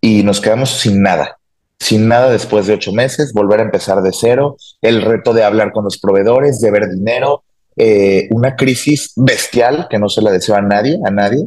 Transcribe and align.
y 0.00 0.22
nos 0.22 0.40
quedamos 0.40 0.70
sin 0.70 1.02
nada, 1.02 1.38
sin 1.78 2.08
nada 2.08 2.30
después 2.30 2.66
de 2.66 2.74
ocho 2.74 2.92
meses, 2.92 3.32
volver 3.32 3.60
a 3.60 3.64
empezar 3.64 4.02
de 4.02 4.12
cero, 4.12 4.56
el 4.80 5.02
reto 5.02 5.32
de 5.32 5.44
hablar 5.44 5.72
con 5.72 5.84
los 5.84 5.98
proveedores, 5.98 6.60
de 6.60 6.70
ver 6.70 6.88
dinero, 6.88 7.44
eh, 7.76 8.28
una 8.30 8.56
crisis 8.56 9.12
bestial 9.16 9.86
que 9.88 9.98
no 9.98 10.08
se 10.08 10.22
la 10.22 10.30
deseo 10.30 10.56
a 10.56 10.62
nadie, 10.62 10.98
a 11.04 11.10
nadie. 11.10 11.46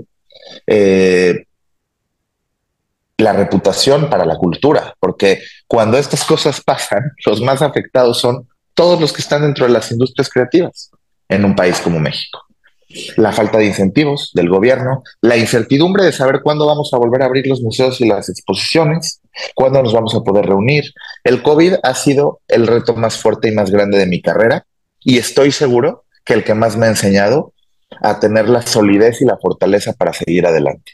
Eh, 0.67 1.45
la 3.17 3.33
reputación 3.33 4.09
para 4.09 4.25
la 4.25 4.37
cultura, 4.37 4.95
porque 4.99 5.41
cuando 5.67 5.97
estas 5.97 6.23
cosas 6.23 6.61
pasan, 6.61 7.11
los 7.25 7.41
más 7.41 7.61
afectados 7.61 8.19
son 8.19 8.47
todos 8.73 8.99
los 8.99 9.13
que 9.13 9.21
están 9.21 9.43
dentro 9.43 9.65
de 9.65 9.71
las 9.71 9.91
industrias 9.91 10.29
creativas 10.29 10.91
en 11.29 11.45
un 11.45 11.55
país 11.55 11.79
como 11.79 11.99
México. 11.99 12.42
La 13.17 13.31
falta 13.31 13.57
de 13.57 13.65
incentivos 13.65 14.31
del 14.33 14.49
gobierno, 14.49 15.03
la 15.21 15.37
incertidumbre 15.37 16.03
de 16.03 16.11
saber 16.11 16.41
cuándo 16.43 16.65
vamos 16.65 16.93
a 16.93 16.97
volver 16.97 17.21
a 17.21 17.25
abrir 17.25 17.47
los 17.47 17.61
museos 17.61 17.99
y 18.01 18.07
las 18.07 18.29
exposiciones, 18.29 19.21
cuándo 19.55 19.81
nos 19.81 19.93
vamos 19.93 20.15
a 20.15 20.21
poder 20.21 20.45
reunir. 20.45 20.83
El 21.23 21.41
COVID 21.41 21.75
ha 21.81 21.93
sido 21.95 22.39
el 22.47 22.67
reto 22.67 22.95
más 22.95 23.17
fuerte 23.17 23.49
y 23.49 23.51
más 23.51 23.71
grande 23.71 23.97
de 23.97 24.05
mi 24.05 24.21
carrera 24.21 24.65
y 24.99 25.17
estoy 25.17 25.51
seguro 25.51 26.05
que 26.23 26.33
el 26.33 26.43
que 26.43 26.53
más 26.53 26.77
me 26.77 26.85
ha 26.85 26.89
enseñado 26.89 27.53
a 28.01 28.19
tener 28.19 28.49
la 28.49 28.61
solidez 28.61 29.21
y 29.21 29.25
la 29.25 29.37
fortaleza 29.37 29.93
para 29.93 30.13
seguir 30.13 30.45
adelante. 30.45 30.93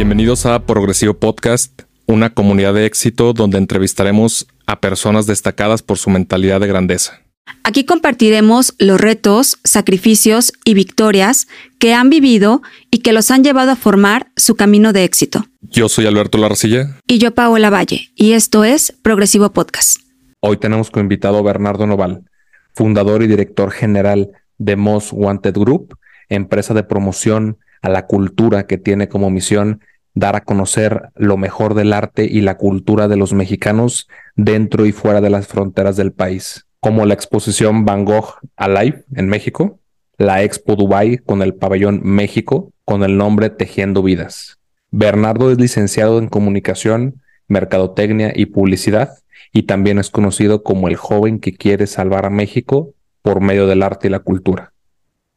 Bienvenidos 0.00 0.46
a 0.46 0.64
Progresivo 0.64 1.12
Podcast, 1.12 1.82
una 2.06 2.32
comunidad 2.32 2.72
de 2.72 2.86
éxito 2.86 3.34
donde 3.34 3.58
entrevistaremos 3.58 4.46
a 4.64 4.80
personas 4.80 5.26
destacadas 5.26 5.82
por 5.82 5.98
su 5.98 6.08
mentalidad 6.08 6.58
de 6.58 6.68
grandeza. 6.68 7.20
Aquí 7.64 7.84
compartiremos 7.84 8.74
los 8.78 8.98
retos, 8.98 9.58
sacrificios 9.62 10.54
y 10.64 10.72
victorias 10.72 11.48
que 11.78 11.92
han 11.92 12.08
vivido 12.08 12.62
y 12.90 13.00
que 13.00 13.12
los 13.12 13.30
han 13.30 13.44
llevado 13.44 13.72
a 13.72 13.76
formar 13.76 14.28
su 14.36 14.54
camino 14.54 14.94
de 14.94 15.04
éxito. 15.04 15.44
Yo 15.60 15.90
soy 15.90 16.06
Alberto 16.06 16.38
Larcilla. 16.38 16.96
Y 17.06 17.18
yo 17.18 17.34
Paola 17.34 17.68
Valle, 17.68 18.08
y 18.14 18.32
esto 18.32 18.64
es 18.64 18.92
Progresivo 19.02 19.52
Podcast. 19.52 20.00
Hoy 20.40 20.56
tenemos 20.56 20.90
como 20.90 21.02
invitado 21.02 21.36
a 21.36 21.42
Bernardo 21.42 21.86
Noval, 21.86 22.24
fundador 22.72 23.22
y 23.22 23.26
director 23.26 23.70
general 23.70 24.30
de 24.56 24.76
Most 24.76 25.10
Wanted 25.12 25.58
Group, 25.58 25.94
empresa 26.30 26.72
de 26.72 26.84
promoción 26.84 27.58
a 27.82 27.90
la 27.90 28.06
cultura 28.06 28.66
que 28.66 28.78
tiene 28.78 29.08
como 29.08 29.28
misión 29.28 29.82
dar 30.14 30.36
a 30.36 30.42
conocer 30.42 31.10
lo 31.14 31.36
mejor 31.36 31.74
del 31.74 31.92
arte 31.92 32.24
y 32.24 32.40
la 32.40 32.56
cultura 32.56 33.08
de 33.08 33.16
los 33.16 33.32
mexicanos 33.32 34.08
dentro 34.36 34.86
y 34.86 34.92
fuera 34.92 35.20
de 35.20 35.30
las 35.30 35.46
fronteras 35.46 35.96
del 35.96 36.12
país, 36.12 36.66
como 36.80 37.06
la 37.06 37.14
exposición 37.14 37.84
Van 37.84 38.04
Gogh 38.04 38.34
Alive 38.56 39.04
en 39.14 39.28
México, 39.28 39.78
la 40.18 40.42
Expo 40.42 40.76
Dubai 40.76 41.18
con 41.18 41.42
el 41.42 41.54
pabellón 41.54 42.00
México 42.02 42.72
con 42.84 43.02
el 43.04 43.16
nombre 43.16 43.50
Tejiendo 43.50 44.02
Vidas. 44.02 44.58
Bernardo 44.90 45.50
es 45.50 45.58
licenciado 45.58 46.18
en 46.18 46.28
comunicación, 46.28 47.22
mercadotecnia 47.46 48.32
y 48.34 48.46
publicidad 48.46 49.10
y 49.52 49.64
también 49.64 49.98
es 49.98 50.10
conocido 50.10 50.62
como 50.62 50.88
el 50.88 50.96
joven 50.96 51.40
que 51.40 51.54
quiere 51.54 51.86
salvar 51.86 52.26
a 52.26 52.30
México 52.30 52.94
por 53.22 53.40
medio 53.40 53.66
del 53.66 53.82
arte 53.82 54.08
y 54.08 54.10
la 54.10 54.20
cultura. 54.20 54.72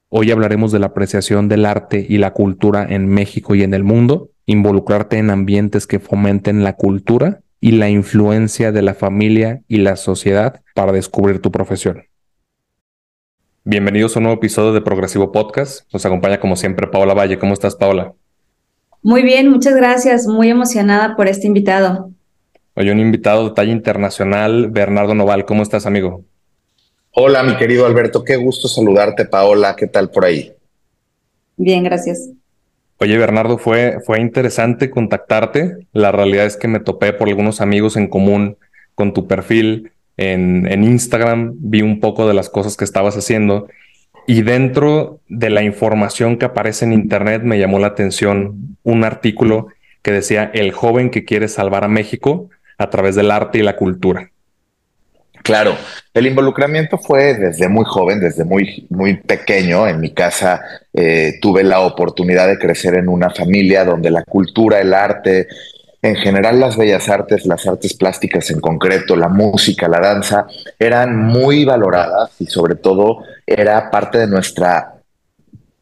Hoy 0.10 0.32
hablaremos 0.32 0.72
de 0.72 0.80
la 0.80 0.88
apreciación 0.88 1.48
del 1.50 1.66
arte 1.66 2.06
y 2.08 2.18
la 2.18 2.32
cultura 2.34 2.86
en 2.88 3.08
México 3.08 3.56
y 3.56 3.64
en 3.64 3.74
el 3.74 3.84
mundo, 3.84 4.30
involucrarte 4.46 5.18
en 5.18 5.30
ambientes 5.30 5.88
que 5.88 6.00
fomenten 6.00 6.64
la 6.64 6.76
cultura 6.76 7.42
y 7.60 7.72
la 7.72 7.90
influencia 7.90 8.72
de 8.72 8.82
la 8.82 8.94
familia 8.94 9.62
y 9.68 9.78
la 9.78 9.96
sociedad 9.96 10.62
para 10.76 10.92
descubrir 10.92 11.42
tu 11.42 11.52
profesión. 11.52 12.04
Bienvenidos 13.64 14.16
a 14.16 14.20
un 14.20 14.24
nuevo 14.24 14.38
episodio 14.38 14.74
de 14.74 14.82
Progresivo 14.82 15.32
Podcast. 15.32 15.92
Nos 15.94 16.06
acompaña 16.06 16.42
como 16.42 16.58
siempre 16.58 16.88
Paola 16.88 17.14
Valle. 17.14 17.40
¿Cómo 17.40 17.54
estás, 17.54 17.76
Paola? 17.76 18.14
Muy 19.02 19.24
bien, 19.24 19.50
muchas 19.50 19.76
gracias. 19.76 20.28
Muy 20.28 20.50
emocionada 20.50 21.16
por 21.16 21.28
este 21.28 21.48
invitado. 21.48 22.12
Hoy 22.76 22.90
un 22.90 23.00
invitado 23.00 23.48
de 23.48 23.56
talla 23.56 23.72
internacional, 23.72 24.70
Bernardo 24.70 25.16
Noval. 25.16 25.46
¿Cómo 25.46 25.64
estás, 25.64 25.86
amigo? 25.86 26.26
Hola, 27.12 27.44
mi 27.44 27.56
querido 27.56 27.86
Alberto, 27.86 28.24
qué 28.24 28.36
gusto 28.38 28.68
saludarte, 28.68 29.26
Paola, 29.26 29.76
¿qué 29.76 29.88
tal 29.88 30.10
por 30.10 30.26
ahí? 30.26 30.52
Bien, 31.56 31.84
gracias. 31.84 32.32
Oye, 33.04 33.18
Bernardo, 33.18 33.58
fue, 33.58 33.98
fue 34.06 34.22
interesante 34.22 34.90
contactarte. 34.90 35.88
La 35.92 36.14
realidad 36.14 36.46
es 36.46 36.56
que 36.56 36.70
me 36.70 36.80
topé 36.80 37.12
por 37.12 37.28
algunos 37.28 37.60
amigos 37.60 37.98
en 37.98 38.08
común 38.08 38.56
con 38.96 39.14
tu 39.14 39.28
perfil 39.28 39.92
en, 40.16 40.72
en 40.72 40.86
Instagram, 40.86 41.54
vi 41.58 41.82
un 41.82 42.00
poco 42.00 42.30
de 42.30 42.34
las 42.34 42.50
cosas 42.50 42.78
que 42.78 42.86
estabas 42.86 43.18
haciendo 43.18 43.68
y 44.26 44.44
dentro 44.44 45.20
de 45.28 45.50
la 45.50 45.64
información 45.64 46.38
que 46.38 46.46
aparece 46.46 46.86
en 46.86 46.94
Internet 46.94 47.42
me 47.44 47.60
llamó 47.60 47.78
la 47.78 47.88
atención 47.88 48.78
un 48.84 49.04
artículo 49.04 49.68
que 50.02 50.14
decía 50.14 50.50
el 50.54 50.72
joven 50.72 51.10
que 51.10 51.26
quiere 51.26 51.50
salvar 51.50 51.84
a 51.84 51.90
México 51.90 52.50
a 52.78 52.90
través 52.90 53.16
del 53.16 53.32
arte 53.32 53.60
y 53.60 53.64
la 53.64 53.76
cultura. 53.76 54.32
Claro, 55.44 55.76
el 56.14 56.26
involucramiento 56.26 56.98
fue 56.98 57.34
desde 57.34 57.68
muy 57.68 57.84
joven, 57.86 58.22
desde 58.22 58.46
muy, 58.46 58.88
muy 58.90 59.18
pequeño. 59.18 59.86
En 59.90 60.00
mi 60.00 60.14
casa 60.14 60.62
eh, 60.94 61.34
tuve 61.42 61.66
la 61.66 61.82
oportunidad 61.82 62.48
de 62.48 62.58
crecer 62.58 62.96
en 62.96 63.10
una 63.10 63.30
familia 63.30 63.84
donde 63.84 64.10
la 64.10 64.24
cultura, 64.24 64.80
el 64.80 64.94
arte, 64.94 65.50
en 66.02 66.16
general 66.16 66.62
las 66.62 66.78
bellas 66.78 67.10
artes, 67.10 67.46
las 67.46 67.68
artes 67.68 67.94
plásticas 67.94 68.50
en 68.52 68.62
concreto, 68.62 69.18
la 69.18 69.28
música, 69.28 69.90
la 69.90 70.00
danza, 70.00 70.48
eran 70.80 71.18
muy 71.18 71.66
valoradas 71.66 72.32
y 72.40 72.46
sobre 72.46 72.76
todo 72.76 73.24
era 73.46 73.92
parte 73.92 74.20
de 74.20 74.28
nuestra 74.28 74.94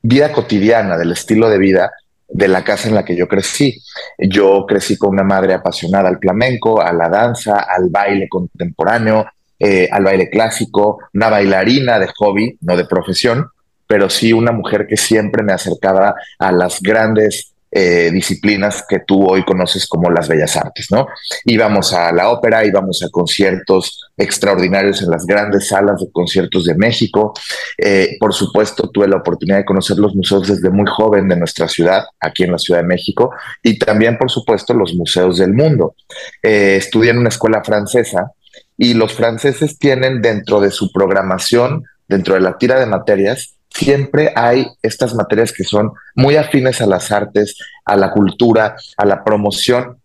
vida 0.02 0.32
cotidiana, 0.32 0.98
del 0.98 1.12
estilo 1.12 1.50
de 1.50 1.60
vida 1.60 1.92
de 2.28 2.48
la 2.48 2.64
casa 2.64 2.88
en 2.88 2.96
la 2.96 3.06
que 3.06 3.16
yo 3.16 3.28
crecí. 3.28 3.80
Yo 4.18 4.66
crecí 4.68 4.98
con 4.98 5.12
una 5.12 5.24
madre 5.24 5.54
apasionada 5.54 6.10
al 6.10 6.18
flamenco, 6.18 6.82
a 6.82 6.92
la 6.94 7.10
danza, 7.10 7.60
al 7.60 7.90
baile 7.90 8.28
contemporáneo, 8.28 9.28
eh, 9.64 9.88
al 9.92 10.04
baile 10.04 10.28
clásico, 10.28 10.98
una 11.14 11.30
bailarina 11.30 12.00
de 12.00 12.08
hobby, 12.18 12.58
no 12.62 12.76
de 12.76 12.86
profesión, 12.86 13.48
pero 13.86 14.10
sí 14.10 14.34
una 14.34 14.52
mujer 14.52 14.88
que 14.88 14.98
siempre 14.98 15.44
me 15.44 15.54
acercaba 15.54 16.16
a 16.40 16.52
las 16.52 16.82
grandes 16.82 17.54
eh, 17.70 18.10
disciplinas 18.12 18.84
que 18.90 19.02
tú 19.06 19.24
hoy 19.30 19.46
conoces 19.46 19.88
como 19.88 20.10
las 20.10 20.28
bellas 20.28 20.58
artes, 20.58 20.88
¿no? 20.90 21.06
Íbamos 21.46 21.94
a 21.94 22.12
la 22.12 22.30
ópera, 22.32 22.66
íbamos 22.66 23.04
a 23.04 23.10
conciertos 23.12 24.10
extraordinarios 24.18 25.04
en 25.04 25.12
las 25.12 25.28
grandes 25.28 25.68
salas 25.68 26.02
de 26.02 26.12
conciertos 26.12 26.66
de 26.66 26.74
México. 26.74 27.32
Eh, 27.78 28.18
por 28.20 28.34
supuesto, 28.34 28.90
tuve 28.90 29.08
la 29.08 29.18
oportunidad 29.18 29.58
de 29.58 29.66
conocer 29.66 29.98
los 30.00 30.16
museos 30.16 30.48
desde 30.48 30.72
muy 30.72 30.88
joven 30.90 31.28
de 31.28 31.36
nuestra 31.36 31.68
ciudad, 31.68 32.04
aquí 32.20 32.44
en 32.44 32.54
la 32.54 32.58
Ciudad 32.58 32.82
de 32.82 32.88
México, 32.88 33.32
y 33.62 33.78
también, 33.78 34.18
por 34.18 34.32
supuesto, 34.32 34.74
los 34.74 34.96
museos 34.96 35.38
del 35.38 35.54
mundo. 35.54 35.94
estudié 36.42 37.12
en 37.12 37.20
una 37.20 37.30
escuela 37.30 37.64
francesa 37.64 38.32
y 38.81 38.96
los 38.96 39.14
franceses 39.14 39.78
tienen 39.78 40.24
dentro 40.24 40.59
de 40.59 40.72
su 40.72 40.92
programación, 40.92 41.84
dentro 42.08 42.34
de 42.34 42.40
la 42.40 42.58
tira 42.58 42.80
de 42.80 42.88
materias, 42.88 43.53
siempre 43.69 44.34
hay 44.36 44.66
estas 44.81 45.14
materias 45.14 45.53
que 45.53 45.64
son 45.64 45.92
muy 46.16 46.36
afines 46.36 46.81
a 46.81 46.88
las 46.88 47.12
artes, 47.12 47.59
a 47.86 47.96
la 47.96 48.12
cultura, 48.12 48.75
a 48.97 49.06
la 49.06 49.24
promoción 49.24 49.97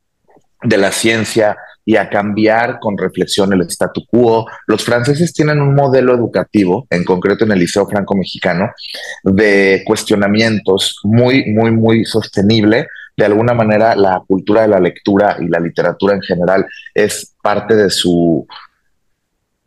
de 0.62 0.76
la 0.76 0.92
ciencia 0.92 1.56
y 1.86 1.96
a 1.96 2.10
cambiar 2.10 2.78
con 2.78 2.98
reflexión 2.98 3.50
el 3.54 3.62
statu 3.62 4.04
quo. 4.10 4.44
Los 4.66 4.84
franceses 4.84 5.32
tienen 5.32 5.62
un 5.62 5.74
modelo 5.74 6.14
educativo, 6.14 6.86
en 6.90 7.02
concreto 7.02 7.46
en 7.46 7.52
el 7.52 7.60
Liceo 7.60 7.88
Franco-Mexicano, 7.88 8.72
de 9.24 9.84
cuestionamientos 9.86 11.00
muy, 11.02 11.50
muy, 11.50 11.70
muy 11.70 12.04
sostenible. 12.04 12.88
De 13.16 13.24
alguna 13.24 13.54
manera, 13.54 13.96
la 13.96 14.22
cultura 14.28 14.60
de 14.60 14.68
la 14.68 14.80
lectura 14.80 15.38
y 15.40 15.48
la 15.48 15.60
literatura 15.60 16.14
en 16.14 16.20
general 16.20 16.66
es 16.92 17.34
parte 17.40 17.74
de 17.74 17.88
su, 17.88 18.46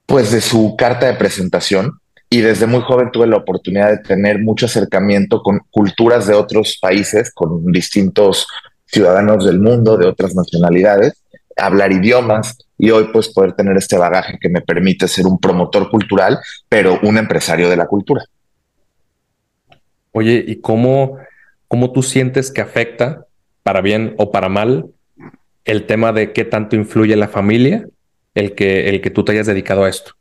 pues 0.09 0.31
de 0.31 0.41
su 0.41 0.75
carta 0.75 1.05
de 1.05 1.13
presentación 1.13 1.99
y 2.31 2.41
desde 2.41 2.65
muy 2.65 2.81
joven 2.81 3.11
tuve 3.11 3.27
la 3.27 3.37
oportunidad 3.37 3.91
de 3.91 3.99
tener 3.99 4.39
mucho 4.39 4.65
acercamiento 4.65 5.43
con 5.43 5.59
culturas 5.69 6.25
de 6.25 6.33
otros 6.33 6.79
países, 6.81 7.31
con 7.31 7.63
distintos 7.67 8.47
ciudadanos 8.87 9.45
del 9.45 9.59
mundo, 9.59 9.97
de 9.97 10.07
otras 10.07 10.33
nacionalidades, 10.33 11.13
hablar 11.55 11.91
idiomas 11.91 12.57
y 12.75 12.89
hoy 12.89 13.09
pues 13.13 13.29
poder 13.29 13.53
tener 13.53 13.77
este 13.77 13.99
bagaje 13.99 14.39
que 14.41 14.49
me 14.49 14.61
permite 14.61 15.07
ser 15.07 15.27
un 15.27 15.39
promotor 15.39 15.91
cultural, 15.91 16.39
pero 16.67 16.99
un 17.03 17.19
empresario 17.19 17.69
de 17.69 17.77
la 17.77 17.85
cultura. 17.85 18.23
Oye, 20.11 20.43
¿y 20.47 20.55
cómo, 20.55 21.17
cómo 21.67 21.91
tú 21.91 22.01
sientes 22.01 22.49
que 22.49 22.61
afecta, 22.61 23.25
para 23.61 23.81
bien 23.81 24.15
o 24.17 24.31
para 24.31 24.49
mal, 24.49 24.87
el 25.65 25.85
tema 25.85 26.13
de 26.13 26.33
qué 26.33 26.45
tanto 26.45 26.75
influye 26.75 27.15
la 27.15 27.27
familia 27.27 27.85
el 28.39 28.55
que, 28.55 28.89
el 28.89 29.01
que 29.01 29.09
tú 29.09 29.23
te 29.23 29.33
hayas 29.33 29.47
dedicado 29.47 29.83
a 29.83 29.89
esto? 29.89 30.13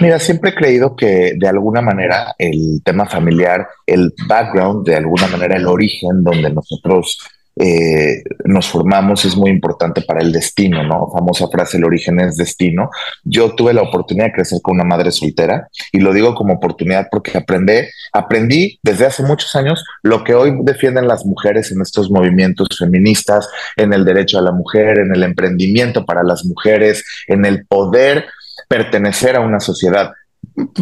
Mira, 0.00 0.18
siempre 0.18 0.50
he 0.50 0.54
creído 0.54 0.96
que 0.96 1.34
de 1.36 1.48
alguna 1.48 1.82
manera 1.82 2.34
el 2.38 2.80
tema 2.84 3.06
familiar, 3.06 3.68
el 3.86 4.14
background, 4.26 4.86
de 4.86 4.96
alguna 4.96 5.26
manera 5.26 5.56
el 5.56 5.66
origen 5.66 6.22
donde 6.22 6.50
nosotros 6.50 7.18
eh, 7.62 8.22
nos 8.46 8.68
formamos 8.68 9.26
es 9.26 9.36
muy 9.36 9.50
importante 9.50 10.00
para 10.00 10.20
el 10.20 10.32
destino, 10.32 10.82
¿no? 10.82 11.10
Famosa 11.12 11.46
frase, 11.48 11.76
el 11.76 11.84
origen 11.84 12.18
es 12.18 12.38
destino. 12.38 12.88
Yo 13.22 13.54
tuve 13.54 13.74
la 13.74 13.82
oportunidad 13.82 14.28
de 14.28 14.32
crecer 14.32 14.60
con 14.62 14.76
una 14.76 14.84
madre 14.84 15.12
soltera 15.12 15.68
y 15.92 16.00
lo 16.00 16.14
digo 16.14 16.34
como 16.34 16.54
oportunidad 16.54 17.08
porque 17.10 17.36
aprendí, 17.36 17.82
aprendí 18.14 18.78
desde 18.82 19.04
hace 19.04 19.22
muchos 19.24 19.54
años 19.56 19.84
lo 20.02 20.24
que 20.24 20.34
hoy 20.34 20.56
defienden 20.62 21.06
las 21.06 21.26
mujeres 21.26 21.70
en 21.70 21.82
estos 21.82 22.10
movimientos 22.10 22.68
feministas, 22.78 23.46
en 23.76 23.92
el 23.92 24.06
derecho 24.06 24.38
a 24.38 24.42
la 24.42 24.52
mujer, 24.52 24.98
en 24.98 25.14
el 25.14 25.22
emprendimiento 25.22 26.06
para 26.06 26.22
las 26.22 26.46
mujeres, 26.46 27.04
en 27.26 27.44
el 27.44 27.66
poder 27.66 28.24
pertenecer 28.68 29.36
a 29.36 29.40
una 29.40 29.60
sociedad. 29.60 30.12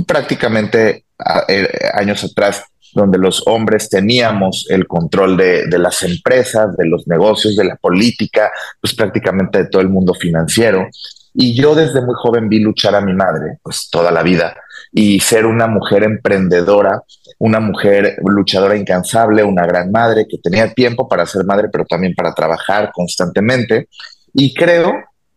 Prácticamente 0.06 1.06
eh, 1.48 1.68
años 1.94 2.22
atrás 2.22 2.62
donde 2.94 3.18
los 3.18 3.42
hombres 3.46 3.88
teníamos 3.88 4.66
el 4.68 4.86
control 4.86 5.36
de, 5.36 5.78
las 5.78 6.02
empresas, 6.02 6.76
de 6.76 6.86
los 6.86 7.06
negocios, 7.06 7.56
de 7.56 7.64
la 7.64 7.76
política, 7.76 8.50
pues 8.80 8.94
prácticamente 8.94 9.58
de 9.58 9.68
todo 9.68 9.82
el 9.82 9.88
mundo 9.88 10.14
financiero. 10.14 10.86
Y 11.34 11.54
yo 11.54 11.74
desde 11.74 12.00
muy 12.00 12.14
joven 12.16 12.48
vi 12.48 12.60
luchar 12.60 12.94
a 12.94 13.00
mi 13.00 13.12
madre, 13.12 13.58
pues 13.62 13.88
toda 13.90 14.10
la 14.10 14.22
vida, 14.22 14.56
y 14.92 15.20
ser 15.20 15.46
una 15.46 15.66
mujer 15.66 16.02
emprendedora, 16.02 17.02
una 17.38 17.60
mujer 17.60 18.16
luchadora 18.24 18.76
incansable, 18.76 19.44
una 19.44 19.66
gran 19.66 19.92
madre 19.92 20.26
que 20.28 20.38
tenía 20.38 20.72
tiempo 20.72 21.08
para 21.08 21.26
ser 21.26 21.44
madre, 21.44 21.68
pero 21.70 21.84
también 21.84 22.14
para 22.14 22.34
trabajar 22.34 22.90
constantemente. 22.92 23.88
Y 24.32 24.54
creo 24.54 24.92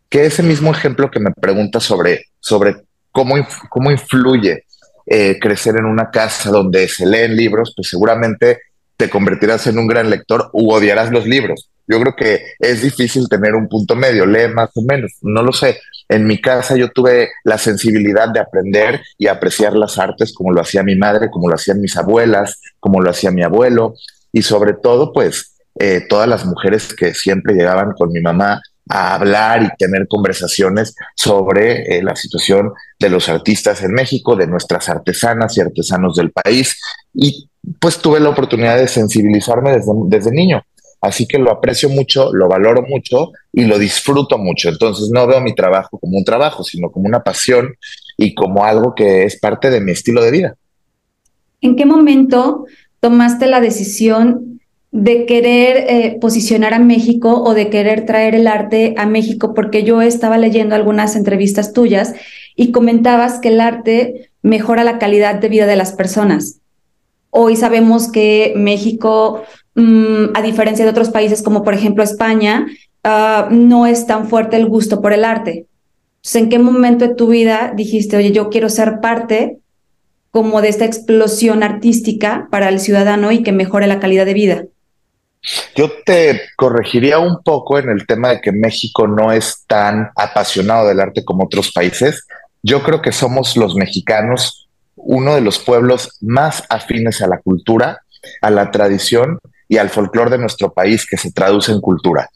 que 0.09 0.25
ese 0.25 0.43
mismo 0.43 0.71
ejemplo 0.71 1.11
que 1.11 1.19
me 1.19 1.31
pregunta 1.31 1.79
sobre, 1.79 2.25
sobre 2.39 2.77
cómo, 3.11 3.35
cómo 3.69 3.91
influye 3.91 4.65
eh, 5.13 5.37
crecer 5.41 5.75
en 5.75 5.83
una 5.83 6.09
casa 6.09 6.49
donde 6.51 6.87
se 6.87 7.05
leen 7.05 7.35
libros, 7.35 7.73
pues 7.75 7.89
seguramente 7.89 8.61
te 8.95 9.09
convertirás 9.09 9.67
en 9.67 9.77
un 9.77 9.85
gran 9.85 10.09
lector 10.09 10.49
u 10.53 10.71
odiarás 10.71 11.11
los 11.11 11.25
libros. 11.25 11.69
Yo 11.85 11.99
creo 11.99 12.15
que 12.15 12.45
es 12.57 12.81
difícil 12.81 13.27
tener 13.27 13.53
un 13.55 13.67
punto 13.67 13.93
medio, 13.97 14.25
lee 14.25 14.47
más 14.53 14.69
o 14.73 14.81
menos, 14.81 15.11
no 15.21 15.43
lo 15.43 15.51
sé. 15.51 15.81
En 16.07 16.25
mi 16.25 16.39
casa 16.39 16.77
yo 16.77 16.87
tuve 16.91 17.29
la 17.43 17.57
sensibilidad 17.57 18.29
de 18.29 18.39
aprender 18.39 19.01
y 19.17 19.27
apreciar 19.27 19.73
las 19.73 19.97
artes 19.97 20.33
como 20.33 20.53
lo 20.53 20.61
hacía 20.61 20.81
mi 20.81 20.95
madre, 20.95 21.29
como 21.29 21.49
lo 21.49 21.55
hacían 21.55 21.81
mis 21.81 21.97
abuelas, 21.97 22.61
como 22.79 23.01
lo 23.01 23.09
hacía 23.09 23.31
mi 23.31 23.43
abuelo 23.43 23.95
y 24.31 24.43
sobre 24.43 24.71
todo 24.71 25.11
pues 25.11 25.57
eh, 25.77 26.05
todas 26.07 26.29
las 26.29 26.45
mujeres 26.45 26.93
que 26.93 27.13
siempre 27.13 27.53
llegaban 27.53 27.91
con 27.97 28.13
mi 28.13 28.21
mamá 28.21 28.61
a 28.91 29.15
hablar 29.15 29.63
y 29.63 29.77
tener 29.77 30.07
conversaciones 30.07 30.93
sobre 31.15 31.97
eh, 31.97 32.03
la 32.03 32.15
situación 32.15 32.73
de 32.99 33.09
los 33.09 33.29
artistas 33.29 33.81
en 33.83 33.93
México, 33.93 34.35
de 34.35 34.47
nuestras 34.47 34.89
artesanas 34.89 35.57
y 35.57 35.61
artesanos 35.61 36.15
del 36.15 36.31
país. 36.31 36.77
Y 37.13 37.49
pues 37.79 37.99
tuve 37.99 38.19
la 38.19 38.29
oportunidad 38.29 38.77
de 38.77 38.89
sensibilizarme 38.89 39.71
desde, 39.71 39.91
desde 40.07 40.31
niño. 40.31 40.61
Así 40.99 41.25
que 41.25 41.39
lo 41.39 41.51
aprecio 41.51 41.89
mucho, 41.89 42.31
lo 42.33 42.47
valoro 42.47 42.83
mucho 42.83 43.31
y 43.53 43.63
lo 43.63 43.79
disfruto 43.79 44.37
mucho. 44.37 44.69
Entonces 44.69 45.09
no 45.11 45.25
veo 45.25 45.39
mi 45.39 45.55
trabajo 45.55 45.97
como 45.97 46.17
un 46.17 46.25
trabajo, 46.25 46.63
sino 46.63 46.91
como 46.91 47.07
una 47.07 47.23
pasión 47.23 47.73
y 48.17 48.35
como 48.35 48.65
algo 48.65 48.93
que 48.93 49.23
es 49.23 49.39
parte 49.39 49.69
de 49.69 49.81
mi 49.81 49.93
estilo 49.93 50.21
de 50.21 50.31
vida. 50.31 50.55
¿En 51.61 51.75
qué 51.75 51.85
momento 51.85 52.65
tomaste 52.99 53.47
la 53.47 53.61
decisión 53.61 54.60
de 54.91 55.25
querer 55.25 55.85
eh, 55.87 56.17
posicionar 56.19 56.73
a 56.73 56.79
México 56.79 57.41
o 57.41 57.53
de 57.53 57.69
querer 57.69 58.05
traer 58.05 58.35
el 58.35 58.47
arte 58.47 58.93
a 58.97 59.05
México, 59.05 59.53
porque 59.53 59.83
yo 59.83 60.01
estaba 60.01 60.37
leyendo 60.37 60.75
algunas 60.75 61.15
entrevistas 61.15 61.71
tuyas 61.71 62.13
y 62.55 62.71
comentabas 62.71 63.39
que 63.39 63.49
el 63.49 63.61
arte 63.61 64.29
mejora 64.41 64.83
la 64.83 64.99
calidad 64.99 65.35
de 65.35 65.47
vida 65.47 65.65
de 65.65 65.77
las 65.77 65.93
personas. 65.93 66.59
Hoy 67.29 67.55
sabemos 67.55 68.11
que 68.11 68.53
México, 68.57 69.43
mm, 69.75 70.35
a 70.35 70.41
diferencia 70.41 70.83
de 70.83 70.91
otros 70.91 71.09
países 71.09 71.41
como 71.41 71.63
por 71.63 71.73
ejemplo 71.73 72.03
España, 72.03 72.67
ah, 73.05 73.47
no 73.49 73.87
es 73.87 74.05
tan 74.05 74.27
fuerte 74.27 74.57
el 74.57 74.67
gusto 74.67 75.01
por 75.01 75.13
el 75.13 75.23
arte. 75.23 75.67
¿En 76.33 76.49
qué 76.49 76.59
momento 76.59 77.07
de 77.07 77.15
tu 77.15 77.27
vida 77.27 77.73
dijiste, 77.75 78.17
oye, 78.17 78.33
yo 78.33 78.49
quiero 78.49 78.67
ser 78.67 78.99
parte 78.99 79.57
como 80.31 80.61
de 80.61 80.69
esta 80.69 80.85
explosión 80.85 81.63
artística 81.63 82.49
para 82.51 82.67
el 82.67 82.79
ciudadano 82.79 83.31
y 83.31 83.41
que 83.41 83.53
mejore 83.53 83.87
la 83.87 83.99
calidad 84.01 84.25
de 84.25 84.33
vida? 84.33 84.65
Yo 85.75 85.89
te 86.05 86.41
corregiría 86.55 87.19
un 87.19 87.41
poco 87.43 87.79
en 87.79 87.89
el 87.89 88.05
tema 88.05 88.29
de 88.29 88.41
que 88.41 88.51
México 88.51 89.07
no 89.07 89.31
es 89.31 89.63
tan 89.67 90.11
apasionado 90.15 90.87
del 90.87 90.99
arte 90.99 91.25
como 91.25 91.45
otros 91.45 91.71
países. 91.71 92.27
Yo 92.61 92.83
creo 92.83 93.01
que 93.01 93.11
somos 93.11 93.57
los 93.57 93.75
mexicanos 93.75 94.69
uno 94.95 95.35
de 95.35 95.41
los 95.41 95.57
pueblos 95.59 96.17
más 96.21 96.63
afines 96.69 97.21
a 97.21 97.27
la 97.27 97.39
cultura, 97.39 98.01
a 98.41 98.49
la 98.51 98.69
tradición 98.69 99.39
y 99.67 99.77
al 99.77 99.89
folclore 99.89 100.31
de 100.31 100.37
nuestro 100.37 100.73
país 100.73 101.07
que 101.09 101.17
se 101.17 101.31
traduce 101.31 101.71
en 101.71 101.79
cultura. 101.79 102.29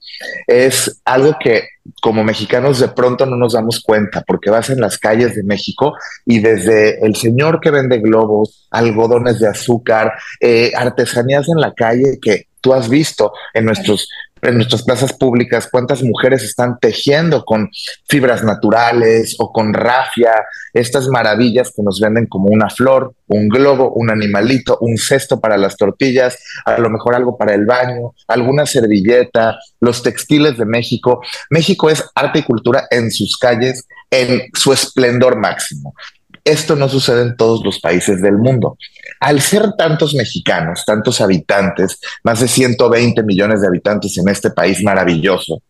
Es 0.48 1.02
algo 1.04 1.36
que 1.40 1.68
como 2.02 2.24
mexicanos 2.24 2.80
de 2.80 2.88
pronto 2.88 3.26
no 3.26 3.36
nos 3.36 3.54
damos 3.54 3.82
cuenta 3.82 4.24
porque 4.26 4.50
vas 4.50 4.70
en 4.70 4.80
las 4.80 4.98
calles 4.98 5.36
de 5.36 5.44
México 5.44 5.94
y 6.26 6.40
desde 6.40 7.06
el 7.06 7.16
señor 7.16 7.60
que 7.60 7.72
vende 7.72 8.00
globos, 8.00 8.68
algodones 8.72 9.40
de 9.40 9.50
azúcar, 9.50 10.14
eh, 10.40 10.72
artesanías 10.76 11.48
en 11.50 11.60
la 11.60 11.74
calle 11.74 12.20
que 12.22 12.48
tú 12.66 12.74
has 12.74 12.90
visto 12.90 13.32
en 13.54 13.64
nuestros 13.64 14.10
en 14.42 14.56
nuestras 14.56 14.84
plazas 14.84 15.14
públicas 15.14 15.70
cuántas 15.72 16.04
mujeres 16.04 16.44
están 16.44 16.78
tejiendo 16.80 17.46
con 17.46 17.70
fibras 18.08 18.44
naturales 18.44 19.36
o 19.40 19.52
con 19.52 19.74
rafia, 19.74 20.34
estas 20.74 21.08
maravillas 21.08 21.72
que 21.76 21.82
nos 21.82 22.00
venden 22.00 22.28
como 22.28 22.50
una 22.50 22.70
flor, 22.70 23.14
un 23.28 23.48
globo, 23.48 23.94
un 23.94 24.12
animalito, 24.12 24.78
un 24.82 24.98
cesto 24.98 25.40
para 25.40 25.58
las 25.58 25.78
tortillas, 25.78 26.38
a 26.66 26.78
lo 26.78 26.92
mejor 26.92 27.16
algo 27.16 27.38
para 27.38 27.56
el 27.56 27.66
baño, 27.66 28.14
alguna 28.28 28.68
servilleta, 28.68 29.58
los 29.80 30.04
textiles 30.04 30.58
de 30.58 30.66
México. 30.66 31.22
México 31.50 31.90
es 31.90 32.04
arte 32.14 32.40
y 32.40 32.44
cultura 32.44 32.86
en 32.92 33.10
sus 33.10 33.38
calles 33.38 33.88
en 34.12 34.44
su 34.54 34.74
esplendor 34.74 35.38
máximo. 35.38 35.96
Esto 36.46 36.76
no 36.76 36.88
sucede 36.88 37.24
en 37.24 37.36
todos 37.36 37.66
los 37.66 37.80
países 37.80 38.22
del 38.22 38.38
mundo. 38.38 38.78
Al 39.20 39.42
ser 39.42 39.72
tantos 39.76 40.14
mexicanos, 40.14 40.84
tantos 40.86 41.20
habitantes, 41.20 42.00
más 42.24 42.40
de 42.40 42.48
120 42.48 43.24
millones 43.24 43.62
de 43.62 43.68
habitantes 43.68 44.16
en 44.20 44.30
este 44.30 44.52
país 44.52 44.84
maravilloso, 44.84 45.64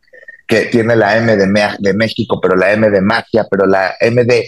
que 0.46 0.66
tiene 0.66 0.98
la 0.98 1.16
M 1.18 1.38
de, 1.38 1.94
México, 1.94 2.42
pero 2.42 2.58
la 2.58 2.74
M 2.74 2.90
de 2.90 3.00
magia, 3.00 3.48
pero 3.50 3.66
la 3.66 3.96
M 4.02 4.26
de 4.26 4.46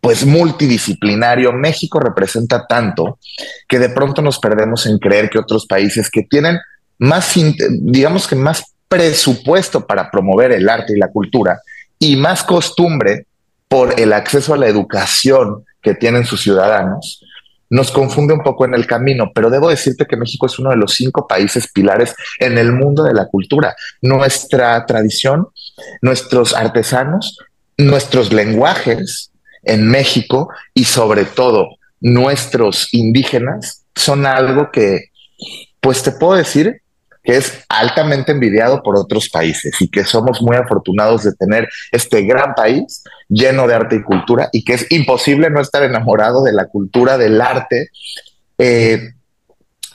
pues 0.00 0.24
multidisciplinario, 0.24 1.52
México 1.52 1.98
representa 1.98 2.66
tanto 2.68 3.18
que 3.66 3.80
de 3.80 3.88
pronto 3.88 4.22
nos 4.22 4.38
perdemos 4.38 4.86
en 4.86 4.98
creer 4.98 5.28
que 5.28 5.38
otros 5.38 5.66
países 5.66 6.08
que 6.08 6.22
tienen 6.22 6.58
más, 6.98 7.34
digamos 7.80 8.28
que 8.28 8.36
más 8.36 8.62
presupuesto 8.86 9.86
para 9.86 10.10
promover 10.10 10.52
el 10.52 10.68
arte 10.68 10.92
y 10.94 11.00
la 11.00 11.08
cultura 11.08 11.58
y 11.98 12.16
más 12.16 12.44
costumbre 12.44 13.26
por 13.74 13.98
el 13.98 14.12
acceso 14.12 14.54
a 14.54 14.56
la 14.56 14.68
educación 14.68 15.64
que 15.82 15.96
tienen 15.96 16.24
sus 16.24 16.42
ciudadanos, 16.42 17.20
nos 17.68 17.90
confunde 17.90 18.32
un 18.32 18.44
poco 18.44 18.64
en 18.64 18.72
el 18.72 18.86
camino, 18.86 19.32
pero 19.34 19.50
debo 19.50 19.68
decirte 19.68 20.06
que 20.06 20.16
México 20.16 20.46
es 20.46 20.60
uno 20.60 20.70
de 20.70 20.76
los 20.76 20.94
cinco 20.94 21.26
países 21.26 21.66
pilares 21.72 22.14
en 22.38 22.56
el 22.56 22.70
mundo 22.70 23.02
de 23.02 23.12
la 23.12 23.26
cultura. 23.26 23.74
Nuestra 24.00 24.86
tradición, 24.86 25.48
nuestros 26.02 26.54
artesanos, 26.54 27.36
nuestros 27.76 28.32
lenguajes 28.32 29.32
en 29.64 29.88
México 29.88 30.50
y 30.72 30.84
sobre 30.84 31.24
todo 31.24 31.70
nuestros 32.00 32.94
indígenas 32.94 33.82
son 33.96 34.24
algo 34.24 34.70
que, 34.70 35.06
pues 35.80 36.04
te 36.04 36.12
puedo 36.12 36.34
decir 36.34 36.80
que 37.24 37.36
es 37.36 37.64
altamente 37.70 38.32
envidiado 38.32 38.82
por 38.82 38.96
otros 38.98 39.30
países 39.30 39.80
y 39.80 39.88
que 39.88 40.04
somos 40.04 40.42
muy 40.42 40.56
afortunados 40.56 41.24
de 41.24 41.32
tener 41.32 41.68
este 41.90 42.22
gran 42.22 42.54
país 42.54 43.02
lleno 43.28 43.66
de 43.66 43.74
arte 43.74 43.96
y 43.96 44.02
cultura 44.02 44.50
y 44.52 44.62
que 44.62 44.74
es 44.74 44.86
imposible 44.92 45.48
no 45.48 45.60
estar 45.60 45.82
enamorado 45.82 46.44
de 46.44 46.52
la 46.52 46.66
cultura, 46.66 47.16
del 47.16 47.40
arte. 47.40 47.88
Eh, 48.58 49.14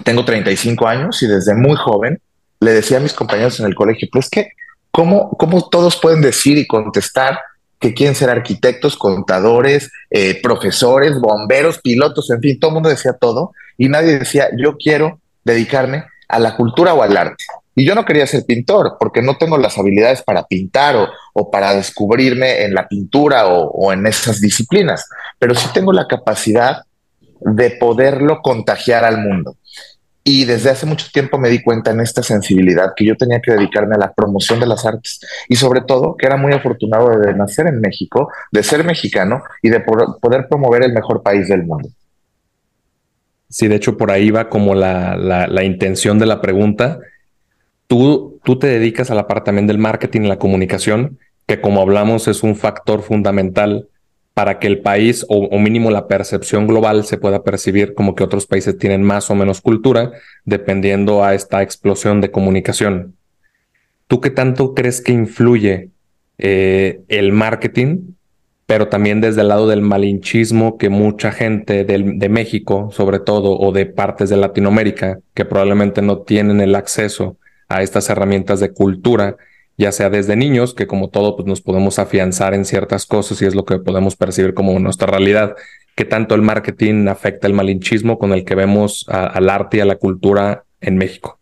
tengo 0.04 0.26
35 0.26 0.88
años 0.88 1.22
y 1.22 1.28
desde 1.28 1.54
muy 1.54 1.76
joven 1.76 2.20
le 2.60 2.72
decía 2.72 2.98
a 2.98 3.02
mis 3.02 3.14
compañeros 3.14 3.60
en 3.60 3.68
el 3.68 3.76
colegio, 3.76 4.10
pues 4.12 4.28
que, 4.28 4.50
¿cómo, 4.92 5.30
cómo 5.38 5.70
todos 5.70 5.98
pueden 5.98 6.22
decir 6.22 6.58
y 6.58 6.66
contestar 6.66 7.40
que 7.80 7.94
quieren 7.94 8.16
ser 8.16 8.30
arquitectos, 8.30 8.98
contadores, 8.98 9.92
eh, 10.10 10.42
profesores, 10.42 11.18
bomberos, 11.20 11.80
pilotos, 11.80 12.30
en 12.32 12.42
fin, 12.42 12.60
todo 12.60 12.72
el 12.72 12.74
mundo 12.74 12.90
decía 12.90 13.14
todo 13.14 13.54
y 13.78 13.88
nadie 13.88 14.18
decía, 14.18 14.50
yo 14.58 14.76
quiero 14.78 15.22
dedicarme 15.46 16.06
a 16.30 16.40
la 16.40 16.56
cultura 16.56 16.94
o 16.94 17.02
al 17.04 17.18
arte. 17.18 17.44
Y 17.76 17.86
yo 17.86 17.96
no 17.96 18.06
quería 18.06 18.28
ser 18.28 18.46
pintor 18.46 18.98
porque 19.00 19.22
no 19.22 19.38
tengo 19.38 19.58
las 19.58 19.78
habilidades 19.78 20.22
para 20.22 20.46
pintar 20.46 20.96
o, 21.34 21.52
para 21.52 21.74
descubrirme 21.74 22.64
en 22.64 22.74
la 22.74 22.88
pintura 22.88 23.48
o, 23.48 23.92
en 23.94 24.06
esas 24.06 24.42
disciplinas, 24.42 25.08
pero 25.40 25.56
sí 25.56 25.68
tengo 25.74 25.94
la 25.94 26.08
capacidad 26.08 26.84
de 27.40 27.72
poderlo 27.72 28.42
contagiar 28.42 29.06
al 29.06 29.20
mundo. 29.20 29.56
Y 30.26 30.44
desde 30.44 30.70
hace 30.70 30.86
mucho 30.86 31.08
tiempo 31.12 31.38
me 31.38 31.50
di 31.50 31.64
cuenta 31.64 31.92
en 31.92 32.02
esta 32.02 32.22
sensibilidad 32.22 32.92
que 32.96 33.06
yo 33.06 33.16
tenía 33.16 33.40
que 33.40 33.54
dedicarme 33.54 33.96
a 33.96 34.00
la 34.00 34.14
promoción 34.14 34.60
de 34.60 34.68
las 34.68 34.86
artes 34.86 35.22
y 35.48 35.56
sobre 35.56 35.82
todo 35.82 36.18
que 36.18 36.26
era 36.26 36.36
muy 36.36 36.52
afortunado 36.52 37.18
de 37.18 37.34
nacer 37.34 37.66
en 37.68 37.80
México, 37.80 38.30
de 38.52 38.62
ser 38.62 38.84
mexicano 38.84 39.42
y 39.64 39.70
de 39.70 39.80
poder 39.80 40.48
promover 40.50 40.84
el 40.84 40.92
mejor 40.92 41.24
país 41.24 41.48
del 41.48 41.64
mundo. 41.64 41.90
Sí, 43.50 43.68
de 43.68 43.76
hecho 43.76 43.98
por 43.98 44.12
ahí 44.12 44.30
va 44.30 44.48
como 44.50 44.76
la, 44.76 45.18
la, 45.18 45.64
intención 45.64 46.20
de 46.20 46.28
la 46.28 46.40
pregunta. 46.40 47.00
Tú, 47.88 48.40
tú 48.44 48.60
te 48.60 48.68
dedicas 48.68 49.10
a 49.10 49.16
la 49.16 49.28
parte 49.28 49.46
también 49.48 49.66
del 49.66 49.80
marketing 49.80 50.22
y 50.22 50.28
la 50.28 50.38
comunicación, 50.38 51.18
que 51.48 51.60
como 51.60 51.82
hablamos 51.82 52.28
es 52.28 52.44
un 52.44 52.56
factor 52.56 53.02
fundamental 53.02 53.88
para 54.40 54.58
que 54.58 54.68
el 54.68 54.80
país 54.80 55.26
o, 55.28 55.60
mínimo 55.60 55.92
la 55.92 56.08
percepción 56.08 56.66
global 56.66 57.04
se 57.04 57.18
pueda 57.18 57.44
percibir 57.44 57.94
como 57.94 58.16
que 58.16 58.24
otros 58.24 58.48
países 58.48 58.78
tienen 58.78 59.04
más 59.04 59.30
o 59.30 59.36
menos 59.36 59.60
cultura, 59.60 60.14
dependiendo 60.46 61.26
a 61.26 61.34
esta 61.34 61.62
explosión 61.62 62.22
de 62.22 62.32
comunicación. 62.32 63.16
¿Tú 64.08 64.22
qué 64.22 64.30
tanto 64.30 64.74
crees 64.74 65.02
que 65.02 65.12
influye 65.12 65.90
eh, 66.38 67.02
el 67.10 67.34
marketing, 67.34 68.14
pero 68.70 68.88
también 68.88 69.20
desde 69.20 69.42
el 69.42 69.48
lado 69.48 69.68
del 69.68 69.82
malinchismo 69.82 70.78
que 70.78 70.90
mucha 70.90 71.32
gente 71.32 71.84
de 71.86 72.30
México, 72.30 72.92
sobre 72.92 73.18
todo, 73.18 73.58
o 73.58 73.72
de 73.72 73.88
partes 73.88 74.30
de 74.30 74.38
Latinoamérica, 74.38 75.22
que 75.34 75.44
probablemente 75.44 76.04
no 76.04 76.20
tienen 76.20 76.62
el 76.62 76.76
acceso 76.76 77.38
a 77.68 77.82
estas 77.82 78.12
herramientas 78.12 78.60
de 78.60 78.72
cultura, 78.72 79.38
ya 79.76 79.92
sea 79.92 80.12
desde 80.12 80.36
niños, 80.36 80.76
que 80.76 80.86
como 80.86 81.10
todo, 81.10 81.36
pues 81.36 81.48
nos 81.48 81.62
podemos 81.62 81.98
afianzar 81.98 82.54
en 82.54 82.64
ciertas 82.64 83.08
cosas 83.08 83.42
y 83.42 83.48
es 83.48 83.56
lo 83.56 83.66
que 83.66 83.80
podemos 83.80 84.16
percibir 84.16 84.54
como 84.54 84.78
nuestra 84.78 85.08
realidad, 85.08 85.56
que 85.96 86.06
tanto 86.06 86.36
el 86.36 86.44
marketing 86.44 87.08
afecta 87.08 87.48
el 87.48 87.54
malinchismo 87.54 88.20
con 88.20 88.34
el 88.34 88.46
que 88.46 88.54
vemos 88.54 89.04
al 89.10 89.50
arte 89.50 89.78
y 89.78 89.80
a 89.80 89.86
la 89.86 89.96
cultura 89.96 90.66
en 90.80 90.96
México. 90.96 91.39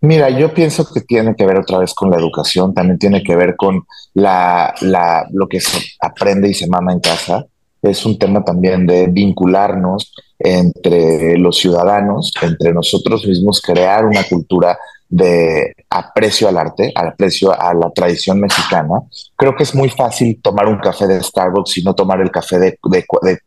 Mira, 0.00 0.30
yo 0.30 0.54
pienso 0.54 0.86
que 0.92 1.00
tiene 1.00 1.34
que 1.34 1.44
ver 1.44 1.58
otra 1.58 1.78
vez 1.78 1.92
con 1.92 2.10
la 2.10 2.16
educación, 2.16 2.72
también 2.72 2.98
tiene 2.98 3.22
que 3.22 3.34
ver 3.34 3.56
con 3.56 3.84
la, 4.14 4.74
la, 4.80 5.26
lo 5.32 5.48
que 5.48 5.60
se 5.60 5.78
aprende 6.00 6.48
y 6.48 6.54
se 6.54 6.68
mama 6.68 6.92
en 6.92 7.00
casa. 7.00 7.44
Es 7.82 8.06
un 8.06 8.18
tema 8.18 8.44
también 8.44 8.86
de 8.86 9.08
vincularnos 9.08 10.12
entre 10.38 11.36
los 11.38 11.58
ciudadanos, 11.58 12.32
entre 12.42 12.72
nosotros 12.72 13.26
mismos, 13.26 13.60
crear 13.60 14.04
una 14.04 14.22
cultura 14.24 14.78
de 15.08 15.74
aprecio 15.88 16.48
al 16.48 16.58
arte, 16.58 16.92
al 16.94 17.08
aprecio 17.08 17.58
a 17.58 17.72
la 17.72 17.90
tradición 17.90 18.40
mexicana. 18.40 19.00
Creo 19.36 19.56
que 19.56 19.62
es 19.62 19.74
muy 19.74 19.88
fácil 19.88 20.40
tomar 20.42 20.66
un 20.66 20.78
café 20.78 21.06
de 21.06 21.22
Starbucks 21.22 21.78
y 21.78 21.82
no 21.82 21.94
tomar 21.94 22.20
el 22.20 22.30
café 22.30 22.58
de, 22.58 22.78
de, 22.90 23.38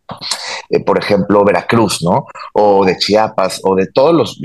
eh, 0.70 0.84
por 0.84 0.98
ejemplo, 0.98 1.46
Veracruz, 1.46 2.02
¿no? 2.02 2.26
O 2.54 2.84
de 2.84 2.98
Chiapas, 2.98 3.62
o 3.64 3.76
de 3.76 3.88
todos 3.88 4.16
los... 4.16 4.42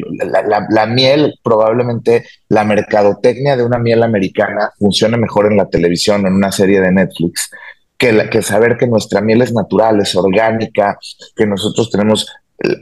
La, 0.71 0.87
miel, 0.87 1.35
probablemente 1.43 2.27
la 2.49 2.65
mercadotecnia 2.65 3.57
de 3.57 3.65
una 3.65 3.79
miel 3.79 4.03
americana 4.03 4.73
funcione 4.79 5.17
mejor 5.17 5.51
en 5.51 5.57
la 5.57 5.69
televisión, 5.69 6.27
en 6.27 6.35
una 6.35 6.53
serie 6.53 6.81
de 6.81 6.93
Netflix, 6.93 7.51
que, 7.97 8.29
que 8.29 8.43
saber 8.43 8.77
que 8.77 8.87
nuestra 8.87 9.23
miel 9.23 9.41
es 9.41 9.55
natural, 9.55 10.01
es 10.01 10.15
orgánica, 10.15 10.99
que 11.35 11.47
nosotros 11.47 11.91
tenemos 11.91 12.27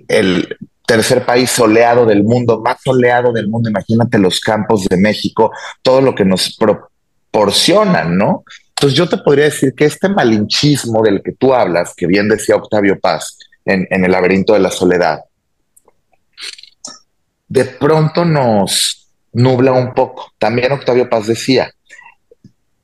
el, 0.09 0.57
tercer 0.87 1.25
país 1.25 1.51
soleado 1.51 2.05
del 2.07 2.23
mundo, 2.25 2.61
más 2.61 2.79
soleado 2.83 3.33
del 3.33 3.49
mundo, 3.49 3.71
imagínate 3.71 4.19
los 4.19 4.41
campos 4.41 4.85
de 4.85 4.97
México, 4.97 5.51
todo 5.83 6.01
lo 6.01 6.15
que 6.15 6.25
nos 6.25 6.57
proporcionan, 6.57 8.17
¿no? 8.17 8.45
Entonces 8.71 8.97
yo 8.97 9.09
te 9.09 9.19
podría 9.19 9.47
decir 9.47 9.75
que 9.75 9.87
este 9.87 10.09
malinchismo 10.09 11.03
del 11.03 11.23
que 11.23 11.33
tú 11.33 11.55
hablas, 11.55 11.95
que 11.97 12.07
bien 12.07 12.29
decía 12.29 12.57
Octavio 12.57 12.99
Paz 13.01 13.39
en, 13.65 13.87
en 13.91 14.05
el 14.05 14.13
laberinto 14.13 14.53
de 14.53 14.61
la 14.61 14.71
soledad, 14.71 15.21
de 17.49 17.65
pronto 17.65 18.25
nos 18.25 19.09
nubla 19.33 19.73
un 19.73 19.95
poco. 19.95 20.33
También 20.39 20.73
Octavio 20.73 21.09
Paz 21.09 21.27
decía, 21.27 21.71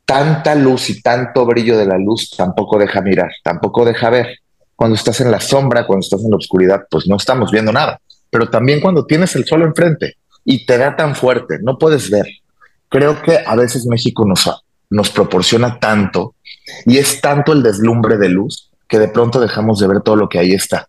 tanta 0.04 0.54
luz 0.54 0.90
y 0.90 1.00
tanto 1.02 1.46
brillo 1.46 1.78
de 1.78 1.86
la 1.86 1.98
luz 1.98 2.30
tampoco 2.36 2.78
deja 2.78 3.00
mirar, 3.00 3.30
tampoco 3.42 3.84
deja 3.84 4.10
ver. 4.10 4.38
Cuando 4.80 4.96
estás 4.96 5.20
en 5.20 5.30
la 5.30 5.40
sombra, 5.40 5.86
cuando 5.86 6.02
estás 6.02 6.24
en 6.24 6.30
la 6.30 6.38
oscuridad, 6.38 6.86
pues 6.90 7.06
no 7.06 7.16
estamos 7.16 7.50
viendo 7.50 7.70
nada. 7.70 8.00
Pero 8.30 8.48
también 8.48 8.80
cuando 8.80 9.04
tienes 9.04 9.36
el 9.36 9.44
sol 9.44 9.60
enfrente 9.60 10.14
y 10.42 10.64
te 10.64 10.78
da 10.78 10.96
tan 10.96 11.14
fuerte, 11.14 11.58
no 11.60 11.76
puedes 11.76 12.08
ver. 12.08 12.24
Creo 12.88 13.20
que 13.20 13.40
a 13.44 13.56
veces 13.56 13.84
México 13.84 14.24
nos, 14.26 14.50
nos 14.88 15.10
proporciona 15.10 15.78
tanto 15.78 16.34
y 16.86 16.96
es 16.96 17.20
tanto 17.20 17.52
el 17.52 17.62
deslumbre 17.62 18.16
de 18.16 18.30
luz 18.30 18.70
que 18.88 18.98
de 18.98 19.08
pronto 19.08 19.38
dejamos 19.38 19.80
de 19.80 19.86
ver 19.86 20.00
todo 20.00 20.16
lo 20.16 20.30
que 20.30 20.38
ahí 20.38 20.52
está 20.52 20.88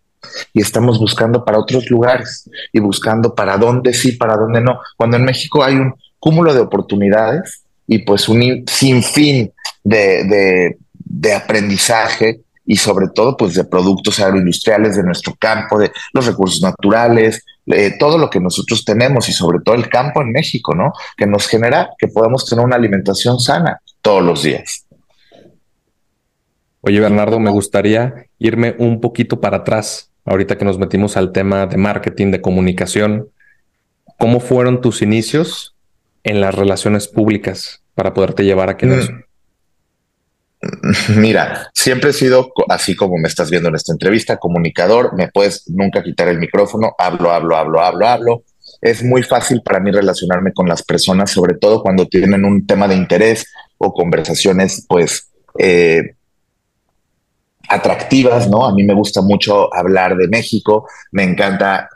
y 0.54 0.62
estamos 0.62 0.98
buscando 0.98 1.44
para 1.44 1.58
otros 1.58 1.90
lugares 1.90 2.48
y 2.72 2.80
buscando 2.80 3.34
para 3.34 3.58
dónde 3.58 3.92
sí, 3.92 4.12
para 4.12 4.36
dónde 4.36 4.62
no. 4.62 4.80
Cuando 4.96 5.18
en 5.18 5.26
México 5.26 5.62
hay 5.62 5.74
un 5.74 5.94
cúmulo 6.18 6.54
de 6.54 6.60
oportunidades 6.60 7.62
y 7.86 7.98
pues 7.98 8.26
un 8.26 8.64
sinfín 8.66 9.52
de, 9.84 10.24
de, 10.24 10.78
de 10.94 11.34
aprendizaje 11.34 12.40
y 12.64 12.76
sobre 12.76 13.08
todo 13.14 13.36
pues 13.36 13.54
de 13.54 13.64
productos 13.64 14.20
agroindustriales 14.20 14.96
de 14.96 15.02
nuestro 15.02 15.34
campo, 15.38 15.78
de 15.78 15.90
los 16.12 16.26
recursos 16.26 16.62
naturales, 16.62 17.44
todo 17.98 18.18
lo 18.18 18.30
que 18.30 18.40
nosotros 18.40 18.84
tenemos 18.84 19.28
y 19.28 19.32
sobre 19.32 19.58
todo 19.64 19.74
el 19.74 19.88
campo 19.88 20.22
en 20.22 20.32
México, 20.32 20.74
¿no? 20.74 20.92
Que 21.16 21.26
nos 21.26 21.46
genera 21.46 21.90
que 21.98 22.08
podamos 22.08 22.46
tener 22.48 22.64
una 22.64 22.76
alimentación 22.76 23.38
sana 23.38 23.80
todos 24.00 24.22
los 24.22 24.42
días. 24.42 24.86
Oye, 26.80 26.98
Bernardo, 26.98 27.38
me 27.38 27.50
gustaría 27.50 28.26
irme 28.38 28.74
un 28.78 29.00
poquito 29.00 29.40
para 29.40 29.58
atrás, 29.58 30.10
ahorita 30.24 30.58
que 30.58 30.64
nos 30.64 30.78
metimos 30.78 31.16
al 31.16 31.30
tema 31.30 31.66
de 31.66 31.76
marketing, 31.76 32.32
de 32.32 32.40
comunicación. 32.40 33.28
¿Cómo 34.18 34.40
fueron 34.40 34.80
tus 34.80 35.00
inicios 35.00 35.76
en 36.24 36.40
las 36.40 36.54
relaciones 36.54 37.06
públicas 37.06 37.82
para 37.94 38.14
poderte 38.14 38.44
llevar 38.44 38.68
a 38.68 38.76
quienes 38.76 39.10
mm. 39.10 39.22
Mira, 41.16 41.70
siempre 41.74 42.10
he 42.10 42.12
sido 42.12 42.52
así 42.68 42.94
como 42.94 43.18
me 43.18 43.28
estás 43.28 43.50
viendo 43.50 43.68
en 43.68 43.74
esta 43.74 43.92
entrevista, 43.92 44.38
comunicador, 44.38 45.14
me 45.14 45.28
puedes 45.28 45.68
nunca 45.68 46.02
quitar 46.02 46.28
el 46.28 46.38
micrófono, 46.38 46.94
hablo, 46.98 47.32
hablo, 47.32 47.56
hablo, 47.56 47.80
hablo, 47.80 48.06
hablo. 48.06 48.44
Es 48.80 49.02
muy 49.02 49.22
fácil 49.22 49.62
para 49.62 49.80
mí 49.80 49.90
relacionarme 49.90 50.52
con 50.52 50.68
las 50.68 50.82
personas, 50.82 51.30
sobre 51.30 51.54
todo 51.54 51.82
cuando 51.82 52.06
tienen 52.06 52.44
un 52.44 52.66
tema 52.66 52.88
de 52.88 52.94
interés 52.94 53.46
o 53.78 53.92
conversaciones, 53.92 54.86
pues, 54.88 55.28
eh, 55.58 56.14
atractivas, 57.68 58.48
¿no? 58.48 58.66
A 58.66 58.74
mí 58.74 58.82
me 58.82 58.94
gusta 58.94 59.22
mucho 59.22 59.72
hablar 59.74 60.16
de 60.16 60.28
México, 60.28 60.86
me 61.10 61.24
encanta 61.24 61.88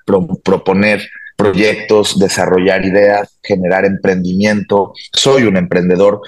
proponer 0.42 1.02
proyectos, 1.36 2.18
desarrollar 2.18 2.84
ideas, 2.84 3.38
generar 3.42 3.84
emprendimiento. 3.84 4.92
Soy 5.12 5.44
un 5.44 5.56
emprendedor, 5.56 6.20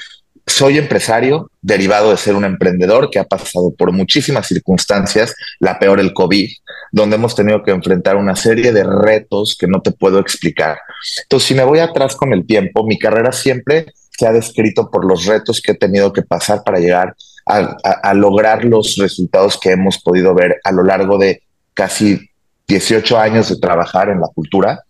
soy 0.49 0.78
empresario 0.78 1.50
derivado 1.61 2.11
de 2.11 2.17
ser 2.17 2.35
un 2.35 2.45
emprendedor 2.45 3.11
que 3.11 3.19
ha 3.19 3.25
pasado 3.25 3.73
por 3.76 3.93
muchísimas 3.93 4.47
circunstancias, 4.47 5.35
la 5.61 5.78
peor 5.78 6.00
el 6.00 6.12
COVID, 6.12 6.50
donde 6.93 7.17
hemos 7.17 7.35
tenido 7.35 7.62
que 7.62 7.71
enfrentar 7.71 8.17
una 8.17 8.35
serie 8.35 8.73
de 8.73 8.85
retos 8.85 9.57
que 9.59 9.67
no 9.67 9.81
te 9.81 9.93
puedo 9.93 10.19
explicar. 10.19 10.78
Entonces, 11.23 11.47
si 11.47 11.55
me 11.55 11.64
voy 11.64 11.78
atrás 11.78 12.17
con 12.17 12.33
el 12.33 12.47
tiempo, 12.47 12.87
mi 12.87 12.99
carrera 12.99 13.33
siempre 13.33 13.87
se 14.11 14.26
ha 14.26 14.33
descrito 14.33 14.90
por 14.90 15.05
los 15.05 15.26
retos 15.26 15.61
que 15.61 15.73
he 15.73 15.76
tenido 15.76 16.12
que 16.12 16.23
pasar 16.23 16.62
para 16.64 16.78
llegar 16.78 17.14
a, 17.47 18.14
lograr 18.14 18.64
los 18.64 18.97
resultados 18.97 19.59
que 19.59 19.71
hemos 19.71 19.99
podido 19.99 20.35
ver 20.35 20.61
a 20.64 20.73
lo 20.73 20.83
largo 20.83 21.17
de 21.17 21.43
casi 21.73 22.28
18 22.67 23.19
años 23.19 23.49
de 23.49 23.59
trabajar 23.59 24.11
en 24.11 24.21
la 24.21 24.28
cultura, 24.35 24.83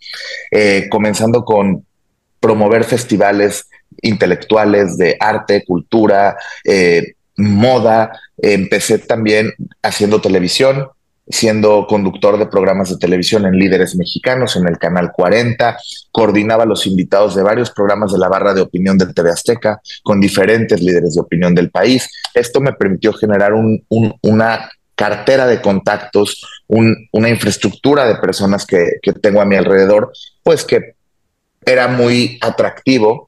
eh, 0.50 0.88
comenzando 0.91 1.45
con 1.45 1.87
promover 2.41 2.85
festivales 2.85 3.69
intelectuales 4.02 4.97
de 4.97 5.17
arte, 5.19 5.64
cultura, 5.64 6.37
eh, 6.64 7.14
moda. 7.37 8.12
Empecé 8.37 8.99
también 8.99 9.52
haciendo 9.83 10.21
televisión, 10.21 10.88
siendo 11.28 11.87
conductor 11.87 12.38
de 12.38 12.47
programas 12.47 12.90
de 12.90 12.97
televisión 12.97 13.45
en 13.47 13.59
Líderes 13.59 13.97
Mexicanos 13.97 14.57
en 14.57 14.67
el 14.67 14.78
Canal 14.78 15.12
40, 15.12 15.76
coordinaba 16.11 16.64
los 16.64 16.87
invitados 16.87 17.35
de 17.35 17.43
varios 17.43 17.71
programas 17.71 18.12
de 18.12 18.19
la 18.19 18.28
barra 18.28 18.55
de 18.55 18.61
opinión 18.61 18.97
del 18.97 19.14
TV 19.14 19.31
Azteca 19.31 19.81
con 20.02 20.21
diferentes 20.21 20.81
líderes 20.81 21.14
de 21.14 21.21
opinión 21.21 21.55
del 21.55 21.71
país. 21.71 22.09
Esto 22.35 22.61
me 22.61 22.73
permitió 22.73 23.12
generar 23.12 23.52
una 23.52 24.71
cartera 24.95 25.47
de 25.47 25.61
contactos, 25.61 26.45
una 26.67 27.28
infraestructura 27.28 28.07
de 28.07 28.17
personas 28.17 28.67
que, 28.67 28.95
que 29.00 29.12
tengo 29.12 29.40
a 29.40 29.45
mi 29.45 29.55
alrededor, 29.55 30.12
pues 30.43 30.64
que 30.64 30.95
era 31.64 31.88
muy 31.88 32.38
atractivo 32.40 33.27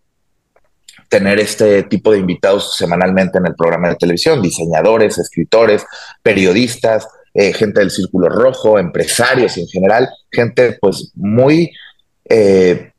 tener 1.11 1.41
este 1.41 1.83
tipo 1.83 2.13
de 2.13 2.19
invitados 2.19 2.77
semanalmente 2.77 3.39
en 3.39 3.47
el 3.47 3.57
programa 3.57 3.89
de 3.89 3.97
televisión, 3.97 4.41
diseñadores, 4.41 5.19
escritores, 5.19 5.85
periodistas, 6.23 7.07
eh, 7.35 7.53
gente 7.53 7.81
del 7.81 7.91
Círculo 7.91 8.29
Rojo, 8.29 8.79
empresarios 8.79 9.59
en 9.59 9.67
general, 9.67 10.09
gente 10.31 10.79
pues 10.81 11.11
muy 11.17 11.73
eh, 12.29 12.93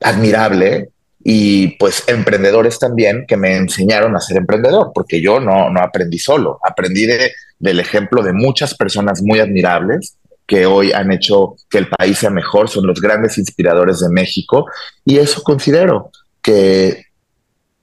admirable 0.00 0.90
y 1.24 1.68
pues 1.76 2.04
emprendedores 2.06 2.78
también 2.78 3.24
que 3.26 3.36
me 3.36 3.56
enseñaron 3.56 4.14
a 4.14 4.20
ser 4.20 4.36
emprendedor, 4.36 4.92
porque 4.94 5.20
yo 5.20 5.40
no, 5.40 5.70
no 5.70 5.80
aprendí 5.80 6.18
solo, 6.20 6.60
aprendí 6.62 7.04
de, 7.04 7.32
del 7.58 7.80
ejemplo 7.80 8.22
de 8.22 8.32
muchas 8.32 8.74
personas 8.76 9.22
muy 9.22 9.40
admirables 9.40 10.16
que 10.46 10.66
hoy 10.66 10.92
han 10.92 11.10
hecho 11.10 11.56
que 11.68 11.78
el 11.78 11.88
país 11.88 12.18
sea 12.18 12.30
mejor, 12.30 12.68
son 12.68 12.86
los 12.86 13.00
grandes 13.00 13.38
inspiradores 13.38 14.00
de 14.00 14.10
México 14.10 14.66
y 15.04 15.18
eso 15.18 15.42
considero 15.42 16.10
que 16.40 17.06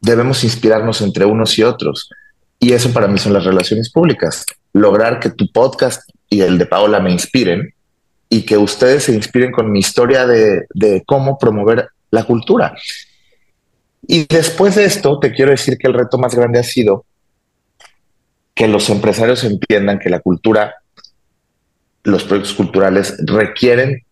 debemos 0.02 0.44
inspirarnos 0.44 1.02
entre 1.02 1.26
unos 1.26 1.58
y 1.58 1.64
otros. 1.64 2.10
Y 2.60 2.74
eso 2.74 2.92
para 2.92 3.08
mí 3.08 3.18
son 3.18 3.34
las 3.34 3.46
relaciones 3.46 3.92
públicas. 3.92 4.46
Lograr 4.74 5.20
que 5.20 5.30
tu 5.30 5.52
podcast 5.52 6.02
y 6.30 6.42
el 6.42 6.58
de 6.58 6.66
Paola 6.66 7.00
me 7.00 7.12
inspiren 7.12 7.74
y 8.30 8.44
que 8.44 8.58
ustedes 8.58 9.04
se 9.04 9.14
inspiren 9.14 9.52
con 9.52 9.72
mi 9.72 9.80
historia 9.80 10.26
de, 10.26 10.66
de 10.74 11.04
cómo 11.06 11.38
promover 11.38 11.90
la 12.10 12.24
cultura. 12.24 12.76
Y 14.08 14.26
después 14.26 14.76
de 14.76 14.86
esto, 14.86 15.20
te 15.20 15.32
quiero 15.32 15.52
decir 15.52 15.78
que 15.78 15.88
el 15.88 15.94
reto 15.94 16.18
más 16.18 16.36
grande 16.36 16.60
ha 16.60 16.64
sido 16.64 17.06
que 18.54 18.68
los 18.68 18.90
empresarios 18.90 19.44
entiendan 19.44 20.00
que 20.00 20.10
la 20.10 20.20
cultura, 20.20 20.76
los 22.04 22.24
proyectos 22.24 22.54
culturales 22.54 23.16
requieren 23.20 24.04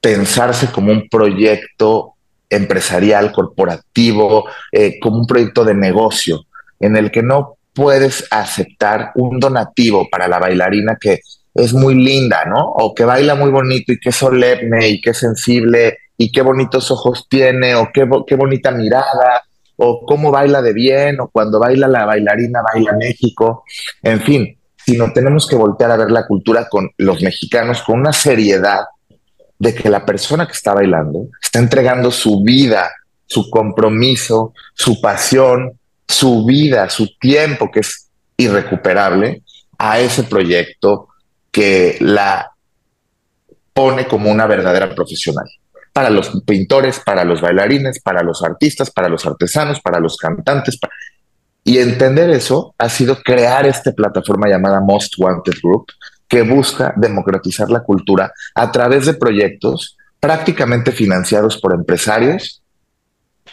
pensarse 0.00 0.70
como 0.70 0.92
un 0.92 1.08
proyecto 1.08 2.14
empresarial, 2.50 3.32
corporativo, 3.32 4.46
eh, 4.72 4.98
como 5.00 5.20
un 5.20 5.26
proyecto 5.26 5.64
de 5.64 5.74
negocio, 5.74 6.44
en 6.78 6.96
el 6.96 7.10
que 7.10 7.22
no 7.22 7.56
puedes 7.72 8.26
aceptar 8.30 9.12
un 9.14 9.38
donativo 9.38 10.08
para 10.10 10.28
la 10.28 10.38
bailarina 10.38 10.98
que 11.00 11.20
es 11.54 11.72
muy 11.72 11.94
linda, 11.94 12.44
¿no? 12.44 12.60
O 12.60 12.94
que 12.94 13.04
baila 13.04 13.34
muy 13.34 13.50
bonito 13.50 13.92
y 13.92 14.00
que 14.00 14.10
es 14.10 14.16
solemne 14.16 14.88
y 14.88 15.00
que 15.00 15.10
es 15.10 15.18
sensible 15.18 15.98
y 16.16 16.30
qué 16.30 16.42
bonitos 16.42 16.90
ojos 16.90 17.26
tiene 17.28 17.74
o 17.74 17.88
qué, 17.92 18.08
qué 18.26 18.36
bonita 18.36 18.70
mirada 18.70 19.42
o 19.76 20.04
cómo 20.04 20.30
baila 20.30 20.60
de 20.60 20.72
bien 20.72 21.20
o 21.20 21.28
cuando 21.28 21.58
baila 21.58 21.88
la 21.88 22.04
bailarina 22.04 22.60
baila 22.62 22.92
México, 22.92 23.64
en 24.02 24.20
fin, 24.20 24.58
sino 24.76 25.12
tenemos 25.12 25.46
que 25.46 25.56
voltear 25.56 25.90
a 25.90 25.96
ver 25.96 26.10
la 26.10 26.26
cultura 26.26 26.68
con 26.68 26.90
los 26.98 27.22
mexicanos 27.22 27.82
con 27.82 28.00
una 28.00 28.12
seriedad 28.12 28.84
de 29.60 29.74
que 29.74 29.90
la 29.90 30.04
persona 30.04 30.46
que 30.46 30.54
está 30.54 30.72
bailando 30.72 31.28
está 31.40 31.58
entregando 31.58 32.10
su 32.10 32.42
vida, 32.42 32.90
su 33.26 33.48
compromiso, 33.50 34.54
su 34.74 35.00
pasión, 35.00 35.78
su 36.08 36.46
vida, 36.46 36.88
su 36.88 37.16
tiempo, 37.18 37.70
que 37.70 37.80
es 37.80 38.08
irrecuperable, 38.38 39.42
a 39.78 40.00
ese 40.00 40.24
proyecto 40.24 41.08
que 41.52 41.98
la 42.00 42.50
pone 43.74 44.06
como 44.06 44.30
una 44.30 44.46
verdadera 44.46 44.94
profesional. 44.94 45.46
Para 45.92 46.08
los 46.08 46.30
pintores, 46.46 47.00
para 47.04 47.24
los 47.24 47.42
bailarines, 47.42 48.00
para 48.00 48.22
los 48.22 48.42
artistas, 48.42 48.90
para 48.90 49.10
los 49.10 49.26
artesanos, 49.26 49.80
para 49.80 50.00
los 50.00 50.16
cantantes. 50.16 50.78
Y 51.64 51.78
entender 51.78 52.30
eso 52.30 52.74
ha 52.78 52.88
sido 52.88 53.16
crear 53.22 53.66
esta 53.66 53.92
plataforma 53.92 54.48
llamada 54.48 54.80
Most 54.80 55.14
Wanted 55.18 55.54
Group, 55.62 55.86
que 56.30 56.42
busca 56.42 56.94
democratizar 56.96 57.68
la 57.70 57.82
cultura 57.82 58.32
a 58.54 58.70
través 58.70 59.04
de 59.04 59.14
proyectos 59.14 59.98
prácticamente 60.20 60.92
financiados 60.92 61.60
por 61.60 61.74
empresarios 61.74 62.62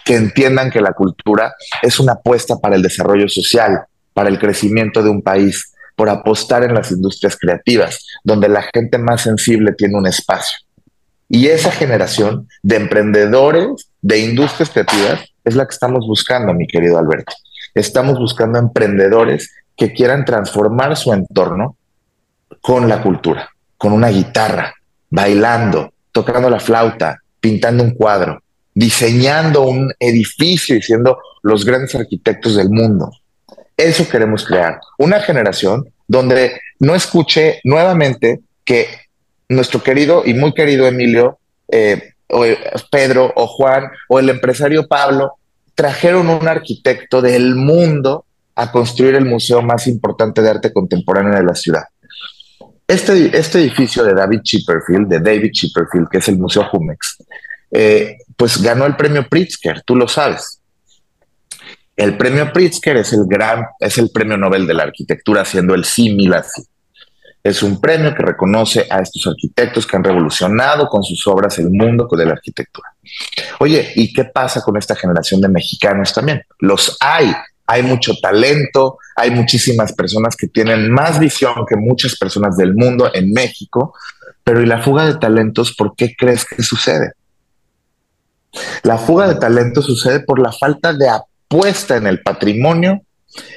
que 0.06 0.16
entiendan 0.16 0.70
que 0.70 0.80
la 0.80 0.94
cultura 0.94 1.56
es 1.82 2.00
una 2.00 2.14
apuesta 2.14 2.58
para 2.60 2.76
el 2.76 2.84
desarrollo 2.84 3.28
social, 3.28 3.82
para 4.14 4.30
el 4.30 4.38
crecimiento 4.38 5.02
de 5.02 5.10
un 5.10 5.24
país, 5.24 5.74
por 5.96 6.08
apostar 6.08 6.64
en 6.64 6.76
las 6.76 6.92
industrias 6.92 7.36
creativas, 7.36 8.06
donde 8.24 8.48
la 8.48 8.64
gente 8.72 9.00
más 9.00 9.22
sensible 9.22 9.74
tiene 9.74 9.98
un 9.98 10.06
espacio. 10.06 10.60
Y 11.28 11.48
esa 11.48 11.72
generación 11.72 12.48
de 12.62 12.76
emprendedores 12.76 13.90
de 14.02 14.20
industrias 14.20 14.70
creativas 14.70 15.26
es 15.44 15.56
la 15.56 15.66
que 15.66 15.74
estamos 15.74 16.06
buscando, 16.06 16.54
mi 16.54 16.68
querido 16.68 17.00
Alberto. 17.00 17.34
Estamos 17.74 18.20
buscando 18.20 18.60
emprendedores 18.60 19.52
que 19.76 19.94
quieran 19.94 20.26
transformar 20.26 20.96
su 20.96 21.12
entorno 21.12 21.76
con 22.62 22.88
la 22.88 23.02
cultura, 23.02 23.50
con 23.78 23.94
una 23.94 24.10
guitarra, 24.10 24.74
bailando, 25.10 25.94
tocando 26.12 26.50
la 26.50 26.60
flauta, 26.60 27.22
pintando 27.40 27.84
un 27.84 27.92
cuadro, 27.92 28.42
diseñando 28.74 29.62
un 29.64 29.92
edificio 30.00 30.76
y 30.76 30.82
siendo 30.82 31.18
los 31.44 31.66
grandes 31.66 31.96
arquitectos 31.96 32.56
del 32.56 32.70
mundo. 32.70 33.12
Eso 33.76 34.08
queremos 34.10 34.46
crear, 34.46 34.80
una 34.98 35.20
generación 35.20 35.86
donde 36.08 36.60
no 36.80 36.96
escuche 36.96 37.60
nuevamente 37.64 38.40
que 38.66 38.88
nuestro 39.50 39.82
querido 39.82 40.24
y 40.26 40.34
muy 40.34 40.54
querido 40.54 40.88
Emilio, 40.88 41.40
eh, 41.70 42.14
o 42.30 42.46
eh, 42.46 42.58
Pedro 42.92 43.32
o 43.36 43.48
Juan 43.48 43.86
o 44.10 44.20
el 44.20 44.30
empresario 44.30 44.88
Pablo 44.88 45.34
trajeron 45.76 46.30
un 46.30 46.48
arquitecto 46.48 47.22
del 47.22 47.56
mundo 47.56 48.26
a 48.56 48.72
construir 48.72 49.16
el 49.16 49.26
museo 49.26 49.62
más 49.62 49.88
importante 49.88 50.42
de 50.42 50.50
arte 50.50 50.74
contemporáneo 50.74 51.36
de 51.36 51.44
la 51.44 51.54
ciudad. 51.54 51.84
Este, 52.88 53.38
este, 53.38 53.60
edificio 53.60 54.04
de 54.04 54.14
David 54.14 54.42
Chipperfield, 54.44 55.08
de 55.08 55.20
David 55.20 55.52
Chipperfield, 55.52 56.08
que 56.10 56.20
es 56.20 56.28
el 56.30 56.38
Museo 56.38 56.64
Jumex, 56.70 57.18
eh, 57.72 58.18
pues 58.36 58.62
ganó 58.62 58.86
el 58.86 58.96
premio 58.96 59.28
Pritzker, 59.28 59.82
tú 59.84 59.96
lo 59.96 60.08
sabes. 60.08 60.62
El 61.98 62.16
premio 62.16 62.54
Pritzker 62.54 62.96
es 62.98 63.12
el 63.12 63.26
gran, 63.28 63.66
es 63.80 63.98
el 63.98 64.10
premio 64.12 64.38
Nobel 64.38 64.66
de 64.66 64.74
la 64.74 64.84
arquitectura, 64.84 65.44
siendo 65.44 65.74
el 65.76 65.84
símil 65.84 66.34
así. 66.34 66.64
Es 67.44 67.64
un 67.64 67.82
premio 67.82 68.14
que 68.14 68.24
reconoce 68.24 68.86
a 68.90 69.00
estos 69.00 69.26
arquitectos 69.28 69.88
que 69.88 69.96
han 69.96 70.04
revolucionado 70.04 70.88
con 70.88 71.04
sus 71.04 71.26
obras 71.28 71.58
el 71.60 71.70
mundo 71.70 72.08
de 72.12 72.26
la 72.26 72.34
arquitectura. 72.34 72.90
Oye, 73.60 73.92
¿y 73.96 74.14
qué 74.14 74.26
pasa 74.26 74.62
con 74.62 74.78
esta 74.78 74.96
generación 74.96 75.42
de 75.42 75.50
mexicanos 75.50 76.14
también? 76.14 76.44
Los 76.60 76.98
hay, 77.00 77.34
hay 77.68 77.84
mucho 77.84 78.14
talento, 78.22 78.98
hay 79.16 79.30
muchísimas 79.32 79.94
personas 79.94 80.36
que 80.36 80.48
tienen 80.48 80.90
más 80.90 81.20
visión 81.20 81.54
que 81.68 81.76
muchas 81.76 82.18
personas 82.18 82.56
del 82.56 82.74
mundo 82.74 83.12
en 83.14 83.34
México, 83.34 83.94
pero 84.44 84.62
¿y 84.62 84.66
la 84.66 84.82
fuga 84.82 85.06
de 85.06 85.18
talentos 85.18 85.76
por 85.76 85.96
qué 85.96 86.16
crees 86.18 86.46
que 86.46 86.64
sucede? 86.64 87.12
La 88.84 88.98
fuga 88.98 89.28
de 89.28 89.36
talentos 89.36 89.86
sucede 89.86 90.22
por 90.22 90.40
la 90.40 90.54
falta 90.54 90.94
de 90.94 91.10
apuesta 91.10 91.98
en 91.98 92.08
el 92.08 92.22
patrimonio, 92.22 93.02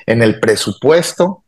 en 0.06 0.22
el 0.22 0.40
presupuesto, 0.40 1.44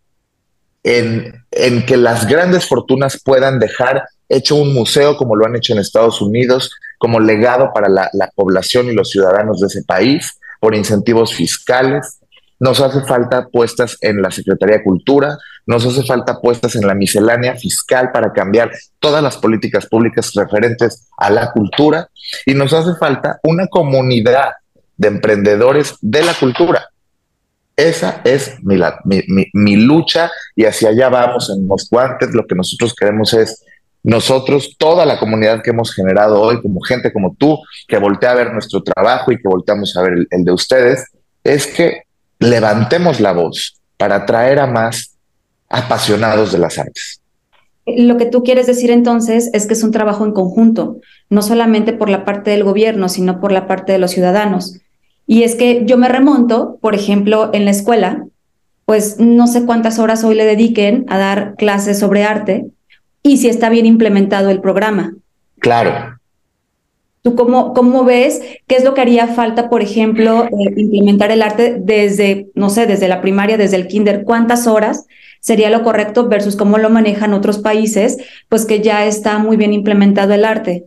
en, 0.84 1.44
en 1.50 1.84
que 1.84 1.96
las 1.96 2.28
grandes 2.28 2.66
fortunas 2.66 3.20
puedan 3.22 3.58
dejar 3.58 4.04
hecho 4.28 4.54
un 4.54 4.72
museo 4.72 5.16
como 5.16 5.34
lo 5.34 5.46
han 5.46 5.56
hecho 5.56 5.72
en 5.72 5.80
Estados 5.80 6.22
Unidos, 6.22 6.70
como 6.98 7.18
legado 7.18 7.72
para 7.74 7.88
la, 7.88 8.08
la 8.12 8.30
población 8.34 8.86
y 8.86 8.94
los 8.94 9.10
ciudadanos 9.10 9.60
de 9.60 9.66
ese 9.66 9.82
país, 9.82 10.38
por 10.60 10.76
incentivos 10.76 11.34
fiscales, 11.34 12.20
nos 12.62 12.80
hace 12.80 13.00
falta 13.00 13.48
puestas 13.48 13.98
en 14.02 14.22
la 14.22 14.30
Secretaría 14.30 14.76
de 14.76 14.84
Cultura, 14.84 15.36
nos 15.66 15.84
hace 15.84 16.04
falta 16.04 16.40
puestas 16.40 16.76
en 16.76 16.86
la 16.86 16.94
miscelánea 16.94 17.56
fiscal 17.56 18.12
para 18.12 18.32
cambiar 18.32 18.70
todas 19.00 19.20
las 19.20 19.36
políticas 19.36 19.86
públicas 19.86 20.32
referentes 20.32 21.08
a 21.16 21.28
la 21.30 21.50
cultura 21.50 22.08
y 22.46 22.54
nos 22.54 22.72
hace 22.72 22.94
falta 23.00 23.40
una 23.42 23.66
comunidad 23.66 24.52
de 24.96 25.08
emprendedores 25.08 25.96
de 26.02 26.22
la 26.22 26.34
cultura. 26.34 26.88
Esa 27.74 28.20
es 28.22 28.54
mi, 28.62 28.78
mi, 29.54 29.76
lucha 29.76 30.30
y 30.54 30.64
hacia 30.64 30.90
allá 30.90 31.08
vamos 31.08 31.50
en 31.50 31.66
los 31.66 31.90
guantes. 31.90 32.32
Lo 32.32 32.46
que 32.46 32.54
nosotros 32.54 32.94
queremos 32.94 33.34
es 33.34 33.64
nosotros, 34.04 34.76
toda 34.78 35.04
la 35.04 35.18
comunidad 35.18 35.62
que 35.64 35.70
hemos 35.70 35.92
generado 35.92 36.40
hoy, 36.40 36.62
como 36.62 36.80
gente 36.80 37.12
como 37.12 37.34
tú, 37.34 37.58
que 37.88 37.98
voltea 37.98 38.30
a 38.30 38.34
ver 38.34 38.52
nuestro 38.52 38.84
trabajo 38.84 39.32
y 39.32 39.38
que 39.38 39.48
volteamos 39.48 39.96
a 39.96 40.02
ver 40.02 40.28
el 40.30 40.44
de 40.44 40.52
ustedes, 40.52 41.06
es 41.42 41.66
que 41.66 42.02
levantemos 42.42 43.20
la 43.20 43.32
voz 43.32 43.80
para 43.96 44.16
atraer 44.16 44.58
a 44.58 44.66
más 44.66 45.16
apasionados 45.68 46.52
de 46.52 46.58
las 46.58 46.78
artes. 46.78 47.20
Lo 47.86 48.16
que 48.16 48.26
tú 48.26 48.42
quieres 48.42 48.66
decir 48.66 48.90
entonces 48.90 49.50
es 49.52 49.66
que 49.66 49.72
es 49.72 49.82
un 49.82 49.90
trabajo 49.90 50.24
en 50.24 50.32
conjunto, 50.32 50.98
no 51.30 51.42
solamente 51.42 51.92
por 51.92 52.08
la 52.08 52.24
parte 52.24 52.50
del 52.50 52.62
gobierno, 52.62 53.08
sino 53.08 53.40
por 53.40 53.50
la 53.50 53.66
parte 53.66 53.92
de 53.92 53.98
los 53.98 54.12
ciudadanos. 54.12 54.78
Y 55.26 55.42
es 55.42 55.54
que 55.54 55.84
yo 55.84 55.96
me 55.98 56.08
remonto, 56.08 56.78
por 56.80 56.94
ejemplo, 56.94 57.50
en 57.52 57.64
la 57.64 57.70
escuela, 57.70 58.24
pues 58.84 59.18
no 59.18 59.46
sé 59.46 59.64
cuántas 59.64 59.98
horas 59.98 60.22
hoy 60.24 60.34
le 60.34 60.44
dediquen 60.44 61.06
a 61.08 61.18
dar 61.18 61.54
clases 61.56 61.98
sobre 61.98 62.24
arte 62.24 62.66
y 63.22 63.38
si 63.38 63.48
está 63.48 63.68
bien 63.68 63.86
implementado 63.86 64.50
el 64.50 64.60
programa. 64.60 65.14
Claro, 65.58 66.18
¿Tú 67.22 67.36
cómo, 67.36 67.72
cómo 67.72 68.04
ves 68.04 68.42
qué 68.66 68.74
es 68.74 68.84
lo 68.84 68.94
que 68.94 69.00
haría 69.00 69.28
falta, 69.28 69.70
por 69.70 69.80
ejemplo, 69.80 70.44
eh, 70.44 70.74
implementar 70.76 71.30
el 71.30 71.42
arte 71.42 71.76
desde, 71.78 72.48
no 72.56 72.68
sé, 72.68 72.86
desde 72.86 73.06
la 73.06 73.20
primaria, 73.20 73.56
desde 73.56 73.76
el 73.76 73.86
kinder? 73.86 74.24
¿Cuántas 74.24 74.66
horas 74.66 75.06
sería 75.38 75.70
lo 75.70 75.84
correcto 75.84 76.28
versus 76.28 76.56
cómo 76.56 76.78
lo 76.78 76.90
manejan 76.90 77.32
otros 77.32 77.58
países, 77.58 78.18
pues 78.48 78.66
que 78.66 78.80
ya 78.80 79.06
está 79.06 79.38
muy 79.38 79.56
bien 79.56 79.72
implementado 79.72 80.34
el 80.34 80.44
arte? 80.44 80.86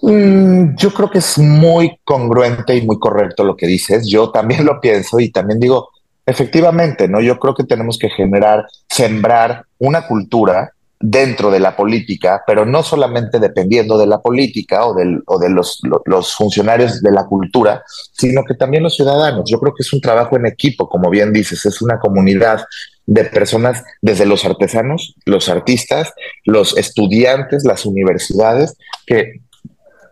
Mm, 0.00 0.74
yo 0.76 0.92
creo 0.92 1.10
que 1.10 1.18
es 1.18 1.38
muy 1.38 1.98
congruente 2.04 2.74
y 2.76 2.82
muy 2.82 2.98
correcto 2.98 3.44
lo 3.44 3.56
que 3.56 3.66
dices. 3.66 4.08
Yo 4.08 4.30
también 4.30 4.64
lo 4.64 4.80
pienso 4.80 5.20
y 5.20 5.30
también 5.30 5.60
digo, 5.60 5.90
efectivamente, 6.26 7.08
¿no? 7.08 7.20
Yo 7.20 7.38
creo 7.38 7.54
que 7.54 7.64
tenemos 7.64 7.98
que 7.98 8.08
generar, 8.08 8.66
sembrar 8.88 9.66
una 9.78 10.06
cultura 10.06 10.72
dentro 11.02 11.50
de 11.50 11.60
la 11.60 11.76
política, 11.76 12.42
pero 12.46 12.64
no 12.64 12.82
solamente 12.82 13.38
dependiendo 13.38 13.98
de 13.98 14.06
la 14.06 14.20
política 14.20 14.86
o, 14.86 14.94
de 14.94 15.48
los, 15.48 16.34
funcionarios 16.34 17.02
de 17.02 17.10
la 17.10 17.26
cultura, 17.26 17.82
sino 18.12 18.44
que 18.44 18.54
también 18.54 18.82
los 18.82 18.94
ciudadanos. 18.94 19.50
Yo 19.50 19.58
creo 19.60 19.74
que 19.74 19.82
es 19.82 19.92
un 19.92 20.00
trabajo 20.00 20.36
en 20.36 20.46
equipo, 20.46 20.88
como 20.88 21.10
bien 21.10 21.32
dices, 21.32 21.66
es 21.66 21.82
una 21.82 21.98
comunidad 21.98 22.64
de 23.04 23.24
personas, 23.24 23.82
desde 24.00 24.26
los 24.26 24.44
artesanos, 24.44 25.14
los 25.26 25.48
artistas, 25.48 26.12
los 26.44 26.76
estudiantes, 26.78 27.64
las 27.64 27.84
universidades, 27.84 28.76
que 29.06 29.40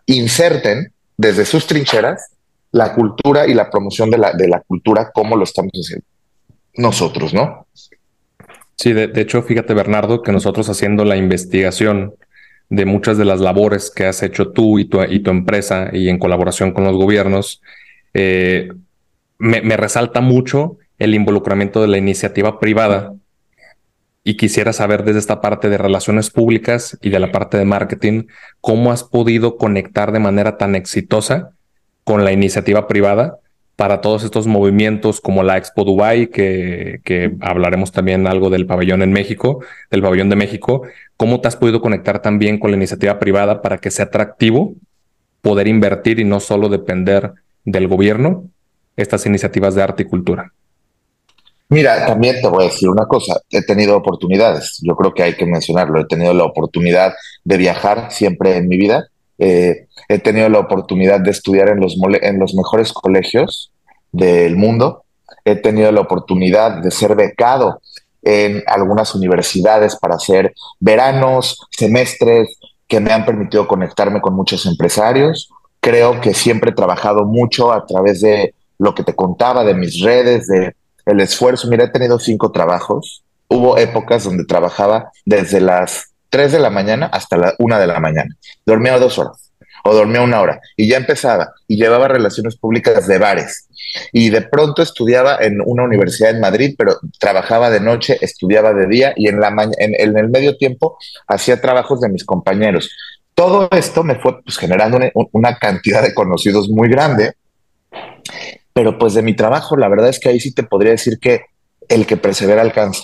inserten 0.05 0.93
desde 1.17 1.45
sus 1.45 1.67
trincheras 1.67 2.31
la 2.71 2.93
cultura 2.93 3.47
y 3.47 3.53
la 3.53 3.69
promoción 3.69 4.11
de 4.11 4.17
la 4.17 4.61
cultura 4.67 5.11
como 5.13 5.35
lo 5.35 5.43
estamos 5.43 5.71
haciendo 5.73 6.05
nosotros, 6.75 7.33
¿no? 7.33 7.67
Sí, 8.81 8.93
de, 8.93 9.11
hecho, 9.21 9.43
fíjate, 9.43 9.75
Bernardo, 9.75 10.23
que 10.23 10.31
nosotros 10.31 10.67
haciendo 10.67 11.05
la 11.05 11.15
investigación 11.15 12.15
de 12.67 12.85
muchas 12.85 13.15
de 13.15 13.25
las 13.25 13.39
labores 13.39 13.91
que 13.91 14.07
has 14.07 14.23
hecho 14.23 14.53
tú 14.53 14.79
y 14.79 14.85
tu, 14.85 14.99
empresa 15.29 15.91
y 15.93 16.09
en 16.09 16.17
colaboración 16.17 16.71
con 16.71 16.85
los 16.85 16.95
gobiernos, 16.95 17.61
eh, 18.15 18.69
me, 19.37 19.61
me, 19.61 19.77
resalta 19.77 20.19
mucho 20.19 20.79
el 20.97 21.13
involucramiento 21.13 21.79
de 21.79 21.89
la 21.89 21.99
iniciativa 21.99 22.59
privada. 22.59 23.13
Y 24.23 24.35
quisiera 24.35 24.73
saber 24.73 25.03
desde 25.03 25.19
esta 25.19 25.41
parte 25.41 25.69
de 25.69 25.77
relaciones 25.77 26.31
públicas 26.31 26.97
y 27.03 27.11
de 27.11 27.19
la 27.19 27.31
parte 27.31 27.59
de 27.59 27.65
marketing, 27.65 28.23
cómo 28.61 28.91
has 28.91 29.03
podido 29.03 29.57
conectar 29.57 30.11
de 30.11 30.21
manera 30.21 30.57
tan 30.57 30.73
exitosa 30.73 31.51
con 32.03 32.25
la 32.25 32.31
iniciativa 32.31 32.87
privada 32.87 33.37
para 33.75 34.01
todos 34.01 34.23
estos 34.23 34.47
movimientos 34.47 35.21
como 35.21 35.43
la 35.43 35.57
Expo 35.57 35.83
Dubai, 35.83 36.27
que, 36.27 36.99
que, 37.03 37.35
hablaremos 37.41 37.91
también 37.91 38.27
algo 38.27 38.49
del 38.49 38.65
pabellón 38.65 39.01
en 39.01 39.11
México, 39.11 39.63
del 39.89 40.01
pabellón 40.01 40.29
de 40.29 40.35
México. 40.35 40.83
¿Cómo 41.17 41.41
te 41.41 41.47
has 41.47 41.55
podido 41.55 41.81
conectar 41.81 42.21
también 42.21 42.59
con 42.59 42.71
la 42.71 42.77
iniciativa 42.77 43.17
privada 43.17 43.61
para 43.61 43.77
que 43.79 43.91
sea 43.91 44.05
atractivo 44.05 44.75
poder 45.41 45.67
invertir 45.67 46.19
y 46.19 46.23
no 46.23 46.39
solo 46.39 46.69
depender 46.69 47.33
del 47.65 47.87
gobierno 47.87 48.45
estas 48.95 49.25
iniciativas 49.25 49.75
de 49.75 49.83
arte 49.83 50.03
y 50.03 50.05
cultura? 50.05 50.51
Mira, 51.69 52.05
también 52.05 52.41
te 52.41 52.49
voy 52.49 52.65
a 52.65 52.67
decir 52.67 52.89
una 52.89 53.05
cosa, 53.05 53.39
he 53.49 53.61
tenido 53.61 53.95
oportunidades, 53.95 54.79
yo 54.81 54.93
creo 54.93 55.13
que 55.13 55.23
hay 55.23 55.35
que 55.35 55.45
mencionarlo, 55.45 56.01
he 56.01 56.05
tenido 56.05 56.33
la 56.33 56.43
oportunidad 56.43 57.13
de 57.45 57.55
viajar 57.55 58.11
siempre 58.11 58.57
en 58.57 58.67
mi 58.67 58.75
vida, 58.75 59.07
eh, 59.43 59.87
he 60.07 60.19
tenido 60.19 60.49
la 60.49 60.59
oportunidad 60.59 61.19
de 61.19 61.31
estudiar 61.31 61.69
en 61.69 61.79
los, 61.79 61.97
en 62.21 62.37
los 62.37 62.53
mejores 62.53 62.93
colegios 62.93 63.71
del 64.11 64.55
mundo, 64.55 65.03
he 65.45 65.55
tenido 65.55 65.91
la 65.91 66.01
oportunidad 66.01 66.77
de 66.83 66.91
ser 66.91 67.15
becado 67.15 67.81
en 68.21 68.63
algunas 68.67 69.15
universidades 69.15 69.95
para 69.95 70.15
hacer 70.15 70.53
veranos, 70.79 71.59
semestres 71.71 72.59
que 72.87 72.99
me 72.99 73.11
han 73.11 73.25
permitido 73.25 73.67
conectarme 73.67 74.21
con 74.21 74.35
muchos 74.35 74.67
empresarios. 74.67 75.49
Creo 75.79 76.21
que 76.21 76.35
siempre 76.35 76.69
he 76.69 76.75
trabajado 76.75 77.25
mucho 77.25 77.71
a 77.71 77.87
través 77.87 78.21
de 78.21 78.53
lo 78.77 78.93
que 78.93 79.03
te 79.03 79.15
contaba, 79.15 79.63
de 79.63 79.73
mis 79.73 80.01
redes, 80.01 80.45
de 80.45 80.75
el 81.07 81.19
esfuerzo. 81.19 81.67
Mira, 81.67 81.85
he 81.85 81.89
tenido 81.89 82.19
cinco 82.19 82.51
trabajos. 82.51 83.23
Hubo 83.47 83.79
épocas 83.79 84.23
donde 84.23 84.45
trabajaba 84.45 85.11
desde 85.25 85.61
las 85.61 86.10
3 86.31 86.51
de 86.51 86.59
la 86.59 86.71
mañana 86.71 87.05
hasta 87.05 87.37
la 87.37 87.53
1 87.59 87.79
de 87.79 87.87
la 87.87 87.99
mañana. 87.99 88.35
Dormía 88.65 88.97
dos 88.97 89.19
horas 89.19 89.51
o 89.83 89.93
dormía 89.93 90.21
una 90.21 90.41
hora 90.41 90.59
y 90.75 90.87
ya 90.87 90.97
empezaba 90.97 91.53
y 91.67 91.75
llevaba 91.75 92.07
relaciones 92.07 92.55
públicas 92.55 93.05
de 93.05 93.19
bares. 93.19 93.67
Y 94.11 94.29
de 94.29 94.41
pronto 94.41 94.81
estudiaba 94.81 95.37
en 95.39 95.59
una 95.63 95.83
universidad 95.83 96.31
en 96.31 96.39
Madrid, 96.39 96.75
pero 96.77 96.97
trabajaba 97.19 97.69
de 97.69 97.79
noche, 97.79 98.17
estudiaba 98.21 98.73
de 98.73 98.87
día 98.87 99.13
y 99.15 99.27
en, 99.27 99.39
la 99.39 99.49
en, 99.77 99.93
en 99.99 100.17
el 100.17 100.29
medio 100.29 100.57
tiempo 100.57 100.97
hacía 101.27 101.61
trabajos 101.61 102.01
de 102.01 102.09
mis 102.09 102.25
compañeros. 102.25 102.89
Todo 103.35 103.69
esto 103.71 104.03
me 104.03 104.15
fue 104.15 104.41
pues, 104.43 104.57
generando 104.57 104.97
una, 104.97 105.11
una 105.31 105.57
cantidad 105.57 106.01
de 106.01 106.13
conocidos 106.15 106.69
muy 106.69 106.89
grande 106.89 107.35
pero 108.73 108.97
pues 108.97 109.13
de 109.13 109.21
mi 109.21 109.35
trabajo, 109.35 109.75
la 109.75 109.89
verdad 109.89 110.09
es 110.09 110.19
que 110.19 110.29
ahí 110.29 110.39
sí 110.39 110.53
te 110.53 110.63
podría 110.63 110.91
decir 110.91 111.19
que 111.19 111.45
el 111.89 112.05
que 112.05 112.17
persevera 112.17 112.61
alcanza. 112.61 113.03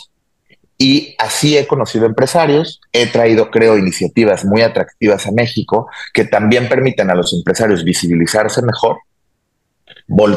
Y 0.78 1.16
así 1.18 1.58
he 1.58 1.66
conocido 1.66 2.06
empresarios, 2.06 2.82
he 2.92 3.08
traído, 3.08 3.50
creo, 3.50 3.78
iniciativas 3.78 4.46
muy 4.46 4.62
atractivas 4.62 5.26
a 5.26 5.32
México 5.32 5.90
que 6.14 6.26
también 6.26 6.70
permiten 6.70 7.10
a 7.10 7.16
los 7.16 7.34
empresarios 7.34 7.84
visibilizarse 7.84 8.62
mejor, 8.62 8.98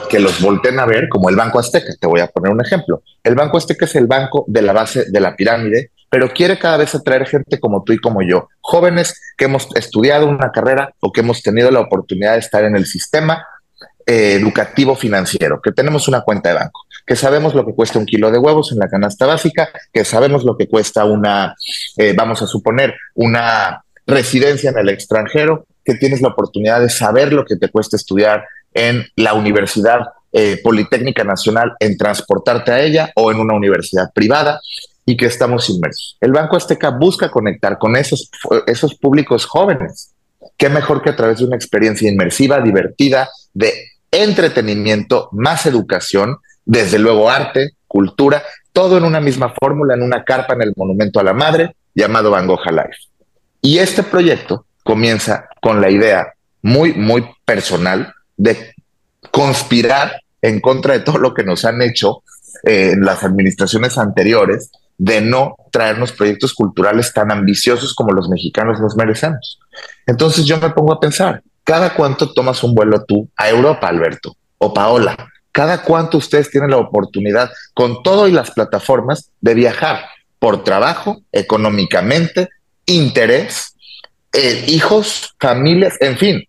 que 0.08 0.18
los 0.18 0.40
volten 0.40 0.80
a 0.80 0.86
ver, 0.86 1.08
como 1.08 1.28
el 1.28 1.36
Banco 1.36 1.58
Azteca. 1.58 1.92
Te 2.00 2.06
voy 2.06 2.20
a 2.20 2.28
poner 2.28 2.52
un 2.52 2.64
ejemplo. 2.64 3.02
El 3.22 3.34
Banco 3.34 3.58
Azteca 3.58 3.84
es 3.84 3.94
el 3.96 4.06
banco 4.06 4.44
de 4.48 4.62
la 4.62 4.72
base 4.72 5.10
de 5.10 5.20
la 5.20 5.36
pirámide, 5.36 5.90
pero 6.08 6.32
quiere 6.32 6.58
cada 6.58 6.76
vez 6.76 6.94
atraer 6.94 7.26
gente 7.26 7.60
como 7.60 7.84
tú 7.84 7.92
y 7.92 7.98
como 7.98 8.20
yo, 8.22 8.48
jóvenes 8.60 9.20
que 9.36 9.44
hemos 9.44 9.68
estudiado 9.76 10.26
una 10.26 10.50
carrera 10.50 10.92
o 11.00 11.12
que 11.12 11.20
hemos 11.20 11.42
tenido 11.42 11.70
la 11.70 11.80
oportunidad 11.80 12.32
de 12.32 12.40
estar 12.40 12.64
en 12.64 12.76
el 12.76 12.84
sistema 12.84 13.46
eh, 14.06 14.34
educativo 14.34 14.96
financiero, 14.96 15.60
que 15.62 15.70
tenemos 15.70 16.08
una 16.08 16.22
cuenta 16.22 16.48
de 16.48 16.56
banco, 16.56 16.80
que 17.10 17.16
sabemos 17.16 17.56
lo 17.56 17.66
que 17.66 17.74
cuesta 17.74 17.98
un 17.98 18.06
kilo 18.06 18.30
de 18.30 18.38
huevos 18.38 18.70
en 18.70 18.78
la 18.78 18.88
canasta 18.88 19.26
básica, 19.26 19.68
que 19.92 20.04
sabemos 20.04 20.44
lo 20.44 20.56
que 20.56 20.68
cuesta 20.68 21.04
una, 21.04 21.56
eh, 21.96 22.14
vamos 22.16 22.40
a 22.40 22.46
suponer, 22.46 22.94
una 23.16 23.82
residencia 24.06 24.70
en 24.70 24.78
el 24.78 24.90
extranjero, 24.90 25.66
que 25.84 25.94
tienes 25.94 26.22
la 26.22 26.28
oportunidad 26.28 26.80
de 26.80 26.88
saber 26.88 27.32
lo 27.32 27.44
que 27.44 27.56
te 27.56 27.68
cuesta 27.68 27.96
estudiar 27.96 28.44
en 28.72 29.04
la 29.16 29.34
Universidad 29.34 30.02
eh, 30.30 30.60
Politécnica 30.62 31.24
Nacional, 31.24 31.72
en 31.80 31.98
transportarte 31.98 32.70
a 32.70 32.80
ella 32.80 33.10
o 33.16 33.32
en 33.32 33.40
una 33.40 33.54
universidad 33.54 34.12
privada 34.14 34.60
y 35.04 35.16
que 35.16 35.26
estamos 35.26 35.68
inmersos. 35.68 36.16
El 36.20 36.30
Banco 36.30 36.56
Azteca 36.56 36.90
busca 36.90 37.28
conectar 37.28 37.76
con 37.78 37.96
esos, 37.96 38.30
esos 38.68 38.94
públicos 38.94 39.46
jóvenes. 39.46 40.12
Qué 40.56 40.68
mejor 40.68 41.02
que 41.02 41.10
a 41.10 41.16
través 41.16 41.40
de 41.40 41.46
una 41.46 41.56
experiencia 41.56 42.08
inmersiva, 42.08 42.60
divertida, 42.60 43.28
de 43.52 43.72
entretenimiento, 44.12 45.28
más 45.32 45.66
educación, 45.66 46.36
desde 46.70 47.00
luego 47.00 47.28
arte, 47.28 47.70
cultura, 47.88 48.44
todo 48.72 48.96
en 48.96 49.02
una 49.02 49.20
misma 49.20 49.52
fórmula, 49.60 49.94
en 49.94 50.02
una 50.02 50.22
carpa 50.22 50.54
en 50.54 50.62
el 50.62 50.72
Monumento 50.76 51.18
a 51.18 51.24
la 51.24 51.32
Madre, 51.32 51.74
llamado 51.96 52.30
Van 52.30 52.46
Gogh 52.46 52.64
Life. 52.70 53.08
Y 53.60 53.78
este 53.78 54.04
proyecto 54.04 54.66
comienza 54.84 55.48
con 55.60 55.80
la 55.80 55.90
idea 55.90 56.32
muy, 56.62 56.92
muy 56.92 57.26
personal 57.44 58.14
de 58.36 58.72
conspirar 59.32 60.20
en 60.40 60.60
contra 60.60 60.92
de 60.94 61.00
todo 61.00 61.18
lo 61.18 61.34
que 61.34 61.42
nos 61.42 61.64
han 61.64 61.82
hecho 61.82 62.22
eh, 62.62 62.94
las 62.96 63.24
administraciones 63.24 63.98
anteriores 63.98 64.70
de 64.96 65.22
no 65.22 65.56
traernos 65.72 66.12
proyectos 66.12 66.54
culturales 66.54 67.12
tan 67.12 67.32
ambiciosos 67.32 67.94
como 67.94 68.12
los 68.12 68.28
mexicanos 68.28 68.78
nos 68.80 68.94
merecemos. 68.94 69.58
Entonces 70.06 70.44
yo 70.44 70.60
me 70.60 70.70
pongo 70.70 70.92
a 70.92 71.00
pensar, 71.00 71.42
¿Cada 71.64 71.94
cuánto 71.94 72.32
tomas 72.32 72.64
un 72.64 72.74
vuelo 72.74 73.04
tú 73.04 73.28
a 73.36 73.48
Europa, 73.48 73.86
Alberto? 73.86 74.36
O 74.58 74.74
Paola, 74.74 75.16
¿cada 75.52 75.82
cuánto 75.82 76.18
ustedes 76.18 76.50
tienen 76.50 76.70
la 76.70 76.78
oportunidad, 76.78 77.50
con 77.74 78.02
todo 78.02 78.28
y 78.28 78.32
las 78.32 78.50
plataformas, 78.50 79.30
de 79.40 79.54
viajar 79.54 80.04
por 80.38 80.64
trabajo, 80.64 81.22
económicamente, 81.32 82.48
interés, 82.86 83.74
eh, 84.32 84.64
hijos, 84.68 85.34
familias, 85.38 85.96
en 86.00 86.16
fin? 86.16 86.44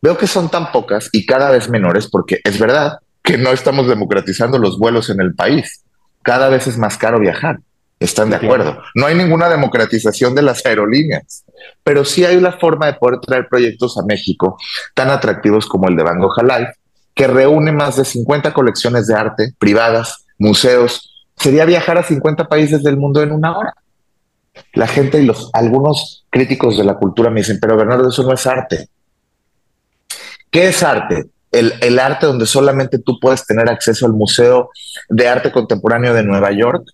Veo 0.00 0.16
que 0.16 0.26
son 0.26 0.48
tan 0.48 0.70
pocas 0.70 1.08
y 1.12 1.26
cada 1.26 1.50
vez 1.50 1.68
menores 1.68 2.08
porque 2.08 2.40
es 2.44 2.58
verdad 2.58 2.98
que 3.22 3.36
no 3.36 3.50
estamos 3.50 3.88
democratizando 3.88 4.58
los 4.58 4.78
vuelos 4.78 5.10
en 5.10 5.20
el 5.20 5.34
país. 5.34 5.82
Cada 6.22 6.48
vez 6.48 6.66
es 6.66 6.78
más 6.78 6.96
caro 6.96 7.18
viajar. 7.18 7.58
¿Están 8.00 8.30
de 8.30 8.36
acuerdo? 8.36 8.80
No 8.94 9.06
hay 9.06 9.16
ninguna 9.16 9.48
democratización 9.48 10.32
de 10.36 10.42
las 10.42 10.64
aerolíneas 10.64 11.44
pero 11.82 12.04
sí 12.04 12.24
hay 12.24 12.36
una 12.36 12.52
forma 12.52 12.86
de 12.86 12.94
poder 12.94 13.20
traer 13.20 13.48
proyectos 13.48 13.96
a 13.98 14.04
México 14.04 14.56
tan 14.94 15.10
atractivos 15.10 15.66
como 15.66 15.88
el 15.88 15.96
de 15.96 16.02
Van 16.02 16.18
Gogh 16.18 16.42
Live, 16.42 16.74
que 17.18 17.26
reúne 17.26 17.72
más 17.72 17.96
de 17.96 18.04
50 18.04 18.54
colecciones 18.54 19.08
de 19.08 19.14
arte 19.16 19.52
privadas, 19.58 20.24
museos. 20.38 21.26
Sería 21.36 21.64
viajar 21.64 21.98
a 21.98 22.04
50 22.04 22.46
países 22.46 22.84
del 22.84 22.96
mundo 22.96 23.20
en 23.20 23.32
una 23.32 23.58
hora. 23.58 23.74
La 24.72 24.86
gente 24.86 25.20
y 25.20 25.26
los 25.26 25.50
algunos 25.52 26.24
críticos 26.30 26.78
de 26.78 26.84
la 26.84 26.94
cultura 26.94 27.28
me 27.28 27.40
dicen, 27.40 27.58
pero 27.60 27.76
Bernardo, 27.76 28.08
eso 28.08 28.22
no 28.22 28.32
es 28.32 28.46
arte. 28.46 28.88
¿Qué 30.48 30.68
es 30.68 30.80
arte? 30.84 31.24
El, 31.50 31.74
el, 31.80 31.98
arte 31.98 32.26
donde 32.26 32.46
solamente 32.46 33.00
tú 33.00 33.18
puedes 33.18 33.44
tener 33.44 33.68
acceso 33.68 34.06
al 34.06 34.12
Museo 34.12 34.70
de 35.08 35.26
Arte 35.26 35.50
Contemporáneo 35.50 36.14
de 36.14 36.22
Nueva 36.22 36.52
York, 36.52 36.88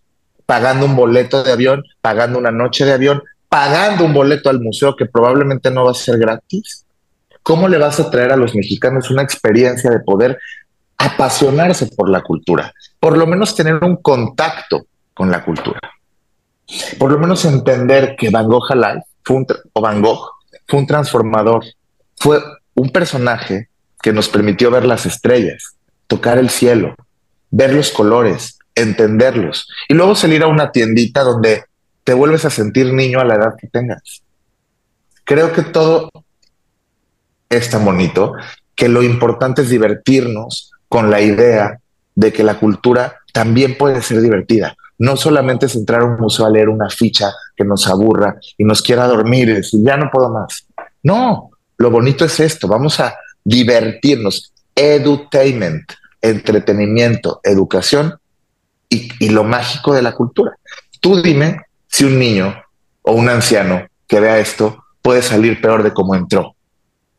pagando 0.47 0.87
un 0.87 0.97
boleto 0.97 1.43
de 1.43 1.53
avión, 1.53 1.85
pagando 2.01 2.39
una 2.39 2.51
noche 2.51 2.87
de 2.87 2.95
avión, 2.95 3.23
pagando 3.51 4.07
un 4.07 4.15
boleto 4.15 4.49
al 4.49 4.63
museo 4.63 4.97
que 4.97 5.05
probablemente 5.05 5.71
no 5.71 5.85
va 5.85 5.91
a 5.91 5.95
ser 5.95 6.17
gratis, 6.17 6.84
¿cómo 7.45 7.69
le 7.69 7.79
vas 7.79 8.01
a 8.01 8.11
traer 8.11 8.33
a 8.33 8.37
los 8.37 8.57
mexicanos 8.57 9.11
una 9.11 9.23
experiencia 9.23 9.91
de 9.91 10.01
poder 10.01 10.41
apasionarse 10.99 11.87
por 11.87 12.09
la 12.09 12.23
cultura? 12.23 12.73
Por 12.99 13.17
lo 13.17 13.27
menos 13.27 13.55
tener 13.55 13.77
un 13.85 13.97
contacto 13.97 14.87
con 15.13 15.31
la 15.31 15.45
cultura. 15.45 15.79
Por 16.99 17.13
lo 17.13 17.19
menos 17.19 17.45
entender 17.45 18.17
que 18.19 18.31
Van 18.31 18.49
Gogh 18.49 18.73
Alive 18.73 19.05
fue 19.23 19.45
o 19.73 19.81
Van 19.81 20.03
Gogh 20.03 20.31
fue 20.67 20.81
un 20.81 20.87
transformador, 20.87 21.65
fue 22.17 22.43
un 22.75 22.91
personaje 22.91 23.69
que 24.03 24.13
nos 24.13 24.29
permitió 24.29 24.71
ver 24.71 24.87
las 24.87 25.07
estrellas, 25.07 25.77
tocar 26.07 26.39
el 26.39 26.49
cielo, 26.49 26.95
ver 27.51 27.75
los 27.75 27.91
colores, 27.91 28.59
entenderlos 28.75 29.69
y 29.89 29.95
luego 29.95 30.15
salir 30.15 30.43
a 30.43 30.49
una 30.49 30.73
tiendita 30.73 31.23
donde 31.23 31.65
te 32.05 32.15
vuelves 32.15 32.47
a 32.47 32.51
sentir 32.51 32.93
niño 32.93 33.21
a 33.21 33.25
la 33.25 33.35
edad 33.35 33.55
que 33.59 33.69
tengas. 33.69 34.23
Creo 35.25 35.53
que 35.53 35.63
todo 35.63 36.11
es 37.57 37.71
tan 37.71 37.85
bonito 37.85 38.35
que 38.75 38.89
lo 38.89 39.03
importante 39.03 39.63
es 39.63 39.71
divertirnos 39.71 40.73
con 40.89 41.11
la 41.11 41.21
idea 41.21 41.81
de 42.15 42.33
que 42.33 42.45
la 42.45 42.59
cultura 42.59 43.17
también 43.33 43.77
puede 43.77 44.03
ser 44.03 44.21
divertida. 44.21 44.77
No 44.99 45.17
solamente 45.17 45.67
es 45.67 45.75
entrar 45.75 46.03
a 46.03 46.05
un 46.05 46.17
museo 46.21 46.47
a 46.47 46.51
leer 46.51 46.69
una 46.69 46.89
ficha 46.89 47.33
que 47.57 47.65
nos 47.65 47.87
aburra 47.89 48.37
y 48.57 48.65
nos 48.65 48.81
quiera 48.83 49.07
dormir 49.07 49.49
y 49.49 49.55
decir, 49.55 49.81
ya 49.83 49.97
no 49.97 50.11
puedo 50.13 50.31
más. 50.31 50.67
No, 51.03 51.51
lo 51.79 51.91
bonito 51.91 52.25
es 52.25 52.39
esto, 52.41 52.69
vamos 52.69 53.01
a 53.01 53.15
divertirnos. 53.43 54.53
Edutainment, 54.75 55.85
entretenimiento, 56.21 57.41
educación 57.43 58.15
y, 58.89 59.09
y 59.19 59.29
lo 59.31 59.45
mágico 59.45 59.95
de 59.95 60.03
la 60.03 60.13
cultura 60.13 60.57
Tú 61.05 61.21
dime 61.21 61.61
si 61.87 62.05
un 62.05 62.19
niño 62.19 62.63
o 63.03 63.13
un 63.13 63.29
anciano 63.29 63.87
que 64.09 64.21
vea 64.21 64.39
esto 64.39 64.87
puede 65.03 65.21
salir 65.21 65.61
peor 65.61 65.83
de 65.83 65.93
cómo 65.93 66.15
entró, 66.15 66.54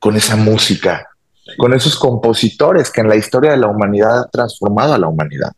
con 0.05 0.15
esa 0.15 0.35
música, 0.35 1.09
con 1.57 1.73
esos 1.73 1.95
compositores 1.95 2.91
que 2.91 3.01
en 3.01 3.09
la 3.09 3.15
historia 3.15 3.49
de 3.49 3.57
la 3.57 3.65
humanidad 3.65 4.19
han 4.19 4.29
transformado 4.31 4.93
a 4.93 4.99
la 4.99 5.07
humanidad, 5.07 5.51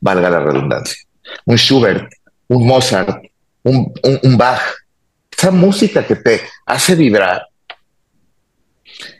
valga 0.00 0.28
la 0.28 0.40
redundancia. 0.40 1.04
Un 1.44 1.54
Schubert, 1.54 2.12
un 2.48 2.66
Mozart, 2.66 3.24
un, 3.62 3.94
Bach, 4.36 4.60
esa 5.30 5.52
música 5.52 6.04
que 6.04 6.16
te 6.16 6.40
hace 6.66 6.96
vibrar. 6.96 7.46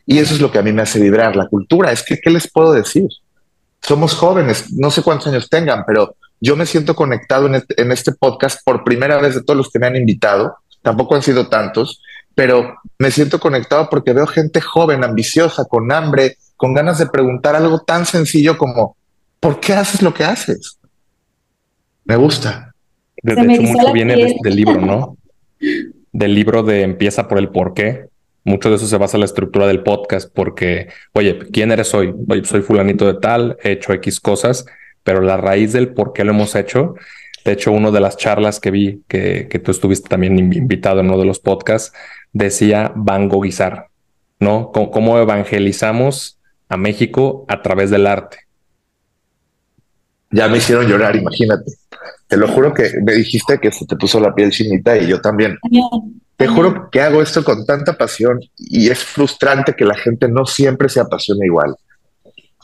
Y 0.05 0.19
eso 0.19 0.35
es 0.35 0.41
lo 0.41 0.51
que 0.51 0.59
a 0.59 0.63
mí 0.63 0.73
me 0.73 0.83
hace 0.83 0.99
vibrar, 0.99 1.37
la 1.37 1.47
cultura. 1.47 1.93
Es 1.93 2.03
que, 2.03 2.19
¿qué 2.19 2.31
les 2.31 2.51
puedo 2.51 2.73
decir? 2.73 3.07
Somos 3.81 4.17
jóvenes, 4.17 4.73
no 4.73 4.91
sé 4.91 5.05
cuántos 5.05 5.29
años 5.29 5.49
tengan, 5.49 5.85
pero 5.87 6.17
yo 6.41 6.57
me 6.57 6.67
siento 6.67 6.97
conectado 6.97 7.47
en 7.47 7.55
este, 7.55 7.81
en 7.81 7.93
este 7.93 8.11
podcast 8.11 8.59
por 8.65 8.83
primera 8.83 9.19
vez 9.19 9.37
de 9.37 9.45
todos 9.45 9.59
los 9.59 9.71
que 9.71 9.79
me 9.79 9.87
han 9.87 9.95
invitado. 9.95 10.57
Tampoco 10.83 11.15
han 11.15 11.23
sido 11.23 11.47
tantos, 11.47 12.03
pero 12.35 12.77
me 12.99 13.11
siento 13.11 13.39
conectado 13.39 13.89
porque 13.91 14.13
veo 14.13 14.27
gente 14.27 14.61
joven, 14.61 15.05
ambiciosa, 15.05 15.65
con 15.65 15.91
hambre, 15.93 16.37
con 16.57 16.75
ganas 16.75 16.99
de 16.99 17.07
preguntar 17.07 17.57
algo 17.57 17.81
tan 17.81 18.07
sencillo 18.07 18.57
como, 18.57 18.97
¿por 19.41 19.61
qué 19.61 19.75
haces 19.75 20.03
lo 20.03 20.15
que 20.15 20.25
haces? 20.25 20.79
Me 22.05 22.17
gusta. 22.17 22.75
De, 23.23 23.33
hecho, 23.33 23.63
mucho 23.63 23.93
viene 23.93 24.37
del 24.43 24.57
libro, 24.57 24.81
¿no? 24.81 25.17
Del 26.15 26.35
libro 26.35 26.63
de 26.63 26.83
Empieza 26.83 27.27
por 27.27 27.39
el 27.39 27.49
por 27.49 27.73
qué. 27.73 28.05
Mucho 28.45 28.69
de 28.69 28.77
eso 28.77 28.87
se 28.87 28.99
basa 28.99 29.17
en 29.17 29.21
la 29.21 29.27
estructura 29.27 29.67
del 29.67 29.83
podcast, 29.83 30.31
porque, 30.35 30.89
oye, 31.13 31.39
¿quién 31.51 31.73
eres 31.73 31.95
hoy? 31.95 32.13
Oye, 32.29 32.45
soy 32.45 32.61
fulanito 32.61 33.07
de 33.07 33.19
tal, 33.19 33.57
he 33.63 33.73
hecho 33.73 33.95
X 33.95 34.21
cosas 34.21 34.67
pero 35.03 35.21
la 35.21 35.37
raíz 35.37 35.73
del 35.73 35.93
por 35.93 36.13
qué 36.13 36.25
lo 36.25 36.33
hemos 36.33 36.55
hecho, 36.55 36.95
de 37.45 37.53
hecho, 37.53 37.73
una 37.73 37.91
de 37.91 38.01
las 38.01 38.17
charlas 38.17 38.61
que 38.61 38.71
vi, 38.71 39.03
que, 39.09 39.49
que 39.51 39.59
tú 39.59 39.73
estuviste 39.73 40.09
también 40.09 40.39
invitado 40.39 41.01
en 41.01 41.07
uno 41.07 41.19
de 41.19 41.25
los 41.25 41.41
podcasts, 41.41 41.93
decía 42.33 42.93
vangoguizar, 42.95 43.89
¿no? 44.39 44.73
cómo 44.73 45.19
evangelizamos 45.19 46.39
a 46.69 46.77
México 46.77 47.45
a 47.49 47.63
través 47.63 47.91
del 47.91 48.07
arte. 48.07 48.39
Ya 50.31 50.49
me 50.49 50.59
hicieron 50.59 50.87
llorar, 50.87 51.15
imagínate. 51.15 51.73
Te 52.27 52.39
lo 52.39 52.49
juro 52.49 52.73
que 52.73 52.91
me 53.03 53.13
dijiste 53.13 53.59
que 53.59 53.71
se 53.71 53.85
te 53.85 53.97
puso 53.97 54.19
la 54.19 54.35
piel 54.35 54.51
chinita 54.51 54.97
y 54.97 55.07
yo 55.07 55.21
también. 55.21 55.59
Te 56.37 56.47
juro 56.47 56.89
que 56.91 57.03
hago 57.03 57.21
esto 57.21 57.45
con 57.45 57.67
tanta 57.67 57.93
pasión 57.93 58.41
y 58.57 58.89
es 58.89 59.05
frustrante 59.05 59.75
que 59.75 59.85
la 59.85 59.95
gente 59.95 60.29
no 60.29 60.47
siempre 60.47 60.89
se 60.89 61.01
apasione 61.01 61.45
igual. 61.45 61.77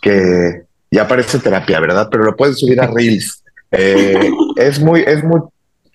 Que, 0.00 0.62
ya 0.90 1.06
parece 1.06 1.38
terapia, 1.38 1.80
¿verdad? 1.80 2.08
Pero 2.10 2.24
lo 2.24 2.36
puedes 2.36 2.58
subir 2.58 2.80
a 2.80 2.86
Reels. 2.94 3.42
Eh, 3.70 4.30
es 4.56 4.80
muy, 4.80 5.02
es 5.02 5.22
muy, 5.22 5.40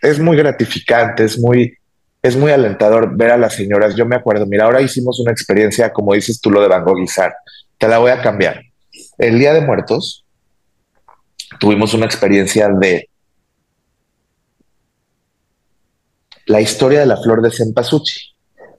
es 0.02 0.20
muy 0.20 0.38
gratificante, 0.38 1.24
es 1.24 1.40
muy, 1.40 1.76
es 2.24 2.38
muy 2.38 2.52
alentador 2.52 3.16
ver 3.16 3.32
a 3.32 3.38
las 3.38 3.54
señoras. 3.54 3.96
Yo 3.96 4.06
me 4.06 4.16
acuerdo, 4.16 4.46
mira, 4.46 4.64
ahora 4.64 4.82
hicimos 4.82 5.20
una 5.20 5.32
experiencia, 5.32 5.92
como 5.92 6.14
dices 6.14 6.40
tú, 6.40 6.50
lo 6.50 6.62
de 6.62 6.70
Van 6.70 6.86
Goghizar. 6.86 7.36
Te 7.78 7.88
la 7.90 7.98
voy 7.98 8.12
a 8.12 8.22
cambiar. 8.22 8.62
El 9.18 9.38
Día 9.38 9.54
de 9.54 9.60
Muertos 9.60 10.24
tuvimos 11.60 11.94
una 11.94 12.06
experiencia 12.06 12.70
de 12.70 13.10
la 16.46 16.62
historia 16.62 17.02
de 17.02 17.06
la 17.06 17.18
flor 17.18 17.42
de 17.42 17.52
cempasúchil, 17.52 18.22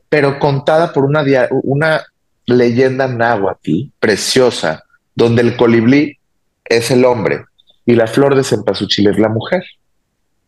pero 0.09 0.39
contada 0.39 0.93
por 0.93 1.05
una, 1.05 1.23
una 1.63 2.03
leyenda 2.47 3.07
náhuatl 3.07 3.91
preciosa 4.01 4.85
donde 5.15 5.43
el 5.43 5.57
colibrí 5.57 6.19
es 6.65 6.91
el 6.91 7.05
hombre 7.05 7.45
y 7.85 7.95
la 7.95 8.07
flor 8.07 8.37
de 8.37 8.45
cempasúchil 8.45 9.09
es 9.09 9.19
la 9.19 9.29
mujer. 9.29 9.63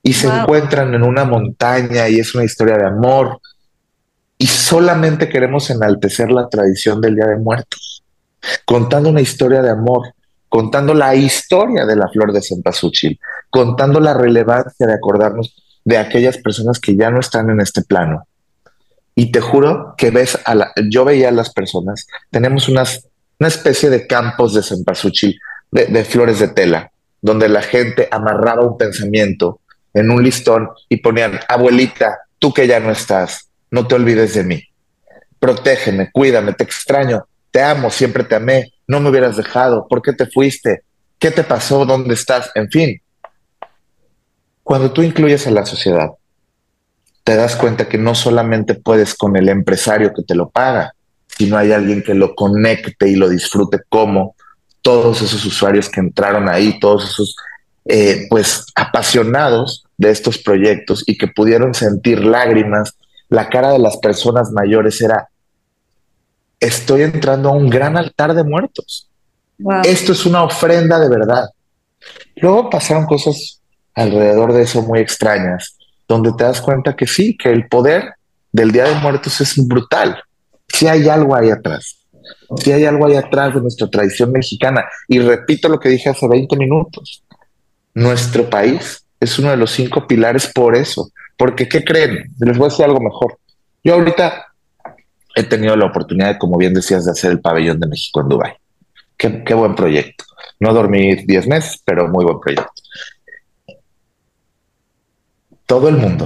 Y 0.07 0.13
se 0.13 0.29
encuentran 0.29 0.95
en 0.95 1.03
una 1.03 1.25
montaña 1.25 2.09
y 2.09 2.21
es 2.21 2.33
una 2.37 2.45
historia 2.45 2.77
de 2.77 2.87
amor. 2.87 3.41
Y 4.39 4.47
solamente 4.47 5.29
queremos 5.29 5.69
enaltecer 5.71 6.31
la 6.31 6.49
tradición 6.49 7.01
del 7.01 7.17
Día 7.17 7.27
de 7.27 7.37
Muertos, 7.37 8.05
contando 8.65 9.11
una 9.11 9.21
historia 9.21 9.63
de 9.63 9.71
amor, 9.71 10.15
contando 10.49 10.95
la 10.95 11.17
historia 11.17 11.85
de 11.85 11.97
la 11.97 12.09
flor 12.09 12.33
de 12.33 12.41
cempasúchil, 12.41 13.19
contando 13.51 13.99
la 13.99 14.15
relevancia 14.15 14.87
de 14.87 14.95
acordarnos 14.95 15.57
de 15.85 15.99
aquellas 15.99 16.39
personas 16.39 16.79
que 16.79 16.95
ya 16.95 17.11
no 17.11 17.19
están 17.19 17.51
en 17.51 17.61
este 17.61 17.83
plano. 17.83 18.29
Y 19.17 19.33
te 19.33 19.41
juro 19.41 19.95
que 19.97 20.13
ves 20.13 20.39
a 20.45 20.55
la, 20.55 20.73
yo 20.89 21.05
veía 21.05 21.31
a 21.31 21.33
las 21.33 21.53
personas, 21.53 22.07
tenemos 22.31 22.69
unas 22.69 23.09
una 23.39 23.49
especie 23.49 23.91
de 23.91 24.07
campos 24.07 24.55
de 24.55 24.63
cempasúchil, 24.63 25.39
de, 25.71 26.05
flores 26.05 26.39
de 26.39 26.49
tela, 26.49 26.91
donde 27.21 27.49
la 27.49 27.61
gente 27.61 28.09
amarraba 28.11 28.65
un 28.65 28.79
pensamiento 28.79 29.61
en 29.97 30.11
un 30.11 30.23
listón 30.23 30.69
y 30.91 30.99
ponían, 30.99 31.41
abuelita, 31.49 32.19
tú 32.39 32.53
que 32.53 32.67
ya 32.67 32.79
no 32.81 32.91
estás, 32.91 33.49
no 33.71 33.87
te 33.87 33.95
olvides 33.95 34.35
de 34.35 34.45
mí. 34.45 34.63
Protégeme, 35.39 36.11
cuídame, 36.13 36.53
te 36.53 36.65
extraño, 36.65 37.27
te 37.51 37.63
amo, 37.63 37.91
siempre 37.91 38.23
te 38.23 38.35
amé, 38.35 38.75
no 38.87 39.01
me 39.01 39.09
hubieras 39.09 39.39
dejado, 39.39 39.89
¿por 39.89 40.03
qué 40.03 40.13
te 40.13 40.27
fuiste? 40.27 40.83
¿Qué 41.19 41.31
te 41.31 41.45
pasó? 41.45 41.87
¿Dónde 41.87 42.13
estás? 42.13 42.51
En 42.55 42.71
fin. 42.71 43.01
Cuando 44.63 44.93
tú 44.93 45.03
incluyes 45.03 45.47
a 45.47 45.51
la 45.51 45.65
sociedad, 45.65 46.11
te 47.25 47.35
das 47.35 47.57
cuenta 47.57 47.89
que 47.89 47.97
no 47.97 48.15
solamente 48.15 48.75
puedes 48.75 49.15
con 49.15 49.35
el 49.35 49.49
empresario 49.49 50.13
que 50.13 50.25
te 50.25 50.35
lo 50.35 50.51
paga, 50.51 50.93
si 51.27 51.47
no 51.47 51.57
hay 51.57 51.73
alguien 51.73 52.03
que 52.03 52.13
lo 52.13 52.35
conecte 52.35 53.09
y 53.09 53.17
lo 53.17 53.31
disfrute 53.31 53.81
como 53.89 54.37
todos 54.83 55.23
esos 55.23 55.43
usuarios 55.47 55.89
que 55.89 56.01
entraron 56.01 56.51
ahí, 56.51 56.79
todos 56.81 57.09
esos 57.11 57.35
eh, 57.87 58.27
pues 58.29 58.67
apasionados 58.75 59.86
de 59.97 60.11
estos 60.11 60.39
proyectos 60.39 61.05
y 61.07 61.17
que 61.17 61.29
pudieron 61.29 61.75
sentir 61.75 62.25
lágrimas, 62.25 62.97
la 63.29 63.49
cara 63.49 63.73
de 63.73 63.79
las 63.79 63.97
personas 63.97 64.51
mayores 64.53 65.01
era, 65.01 65.29
estoy 66.61 67.03
entrando 67.03 67.49
a 67.49 67.53
un 67.53 67.69
gran 67.69 67.97
altar 67.97 68.35
de 68.35 68.45
muertos. 68.45 69.09
Esto 69.85 70.13
es 70.13 70.27
una 70.27 70.45
ofrenda 70.45 70.99
de 70.99 71.09
verdad. 71.09 71.49
Luego 72.37 72.69
pasaron 72.69 73.07
cosas 73.07 73.61
alrededor 73.95 74.53
de 74.53 74.63
eso 74.63 74.83
muy 74.83 75.01
extrañas, 75.01 75.77
donde 76.07 76.33
te 76.33 76.45
das 76.45 76.61
cuenta 76.61 76.95
que 76.95 77.07
sí, 77.07 77.37
que 77.37 77.51
el 77.51 77.67
poder 77.69 78.15
del 78.53 78.71
Día 78.71 78.85
de 78.85 78.95
Muertos 78.97 79.41
es 79.41 79.57
brutal 79.67 80.23
si 80.69 80.87
hay 80.87 81.09
algo 81.09 81.35
ahí 81.35 81.51
atrás, 81.51 81.99
si 82.59 82.73
hay 82.73 82.85
algo 82.85 83.07
ahí 83.07 83.17
atrás 83.17 83.55
de 83.55 83.61
nuestra 83.61 83.89
tradición 83.89 84.33
mexicana. 84.33 84.85
Y 85.09 85.19
repito 85.21 85.69
lo 85.69 85.79
que 85.79 85.89
dije 85.89 86.11
hace 86.11 86.29
20 86.29 86.57
minutos, 86.57 87.25
nuestro 87.95 88.49
país 88.49 89.06
es 89.21 89.39
uno 89.39 89.51
de 89.51 89.57
los 89.57 89.71
cinco 89.71 90.07
pilares 90.07 90.51
por 90.55 90.77
eso, 90.77 91.11
porque 91.37 91.69
¿qué 91.69 91.85
creen? 91.85 92.33
Les 92.39 92.57
voy 92.57 92.67
a 92.67 92.71
decir 92.71 92.85
algo 92.85 93.01
mejor. 93.01 93.39
Yo 93.83 93.95
ahorita 93.95 94.47
he 95.35 95.43
tenido 95.43 95.77
la 95.77 95.87
oportunidad, 95.87 96.39
como 96.39 96.59
bien 96.59 96.75
decías, 96.75 97.05
de 97.05 97.13
hacer 97.13 97.31
el 97.31 97.41
pabellón 97.41 97.79
de 97.81 97.89
México 97.89 98.21
en 98.21 98.29
Dubái. 98.29 98.53
Qué, 99.17 99.45
qué 99.45 99.55
buen 99.55 99.75
proyecto. 99.75 100.25
No 100.61 100.73
dormí 100.73 101.17
10 101.17 101.47
meses, 101.47 101.81
pero 101.85 102.09
muy 102.09 102.25
buen 102.25 102.41
proyecto. 102.41 102.73
Todo 105.67 105.89
el 105.89 105.97
mundo 105.97 106.25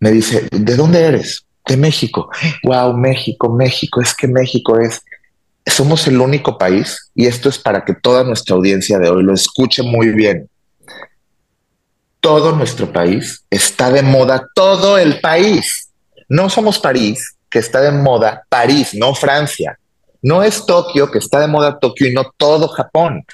me 0.00 0.10
dice, 0.10 0.48
¿de 0.50 0.76
dónde 0.76 1.00
eres? 1.00 1.48
de 1.68 1.76
México. 1.76 2.30
Wow, 2.64 2.96
México, 2.96 3.48
México, 3.54 4.00
es 4.00 4.14
que 4.14 4.26
México 4.26 4.80
es, 4.80 5.02
somos 5.66 6.08
el 6.08 6.20
único 6.20 6.58
país, 6.58 7.10
y 7.14 7.26
esto 7.26 7.48
es 7.48 7.58
para 7.58 7.84
que 7.84 7.94
toda 7.94 8.24
nuestra 8.24 8.56
audiencia 8.56 8.98
de 8.98 9.08
hoy 9.08 9.22
lo 9.22 9.34
escuche 9.34 9.82
muy 9.82 10.08
bien. 10.08 10.48
Todo 12.20 12.52
nuestro 12.52 12.92
país 12.92 13.44
está 13.50 13.90
de 13.90 14.02
moda, 14.02 14.46
todo 14.54 14.98
el 14.98 15.20
país. 15.20 15.90
No 16.28 16.50
somos 16.50 16.78
París, 16.78 17.36
que 17.48 17.58
está 17.58 17.80
de 17.80 17.92
moda 17.92 18.44
París, 18.48 18.90
no 18.94 19.14
Francia. 19.14 19.78
No 20.20 20.42
es 20.42 20.66
Tokio, 20.66 21.10
que 21.10 21.18
está 21.18 21.40
de 21.40 21.46
moda 21.46 21.78
Tokio 21.78 22.08
y 22.08 22.14
no 22.14 22.32
todo 22.36 22.68
Japón. 22.68 23.24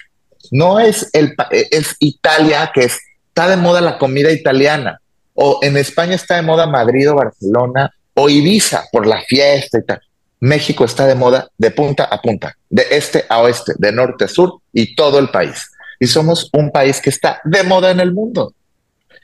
No 0.50 0.78
es, 0.78 1.08
el, 1.12 1.34
es 1.50 1.96
Italia, 1.98 2.70
que 2.74 2.84
está 2.84 3.48
de 3.48 3.56
moda 3.56 3.80
la 3.80 3.98
comida 3.98 4.30
italiana. 4.30 5.00
O 5.32 5.58
en 5.62 5.76
España 5.76 6.14
está 6.14 6.36
de 6.36 6.42
moda 6.42 6.66
Madrid 6.66 7.10
o 7.10 7.16
Barcelona 7.16 7.90
o 8.14 8.28
Ibiza 8.28 8.84
por 8.92 9.06
la 9.06 9.20
fiesta 9.22 9.78
y 9.78 9.82
tal. 9.82 10.00
México 10.40 10.84
está 10.84 11.06
de 11.06 11.14
moda 11.14 11.48
de 11.56 11.70
punta 11.70 12.04
a 12.04 12.20
punta, 12.20 12.54
de 12.68 12.86
este 12.90 13.24
a 13.28 13.40
oeste, 13.40 13.72
de 13.78 13.92
norte 13.92 14.24
a 14.24 14.28
sur 14.28 14.60
y 14.72 14.94
todo 14.94 15.18
el 15.18 15.30
país. 15.30 15.70
Y 15.98 16.06
somos 16.06 16.50
un 16.52 16.70
país 16.70 17.00
que 17.00 17.10
está 17.10 17.40
de 17.44 17.62
moda 17.62 17.90
en 17.90 18.00
el 18.00 18.12
mundo. 18.12 18.52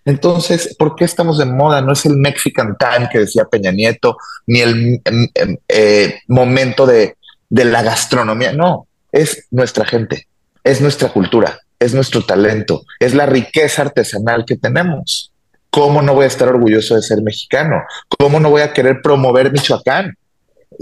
Entonces, 0.04 0.76
¿por 0.78 0.96
qué 0.96 1.04
estamos 1.04 1.38
de 1.38 1.44
moda? 1.44 1.82
No 1.82 1.92
es 1.92 2.06
el 2.06 2.16
Mexican 2.16 2.76
Time 2.78 3.08
que 3.10 3.20
decía 3.20 3.44
Peña 3.44 3.70
Nieto, 3.70 4.16
ni 4.46 4.60
el 4.60 5.00
em, 5.04 5.28
em, 5.34 5.56
eh, 5.68 6.20
momento 6.28 6.86
de, 6.86 7.16
de 7.48 7.64
la 7.64 7.82
gastronomía. 7.82 8.52
No, 8.52 8.86
es 9.12 9.46
nuestra 9.50 9.84
gente, 9.84 10.26
es 10.64 10.80
nuestra 10.80 11.10
cultura, 11.10 11.60
es 11.78 11.94
nuestro 11.94 12.24
talento, 12.24 12.82
es 12.98 13.14
la 13.14 13.26
riqueza 13.26 13.82
artesanal 13.82 14.44
que 14.46 14.56
tenemos. 14.56 15.32
¿Cómo 15.70 16.02
no 16.02 16.14
voy 16.14 16.24
a 16.24 16.28
estar 16.28 16.48
orgulloso 16.48 16.96
de 16.96 17.02
ser 17.02 17.22
mexicano? 17.22 17.82
¿Cómo 18.18 18.40
no 18.40 18.50
voy 18.50 18.62
a 18.62 18.72
querer 18.72 19.00
promover 19.02 19.52
Michoacán 19.52 20.14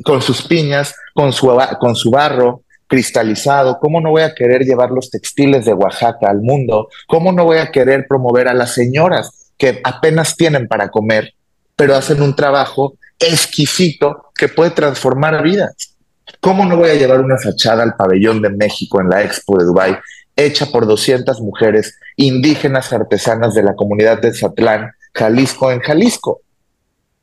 con 0.03 0.23
sus 0.23 0.43
piñas, 0.43 0.95
con 1.15 1.33
su, 1.33 1.55
con 1.79 1.95
su 1.95 2.11
barro 2.11 2.63
cristalizado? 2.89 3.79
¿Cómo 3.81 4.01
no 4.01 4.11
voy 4.11 4.23
a 4.23 4.35
querer 4.35 4.63
llevar 4.65 4.91
los 4.91 5.11
textiles 5.11 5.65
de 5.65 5.75
Oaxaca 5.75 6.29
al 6.29 6.41
mundo? 6.41 6.89
¿Cómo 7.07 7.31
no 7.31 7.45
voy 7.45 7.59
a 7.59 7.71
querer 7.71 8.07
promover 8.09 8.49
a 8.49 8.55
las 8.55 8.75
señoras 8.75 9.39
que 9.59 9.81
apenas 9.85 10.37
tienen 10.37 10.69
para 10.69 10.89
comer, 10.89 11.35
pero 11.77 11.97
hacen 11.97 12.23
un 12.23 12.35
trabajo 12.35 12.95
exquisito 13.19 14.31
que 14.35 14.49
puede 14.49 14.71
transformar 14.71 15.43
vidas. 15.43 15.97
¿Cómo 16.41 16.65
no 16.65 16.77
voy 16.77 16.91
a 16.91 16.95
llevar 16.95 17.21
una 17.21 17.37
fachada 17.37 17.83
al 17.83 17.97
pabellón 17.97 18.41
de 18.41 18.51
México 18.51 19.01
en 19.01 19.11
la 19.11 19.25
Expo 19.25 19.59
de 19.59 19.65
Dubái 19.65 19.97
hecha 20.37 20.67
por 20.67 20.87
200 20.87 21.41
mujeres 21.41 21.99
indígenas 22.17 22.93
artesanas 22.93 23.55
de 23.55 23.65
la 23.65 23.75
comunidad 23.75 24.21
de 24.21 24.33
Zatlán, 24.33 24.93
Jalisco, 25.13 25.73
en 25.73 25.81
Jalisco? 25.81 26.43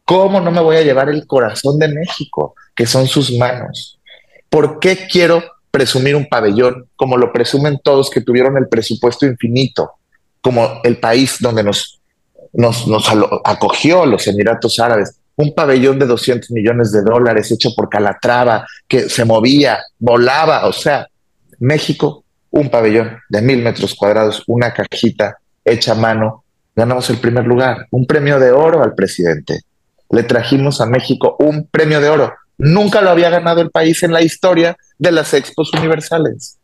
¿Cómo 0.03 0.41
no 0.41 0.51
me 0.51 0.59
voy 0.59 0.75
a 0.75 0.81
llevar 0.81 1.09
el 1.09 1.25
corazón 1.25 1.79
de 1.79 1.87
México, 1.87 2.55
que 2.75 2.85
son 2.85 3.07
sus 3.07 3.31
manos? 3.37 3.99
¿Por 4.49 4.79
qué 4.79 5.07
quiero 5.09 5.41
presumir 5.75 6.15
un 6.15 6.29
pabellón 6.29 6.87
como 6.95 7.17
lo 7.17 7.33
presumen 7.33 7.81
todos 7.83 8.09
que 8.09 8.21
tuvieron 8.21 8.55
el 8.55 8.69
presupuesto 8.69 9.25
infinito, 9.25 9.91
como 10.39 10.79
el 10.85 10.99
país 10.99 11.35
donde 11.41 11.63
nos, 11.63 11.99
nos, 12.53 12.87
nos 12.87 13.05
acogió 13.43 14.05
los 14.05 14.25
Emiratos 14.25 14.79
Árabes? 14.79 15.19
un 15.35 15.53
pabellón 15.53 15.99
de 15.99 16.05
200 16.05 16.49
millones 16.51 16.93
de 16.93 17.01
dólares 17.01 17.51
hecho 17.51 17.75
por 17.75 17.89
Calatrava, 17.89 18.65
que 18.87 19.09
se 19.09 19.25
movía, 19.25 19.79
volaba, 19.99 20.65
o 20.65 20.71
sea, 20.71 21.07
México, 21.59 22.23
un 22.51 22.69
pabellón 22.69 23.19
de 23.27 23.41
mil 23.41 23.61
metros 23.61 23.95
cuadrados, 23.95 24.43
una 24.47 24.73
cajita 24.73 25.39
hecha 25.65 25.91
a 25.91 25.95
mano, 25.95 26.45
ganamos 26.73 27.09
el 27.09 27.17
primer 27.17 27.45
lugar, 27.45 27.85
un 27.91 28.05
premio 28.05 28.39
de 28.39 28.51
oro 28.51 28.81
al 28.81 28.95
presidente. 28.95 29.59
Le 30.09 30.23
trajimos 30.23 30.79
a 30.79 30.85
México 30.85 31.35
un 31.39 31.67
premio 31.67 31.99
de 31.99 32.07
oro. 32.07 32.33
Nunca 32.57 33.01
lo 33.01 33.09
había 33.09 33.29
ganado 33.29 33.59
el 33.59 33.71
país 33.71 34.03
en 34.03 34.13
la 34.13 34.21
historia 34.21 34.77
de 34.97 35.11
las 35.11 35.33
expos 35.33 35.71
universales, 35.73 36.57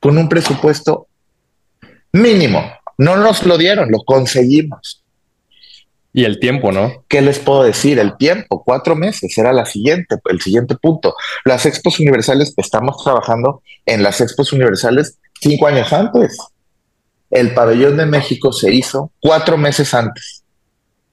con 0.00 0.18
un 0.18 0.28
presupuesto 0.28 1.08
mínimo. 2.12 2.62
No 2.98 3.16
nos 3.16 3.44
lo 3.44 3.58
dieron, 3.58 3.90
lo 3.90 3.98
conseguimos. 4.04 5.02
Y 6.12 6.24
el 6.24 6.40
tiempo, 6.40 6.72
¿no? 6.72 7.04
¿Qué 7.08 7.20
les 7.20 7.38
puedo 7.38 7.62
decir? 7.62 7.98
El 7.98 8.16
tiempo, 8.16 8.62
cuatro 8.64 8.96
meses, 8.96 9.36
era 9.36 9.52
la 9.52 9.66
siguiente, 9.66 10.16
el 10.30 10.40
siguiente 10.40 10.74
punto. 10.74 11.14
Las 11.44 11.66
expos 11.66 12.00
universales, 12.00 12.54
estamos 12.56 13.04
trabajando 13.04 13.62
en 13.84 14.02
las 14.02 14.22
expos 14.22 14.50
universales 14.54 15.18
cinco 15.40 15.66
años 15.66 15.92
antes. 15.92 16.38
El 17.30 17.52
pabellón 17.52 17.98
de 17.98 18.06
México 18.06 18.50
se 18.50 18.72
hizo 18.72 19.10
cuatro 19.20 19.58
meses 19.58 19.92
antes. 19.92 20.42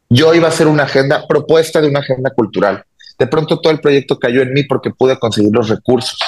Yo 0.09 0.33
iba 0.33 0.47
a 0.47 0.51
hacer 0.51 0.67
una 0.67 0.83
agenda, 0.83 1.27
propuesta 1.27 1.81
de 1.81 1.89
una 1.89 1.99
agenda 1.99 2.29
cultural. 2.29 2.85
De 3.19 3.27
pronto 3.27 3.59
todo 3.59 3.73
el 3.73 3.81
proyecto 3.81 4.17
cayó 4.17 4.41
en 4.41 4.53
mí 4.53 4.63
porque 4.63 4.91
pude 4.91 5.19
conseguir 5.19 5.51
los 5.51 5.67
recursos. 5.67 6.19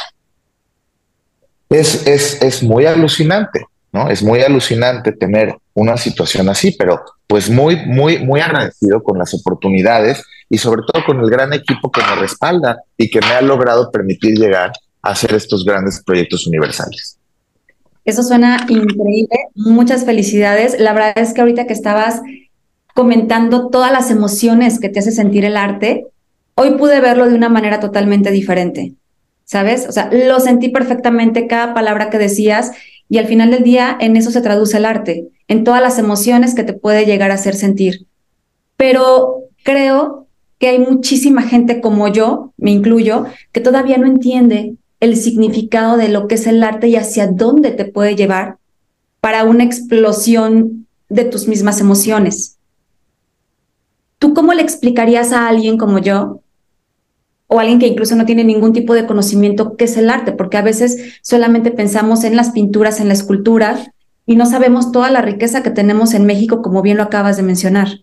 Es, 1.70 2.06
es, 2.08 2.42
es 2.42 2.64
muy 2.64 2.86
alucinante, 2.86 3.66
¿no? 3.92 4.10
Es 4.10 4.22
muy 4.22 4.42
alucinante 4.42 5.12
tener 5.12 5.56
una 5.74 5.98
situación 5.98 6.50
así, 6.50 6.76
pero 6.78 7.02
pues 7.28 7.50
muy, 7.50 7.76
muy, 7.86 8.20
muy 8.20 8.40
agradecido 8.40 9.02
con 9.04 9.18
las 9.18 9.34
oportunidades 9.34 10.24
y 10.50 10.58
sobre 10.58 10.82
todo 10.88 11.04
con 11.06 11.20
el 11.20 11.30
gran 11.30 11.54
equipo 11.54 11.92
que 11.92 12.02
me 12.02 12.16
respalda 12.16 12.82
y 12.98 13.10
que 13.10 13.20
me 13.20 13.28
ha 13.28 13.42
logrado 13.42 13.92
permitir 13.92 14.38
llegar 14.38 14.72
a 15.02 15.10
hacer 15.10 15.34
estos 15.34 15.66
grandes 15.66 16.02
proyectos 16.04 16.48
universales. 16.48 17.18
Eso 18.06 18.22
suena 18.22 18.66
increíble. 18.70 19.36
Muchas 19.56 20.06
felicidades. 20.06 20.80
La 20.80 20.94
verdad 20.94 21.14
es 21.18 21.34
que 21.34 21.42
ahorita 21.42 21.66
que 21.66 21.74
estabas 21.74 22.22
comentando 22.94 23.70
todas 23.70 23.92
las 23.92 24.12
emociones 24.12 24.80
que 24.80 24.90
te 24.90 25.00
hace 25.00 25.12
sentir 25.12 25.44
el 25.44 25.58
arte, 25.58 26.06
hoy 26.54 26.72
pude 26.78 27.02
verlo 27.02 27.28
de 27.28 27.36
una 27.36 27.50
manera 27.50 27.80
totalmente 27.80 28.32
diferente. 28.32 28.94
¿Sabes? 29.46 29.88
O 29.88 29.92
sea, 29.92 30.10
lo 30.12 30.40
sentí 30.40 30.70
perfectamente 30.70 31.48
cada 31.48 31.74
palabra 31.74 32.10
que 32.10 32.18
decías 32.18 32.72
y 33.08 33.20
al 33.20 33.28
final 33.28 33.52
del 33.52 33.64
día 33.64 33.96
en 34.00 34.18
eso 34.18 34.32
se 34.32 34.42
traduce 34.42 34.78
el 34.78 34.86
arte 34.86 35.30
en 35.48 35.64
todas 35.64 35.82
las 35.82 36.00
emociones 36.00 36.56
que 36.56 36.64
te 36.64 36.74
puede 36.74 37.06
llegar 37.06 37.32
a 37.32 37.36
hacer 37.36 37.56
sentir. 37.56 38.08
Pero 38.78 39.44
creo 39.64 40.28
que 40.58 40.70
hay 40.70 40.80
muchísima 40.80 41.44
gente 41.44 41.82
como 41.82 42.08
yo, 42.08 42.54
me 42.58 42.72
incluyo, 42.72 43.26
que 43.52 43.62
todavía 43.62 43.98
no 43.98 44.08
entiende 44.08 44.76
el 45.00 45.18
significado 45.18 45.98
de 45.98 46.10
lo 46.10 46.28
que 46.28 46.36
es 46.36 46.48
el 46.48 46.64
arte 46.64 46.88
y 46.88 46.96
hacia 46.96 47.28
dónde 47.28 47.72
te 47.72 47.86
puede 47.86 48.16
llevar 48.16 48.58
para 49.22 49.44
una 49.44 49.64
explosión 49.64 50.88
de 51.10 51.26
tus 51.26 51.48
mismas 51.48 51.80
emociones. 51.80 52.58
¿Tú 54.18 54.34
cómo 54.34 54.54
le 54.54 54.62
explicarías 54.62 55.32
a 55.32 55.48
alguien 55.48 55.78
como 55.78 56.00
yo 56.00 56.42
o 57.48 57.60
alguien 57.60 57.80
que 57.80 57.88
incluso 57.88 58.16
no 58.16 58.26
tiene 58.26 58.44
ningún 58.44 58.74
tipo 58.74 58.94
de 58.94 59.06
conocimiento 59.06 59.78
qué 59.78 59.86
es 59.86 59.98
el 59.98 60.10
arte? 60.10 60.32
Porque 60.32 60.58
a 60.58 60.62
veces 60.62 61.20
solamente 61.22 61.72
pensamos 61.72 62.24
en 62.24 62.36
las 62.36 62.52
pinturas, 62.52 63.00
en 63.00 63.08
la 63.08 63.14
escultura, 63.14 63.92
y 64.26 64.36
no 64.36 64.46
sabemos 64.46 64.92
toda 64.92 65.12
la 65.12 65.22
riqueza 65.22 65.62
que 65.62 65.70
tenemos 65.70 66.14
en 66.14 66.26
México, 66.26 66.62
como 66.62 66.82
bien 66.82 66.98
lo 66.98 67.04
acabas 67.04 67.38
de 67.38 67.44
mencionar. 67.44 68.00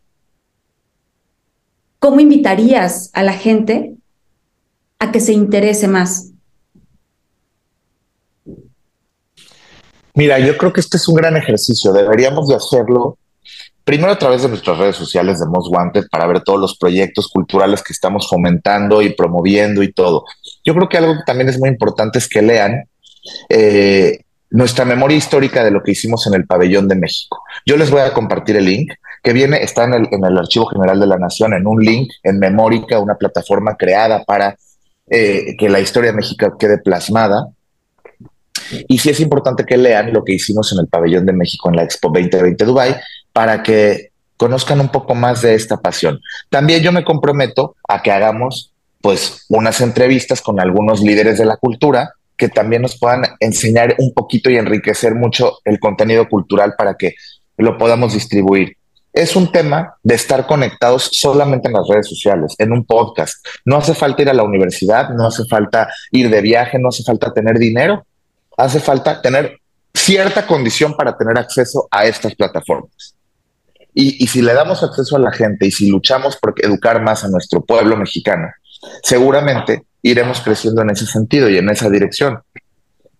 ¿Cómo 1.98 2.20
invitarías 2.20 3.10
a 3.12 3.22
la 3.22 3.32
gente 3.32 3.96
a 4.98 5.10
que 5.10 5.20
se 5.20 5.32
interese 5.32 5.88
más? 5.88 6.32
Mira, 10.14 10.38
yo 10.38 10.56
creo 10.58 10.72
que 10.72 10.80
este 10.80 10.96
es 10.96 11.08
un 11.08 11.14
gran 11.14 11.36
ejercicio. 11.36 11.92
Deberíamos 11.92 12.48
de 12.48 12.56
hacerlo 12.56 13.18
primero 13.84 14.12
a 14.12 14.18
través 14.18 14.42
de 14.42 14.48
nuestras 14.48 14.78
redes 14.78 14.96
sociales 14.96 15.40
de 15.40 15.46
Most 15.46 15.72
Wanted 15.72 16.04
para 16.10 16.26
ver 16.26 16.42
todos 16.42 16.60
los 16.60 16.76
proyectos 16.76 17.28
culturales 17.28 17.82
que 17.82 17.92
estamos 17.92 18.28
fomentando 18.28 19.02
y 19.02 19.10
promoviendo 19.10 19.82
y 19.82 19.92
todo. 19.92 20.24
Yo 20.64 20.74
creo 20.74 20.88
que 20.88 20.98
algo 20.98 21.14
que 21.14 21.24
también 21.26 21.48
es 21.48 21.58
muy 21.58 21.68
importante 21.68 22.18
es 22.18 22.28
que 22.28 22.42
lean 22.42 22.84
eh, 23.48 24.20
nuestra 24.50 24.84
memoria 24.84 25.16
histórica 25.16 25.64
de 25.64 25.70
lo 25.70 25.82
que 25.82 25.92
hicimos 25.92 26.26
en 26.26 26.34
el 26.34 26.46
pabellón 26.46 26.86
de 26.88 26.96
México. 26.96 27.42
Yo 27.66 27.76
les 27.76 27.90
voy 27.90 28.02
a 28.02 28.12
compartir 28.12 28.56
el 28.56 28.66
link 28.66 28.92
que 29.22 29.32
viene, 29.32 29.62
está 29.62 29.84
en 29.84 29.94
el, 29.94 30.08
en 30.10 30.24
el 30.24 30.36
Archivo 30.36 30.66
General 30.66 30.98
de 30.98 31.06
la 31.06 31.18
Nación, 31.18 31.54
en 31.54 31.66
un 31.66 31.82
link 31.82 32.10
en 32.22 32.38
Memórica, 32.38 32.98
una 32.98 33.14
plataforma 33.14 33.76
creada 33.76 34.24
para 34.24 34.56
eh, 35.08 35.56
que 35.58 35.68
la 35.68 35.80
historia 35.80 36.10
de 36.10 36.16
México 36.16 36.56
quede 36.58 36.78
plasmada. 36.78 37.48
Y 38.88 38.98
sí 38.98 39.10
es 39.10 39.20
importante 39.20 39.64
que 39.64 39.76
lean 39.76 40.12
lo 40.12 40.24
que 40.24 40.34
hicimos 40.34 40.72
en 40.72 40.80
el 40.80 40.88
pabellón 40.88 41.26
de 41.26 41.32
México 41.32 41.68
en 41.68 41.76
la 41.76 41.82
Expo 41.82 42.08
2020 42.08 42.64
Dubai 42.64 42.96
para 43.32 43.62
que 43.62 44.10
conozcan 44.36 44.80
un 44.80 44.88
poco 44.88 45.14
más 45.14 45.42
de 45.42 45.54
esta 45.54 45.76
pasión. 45.76 46.20
También 46.50 46.82
yo 46.82 46.92
me 46.92 47.04
comprometo 47.04 47.76
a 47.88 48.02
que 48.02 48.10
hagamos 48.10 48.72
pues 49.00 49.44
unas 49.48 49.80
entrevistas 49.80 50.40
con 50.40 50.60
algunos 50.60 51.00
líderes 51.00 51.38
de 51.38 51.44
la 51.44 51.56
cultura 51.56 52.14
que 52.36 52.48
también 52.48 52.82
nos 52.82 52.98
puedan 52.98 53.22
enseñar 53.40 53.94
un 53.98 54.12
poquito 54.12 54.50
y 54.50 54.56
enriquecer 54.56 55.14
mucho 55.14 55.58
el 55.64 55.78
contenido 55.78 56.28
cultural 56.28 56.74
para 56.76 56.94
que 56.94 57.14
lo 57.56 57.78
podamos 57.78 58.14
distribuir. 58.14 58.76
Es 59.12 59.36
un 59.36 59.52
tema 59.52 59.94
de 60.02 60.14
estar 60.14 60.46
conectados 60.46 61.10
solamente 61.12 61.68
en 61.68 61.74
las 61.74 61.86
redes 61.86 62.08
sociales, 62.08 62.54
en 62.58 62.72
un 62.72 62.84
podcast. 62.84 63.46
No 63.64 63.76
hace 63.76 63.94
falta 63.94 64.22
ir 64.22 64.30
a 64.30 64.34
la 64.34 64.42
universidad, 64.42 65.10
no 65.10 65.26
hace 65.26 65.44
falta 65.44 65.88
ir 66.10 66.30
de 66.30 66.40
viaje, 66.40 66.78
no 66.78 66.88
hace 66.88 67.02
falta 67.02 67.32
tener 67.32 67.58
dinero, 67.58 68.06
hace 68.56 68.80
falta 68.80 69.20
tener 69.20 69.60
cierta 69.94 70.46
condición 70.46 70.94
para 70.94 71.16
tener 71.16 71.36
acceso 71.38 71.86
a 71.90 72.06
estas 72.06 72.34
plataformas. 72.34 73.14
Y, 73.94 74.26
si 74.26 74.40
le 74.40 74.54
damos 74.54 74.82
acceso 74.82 75.16
a 75.16 75.20
la 75.20 75.32
gente 75.32 75.66
y 75.66 75.70
si 75.70 75.90
luchamos 75.90 76.36
por 76.36 76.54
educar 76.56 77.02
más 77.02 77.24
a 77.24 77.28
nuestro 77.28 77.62
pueblo 77.62 77.96
mexicano, 77.96 78.48
seguramente 79.02 79.84
iremos 80.00 80.40
creciendo 80.40 80.82
en 80.82 80.90
ese 80.90 81.06
sentido 81.06 81.48
y 81.50 81.58
en 81.58 81.68
esa 81.68 81.90
dirección. 81.90 82.40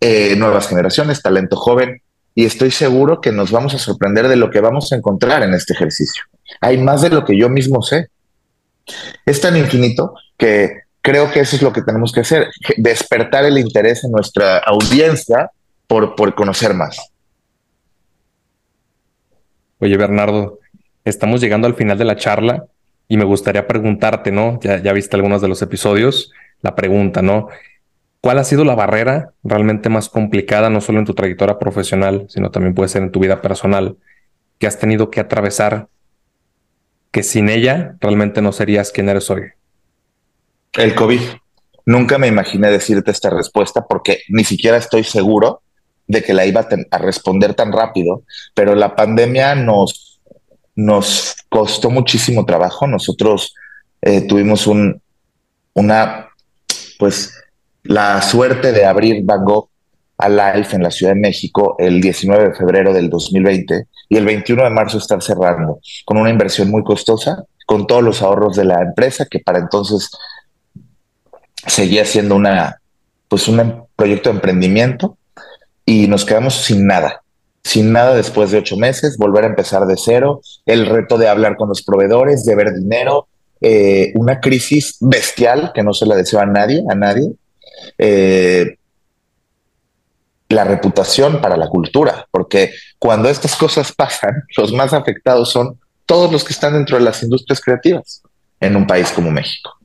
Eh, 0.01 0.35
nuevas 0.37 0.69
generaciones, 0.69 1.23
talento 1.23 1.57
joven, 1.57 2.03
y 2.35 2.47
estoy 2.47 2.71
seguro 2.71 3.21
que 3.21 3.33
nos 3.33 3.51
vamos 3.51 3.75
a 3.75 3.79
sorprender 3.79 4.29
de 4.29 4.37
lo 4.37 4.51
que 4.51 4.61
vamos 4.61 4.93
a 4.93 4.97
encontrar 4.97 5.43
en 5.43 5.55
este 5.55 5.75
ejercicio. 5.75 6.25
Hay 6.61 6.79
más 6.79 7.03
de 7.03 7.11
lo 7.11 7.25
que 7.25 7.39
yo 7.39 7.49
mismo 7.49 7.83
sé. 7.83 8.09
Es 9.27 9.41
tan 9.41 9.57
infinito 9.57 10.15
que 10.39 10.81
creo 11.03 11.31
que 11.31 11.41
eso 11.41 11.57
es 11.57 11.63
lo 11.63 11.73
que 11.73 11.83
tenemos 11.83 12.13
que 12.13 12.21
hacer, 12.21 12.49
despertar 12.79 13.45
el 13.45 13.59
interés 13.59 14.05
en 14.05 14.13
nuestra 14.13 14.59
audiencia 14.59 15.51
por, 15.87 16.17
por 16.17 16.35
conocer 16.35 16.75
más. 16.75 16.99
Oye, 19.79 19.97
Bernardo, 19.97 20.61
estamos 21.05 21.41
llegando 21.41 21.67
al 21.67 21.75
final 21.75 21.99
de 21.99 22.05
la 22.05 22.17
charla 22.17 22.67
y 23.09 23.17
me 23.17 23.25
gustaría 23.25 23.67
preguntarte, 23.67 24.33
¿no? 24.33 24.59
Ya, 24.63 24.83
ya 24.83 24.93
viste 24.93 25.17
algunos 25.17 25.43
de 25.43 25.49
los 25.49 25.61
episodios, 25.63 26.33
la 26.61 26.75
pregunta, 26.75 27.23
¿no? 27.23 27.49
¿Cuál 28.21 28.39
ha 28.39 28.45
sido 28.45 28.65
la 28.65 28.77
barrera 28.77 29.33
realmente 29.43 29.89
más 29.89 30.09
complicada, 30.09 30.71
no 30.71 30.81
solo 30.81 31.01
en 31.01 31.05
tu 31.05 31.13
trayectoria 31.15 31.59
profesional, 31.59 32.27
sino 32.29 32.51
también 32.51 32.75
puede 32.75 32.89
ser 32.89 33.03
en 33.03 33.11
tu 33.11 33.19
vida 33.19 33.43
personal, 33.43 33.97
que 34.59 34.69
has 34.69 34.79
tenido 34.79 35.11
que 35.11 35.19
atravesar, 35.19 35.89
que 37.11 37.25
sin 37.25 37.49
ella 37.49 37.97
realmente 38.01 38.41
no 38.41 38.53
serías 38.53 38.93
quien 38.93 39.09
eres 39.09 39.29
hoy? 39.29 39.43
El 40.75 40.95
COVID. 40.95 41.21
Nunca 41.85 42.17
me 42.17 42.29
imaginé 42.29 42.71
decirte 42.71 43.11
esta 43.11 43.29
respuesta 43.29 43.85
porque 43.89 44.21
ni 44.29 44.45
siquiera 44.45 44.77
estoy 44.77 45.03
seguro 45.03 45.63
de 46.07 46.23
que 46.23 46.33
la 46.33 46.47
iba 46.47 46.67
a, 46.91 46.99
responder 46.99 47.55
tan 47.55 47.73
rápido, 47.73 48.23
pero 48.55 48.75
la 48.75 48.95
pandemia 48.95 49.55
nos, 49.55 50.12
nos 50.75 51.37
costó 51.49 51.91
muchísimo 51.91 52.45
trabajo. 52.45 52.87
Nosotros 52.87 53.55
eh, 54.01 54.27
tuvimos 54.27 54.67
un, 54.67 55.01
una, 55.75 56.29
pues, 56.99 57.33
la 57.85 58.23
suerte 58.23 58.73
de 58.73 58.85
abrir 58.85 59.25
Van 59.25 59.45
Gogh 59.45 59.69
a 60.19 60.29
Life 60.29 60.77
en 60.77 60.83
la 60.83 60.91
Ciudad 60.91 61.15
de 61.15 61.21
México 61.21 61.77
el 61.79 62.01
19 62.01 62.51
de 62.51 62.55
febrero 62.55 62.93
del 62.93 63.11
2020 63.11 63.87
y 64.09 64.17
el 64.17 64.25
21 64.25 64.63
de 64.63 64.71
marzo 64.71 64.99
estar 64.99 65.21
cerrando 65.23 65.81
con 66.05 66.17
una 66.17 66.31
inversión 66.31 66.71
muy 66.71 66.85
costosa, 66.85 67.45
con 67.67 67.87
todos 67.87 68.03
los 68.03 68.23
ahorros 68.23 68.57
de 68.57 68.65
la 68.65 68.83
empresa 68.83 69.27
que 69.29 69.41
para 69.41 69.59
entonces 69.59 70.11
seguía 71.67 72.05
siendo 72.05 72.37
una, 72.37 72.81
pues 73.29 73.49
un 73.49 73.87
proyecto 73.97 74.31
de 74.31 74.37
emprendimiento 74.37 75.17
y 75.85 76.07
nos 76.07 76.25
quedamos 76.25 76.55
sin 76.55 76.87
nada, 76.87 77.22
sin 77.65 77.93
nada 77.93 78.15
después 78.15 78.51
de 78.51 78.59
ocho 78.59 78.77
meses, 78.77 79.17
volver 79.17 79.45
a 79.45 79.49
empezar 79.49 79.87
de 79.87 79.97
cero, 79.97 80.41
el 80.67 80.87
reto 80.87 81.19
de 81.19 81.29
hablar 81.29 81.57
con 81.57 81.69
los 81.69 81.83
proveedores, 81.83 82.45
de 82.45 82.55
ver 82.55 82.75
dinero, 82.75 83.29
eh, 83.61 84.13
una 84.15 84.41
crisis 84.41 84.97
bestial 85.01 85.73
que 85.75 85.83
no 85.83 85.93
se 85.95 86.07
la 86.07 86.17
deseo 86.17 86.41
a 86.41 86.47
nadie, 86.47 86.83
a 86.89 86.95
nadie. 86.95 87.33
Eh, 87.99 88.77
la 90.49 90.65
reputación 90.65 91.41
para 91.41 91.57
la 91.57 91.69
cultura, 91.69 92.27
porque 92.31 92.73
cuando 92.99 93.29
estas 93.31 93.57
cosas 93.57 93.93
pasan, 93.93 94.43
los 94.57 94.73
más 94.73 94.93
afectados 94.93 95.51
son 95.51 95.79
todos 96.05 96.31
los 96.31 96.45
que 96.45 96.53
están 96.53 96.75
dentro 96.75 96.99
de 96.99 97.05
las 97.05 97.23
industrias 97.23 97.61
creativas 97.61 98.23
en 98.61 98.77
un 98.77 98.87
país 98.87 99.11
como 99.13 99.31
México 99.31 99.82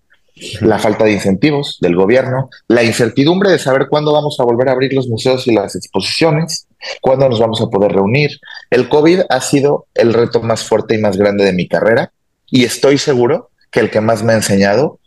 la 0.62 0.80
falta 0.80 1.06
de 1.06 1.14
incentivos 1.14 1.78
del 1.82 1.96
gobierno, 1.96 2.50
la 2.68 2.84
incertidumbre 2.84 3.52
de 3.52 3.60
saber 3.60 3.88
cuándo 3.90 4.14
vamos 4.14 4.40
a 4.40 4.44
volver 4.44 4.70
a 4.70 4.74
abrir 4.74 4.94
los 4.94 5.08
museos 5.08 5.48
y 5.48 5.54
las 5.54 5.76
exposiciones, 5.76 6.68
cuándo 7.02 7.28
nos 7.30 7.40
vamos 7.40 7.62
a 7.62 7.68
poder 7.68 7.92
reunir. 7.92 8.32
El 8.70 8.90
COVID 8.90 9.22
ha 9.30 9.42
sido 9.42 9.88
el 9.94 10.14
reto 10.14 10.42
más 10.42 10.64
fuerte 10.64 10.96
y 10.96 11.00
más 11.00 11.18
grande 11.18 11.46
de 11.46 11.54
mi 11.54 11.68
carrera 11.68 12.12
y 12.50 12.66
estoy 12.66 12.98
seguro 12.98 13.50
que 13.72 13.80
el 13.80 13.90
que 13.90 14.02
más 14.02 14.24
me 14.24 14.34
ha 14.34 14.38
enseñado 14.38 15.00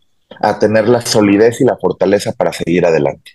a 0.42 0.58
tener 0.58 0.88
la 0.88 1.00
solidez 1.00 1.60
y 1.60 1.64
la 1.64 1.76
fortaleza 1.76 2.32
para 2.32 2.52
seguir 2.52 2.86
adelante. 2.86 3.32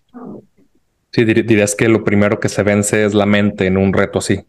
Sí, 1.11 1.23
dirías 1.23 1.75
que 1.75 1.87
lo 1.87 2.03
primero 2.03 2.39
que 2.39 2.49
se 2.49 2.63
vence 2.63 3.05
es 3.05 3.13
la 3.13 3.25
mente 3.25 3.67
en 3.67 3.77
un 3.77 3.93
reto 3.93 4.19
así. 4.19 4.45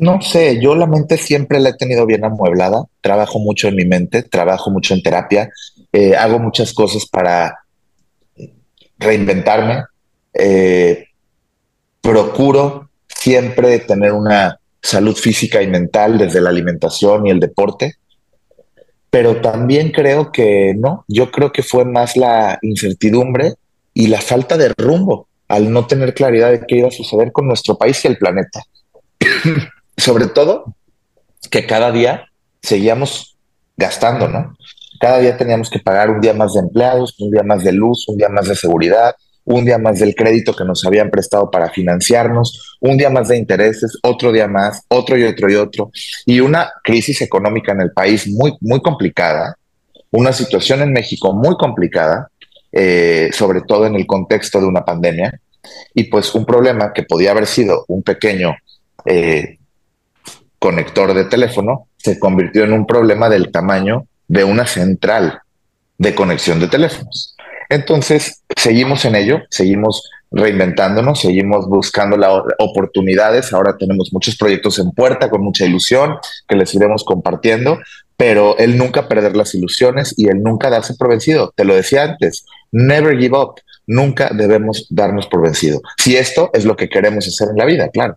No 0.00 0.22
sé, 0.22 0.58
yo 0.62 0.74
la 0.74 0.86
mente 0.86 1.18
siempre 1.18 1.60
la 1.60 1.68
he 1.68 1.74
tenido 1.74 2.06
bien 2.06 2.24
amueblada, 2.24 2.84
trabajo 3.02 3.38
mucho 3.38 3.68
en 3.68 3.76
mi 3.76 3.84
mente, 3.84 4.22
trabajo 4.22 4.70
mucho 4.70 4.94
en 4.94 5.02
terapia, 5.02 5.50
eh, 5.92 6.16
hago 6.16 6.38
muchas 6.38 6.72
cosas 6.72 7.04
para 7.04 7.58
reinventarme, 8.96 9.84
eh, 10.32 11.04
procuro 12.00 12.88
siempre 13.06 13.78
tener 13.80 14.12
una 14.12 14.58
salud 14.80 15.14
física 15.14 15.60
y 15.60 15.66
mental 15.66 16.16
desde 16.16 16.40
la 16.40 16.48
alimentación 16.48 17.26
y 17.26 17.30
el 17.30 17.38
deporte, 17.38 17.96
pero 19.10 19.42
también 19.42 19.92
creo 19.92 20.32
que 20.32 20.72
no, 20.78 21.04
yo 21.08 21.30
creo 21.30 21.52
que 21.52 21.62
fue 21.62 21.84
más 21.84 22.16
la 22.16 22.58
incertidumbre 22.62 23.52
y 23.92 24.06
la 24.06 24.22
falta 24.22 24.56
de 24.56 24.72
rumbo 24.78 25.28
al 25.46 25.70
no 25.70 25.86
tener 25.86 26.14
claridad 26.14 26.52
de 26.52 26.64
qué 26.66 26.76
iba 26.76 26.88
a 26.88 26.92
suceder 26.92 27.32
con 27.32 27.46
nuestro 27.46 27.76
país 27.76 28.02
y 28.06 28.08
el 28.08 28.16
planeta. 28.16 28.62
Sobre 30.00 30.26
todo 30.26 30.74
que 31.50 31.66
cada 31.66 31.90
día 31.92 32.26
seguíamos 32.62 33.36
gastando, 33.76 34.28
¿no? 34.28 34.54
Cada 35.00 35.18
día 35.18 35.36
teníamos 35.36 35.70
que 35.70 35.78
pagar 35.78 36.10
un 36.10 36.20
día 36.20 36.34
más 36.34 36.52
de 36.52 36.60
empleados, 36.60 37.14
un 37.18 37.30
día 37.30 37.42
más 37.42 37.64
de 37.64 37.72
luz, 37.72 38.06
un 38.08 38.18
día 38.18 38.28
más 38.28 38.48
de 38.48 38.54
seguridad, 38.54 39.14
un 39.44 39.64
día 39.64 39.78
más 39.78 39.98
del 39.98 40.14
crédito 40.14 40.54
que 40.54 40.64
nos 40.64 40.84
habían 40.84 41.10
prestado 41.10 41.50
para 41.50 41.70
financiarnos, 41.70 42.76
un 42.80 42.96
día 42.96 43.10
más 43.10 43.28
de 43.28 43.38
intereses, 43.38 43.98
otro 44.02 44.32
día 44.32 44.46
más, 44.46 44.82
otro 44.88 45.16
y 45.16 45.24
otro 45.24 45.50
y 45.50 45.54
otro, 45.56 45.90
y 46.26 46.40
una 46.40 46.70
crisis 46.84 47.22
económica 47.22 47.72
en 47.72 47.80
el 47.80 47.92
país 47.92 48.28
muy, 48.28 48.56
muy 48.60 48.80
complicada, 48.82 49.56
una 50.10 50.32
situación 50.32 50.82
en 50.82 50.92
México 50.92 51.32
muy 51.32 51.56
complicada, 51.56 52.28
eh, 52.72 53.30
sobre 53.32 53.62
todo 53.62 53.86
en 53.86 53.94
el 53.94 54.06
contexto 54.06 54.60
de 54.60 54.66
una 54.66 54.84
pandemia, 54.84 55.40
y 55.94 56.04
pues 56.04 56.34
un 56.34 56.44
problema 56.44 56.92
que 56.92 57.04
podía 57.04 57.30
haber 57.30 57.46
sido 57.46 57.84
un 57.88 58.02
pequeño 58.02 58.54
eh, 59.06 59.58
conector 60.60 61.14
de 61.14 61.24
teléfono 61.24 61.88
se 61.96 62.20
convirtió 62.20 62.62
en 62.62 62.72
un 62.72 62.86
problema 62.86 63.28
del 63.28 63.50
tamaño 63.50 64.06
de 64.28 64.44
una 64.44 64.66
central 64.66 65.40
de 65.98 66.14
conexión 66.14 66.60
de 66.60 66.68
teléfonos. 66.68 67.34
Entonces, 67.68 68.42
seguimos 68.56 69.04
en 69.04 69.16
ello, 69.16 69.40
seguimos 69.50 70.08
reinventándonos, 70.30 71.20
seguimos 71.20 71.66
buscando 71.68 72.16
las 72.16 72.42
oportunidades. 72.58 73.52
Ahora 73.52 73.76
tenemos 73.76 74.12
muchos 74.12 74.36
proyectos 74.36 74.78
en 74.78 74.92
puerta 74.92 75.28
con 75.30 75.42
mucha 75.42 75.64
ilusión 75.64 76.16
que 76.46 76.56
les 76.56 76.74
iremos 76.74 77.04
compartiendo, 77.04 77.78
pero 78.16 78.56
el 78.58 78.76
nunca 78.76 79.08
perder 79.08 79.36
las 79.36 79.54
ilusiones 79.54 80.14
y 80.16 80.28
el 80.28 80.42
nunca 80.42 80.70
darse 80.70 80.94
por 80.94 81.08
vencido. 81.08 81.52
Te 81.56 81.64
lo 81.64 81.74
decía 81.74 82.04
antes, 82.04 82.44
never 82.70 83.18
give 83.18 83.36
up. 83.36 83.54
Nunca 83.86 84.30
debemos 84.32 84.86
darnos 84.90 85.26
por 85.26 85.42
vencido. 85.42 85.80
Si 85.98 86.16
esto 86.16 86.50
es 86.52 86.64
lo 86.64 86.76
que 86.76 86.88
queremos 86.88 87.26
hacer 87.26 87.48
en 87.50 87.56
la 87.56 87.64
vida, 87.64 87.88
claro. 87.88 88.16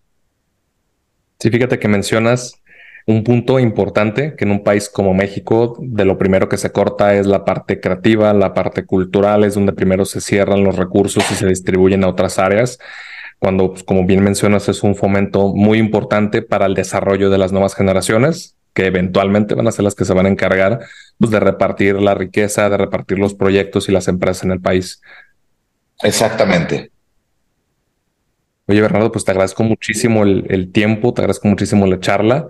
Sí, 1.44 1.50
fíjate 1.50 1.78
que 1.78 1.89
mencionas 1.89 2.64
un 3.06 3.26
punto 3.26 3.60
importante 3.60 4.34
que 4.38 4.46
en 4.46 4.52
un 4.52 4.64
país 4.64 4.88
como 4.88 5.14
México, 5.14 5.76
de 5.78 6.06
lo 6.06 6.18
primero 6.18 6.48
que 6.48 6.56
se 6.56 6.72
corta 6.72 7.16
es 7.16 7.28
la 7.28 7.44
parte 7.44 7.82
creativa, 7.82 8.34
la 8.34 8.54
parte 8.54 8.86
cultural, 8.86 9.44
es 9.44 9.56
donde 9.56 9.74
primero 9.74 10.06
se 10.06 10.22
cierran 10.22 10.64
los 10.64 10.78
recursos 10.78 11.30
y 11.32 11.36
se 11.36 11.46
distribuyen 11.46 12.06
a 12.06 12.08
otras 12.08 12.39
áreas, 12.39 12.80
cuando, 13.39 13.72
pues, 13.72 13.84
como 13.84 14.06
bien 14.06 14.24
mencionas, 14.24 14.70
es 14.70 14.84
un 14.84 14.96
fomento 14.96 15.54
muy 15.54 15.80
importante 15.80 16.44
para 16.44 16.66
el 16.66 16.76
desarrollo 16.76 17.30
de 17.30 17.38
las 17.38 17.52
nuevas 17.52 17.76
generaciones, 17.76 18.56
que 18.74 18.86
eventualmente 18.86 19.54
van 19.54 19.68
a 19.68 19.74
ser 19.74 19.84
las 19.84 19.96
que 19.96 20.06
se 20.06 20.14
van 20.14 20.28
a 20.28 20.30
encargar 20.30 20.80
pues, 21.18 21.30
de 21.30 21.41
repartir 21.41 21.96
la 21.96 22.16
riqueza, 22.16 22.70
de 22.70 22.78
repartir 22.78 23.20
los 23.20 23.34
proyectos 23.34 23.89
y 23.89 23.91
las 23.91 24.08
empresas 24.08 24.46
en 24.46 24.52
el 24.52 24.62
país. 24.62 25.02
Exactamente. 26.04 26.93
Oye, 28.68 28.82
Bernardo, 28.82 29.11
pues 29.11 29.26
te 29.26 29.32
agradezco 29.32 29.64
muchísimo 29.64 30.24
el, 30.24 30.72
tiempo, 30.72 31.14
te 31.14 31.22
agradezco 31.22 31.47
muchísimo 31.47 31.86
la 31.86 31.99
charla. 31.99 32.47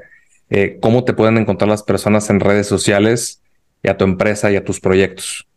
Eh, 0.50 0.78
¿Cómo 0.80 1.04
te 1.04 1.14
pueden 1.14 1.38
encontrar 1.38 1.70
las 1.70 1.82
personas 1.82 2.30
en 2.30 2.40
redes 2.40 2.68
sociales 2.68 3.42
y 3.82 3.90
a 3.90 3.98
tu 3.98 4.06
empresa 4.06 4.52
y 4.52 4.56
a 4.56 4.64
tus 4.64 4.80
proyectos? 4.80 5.48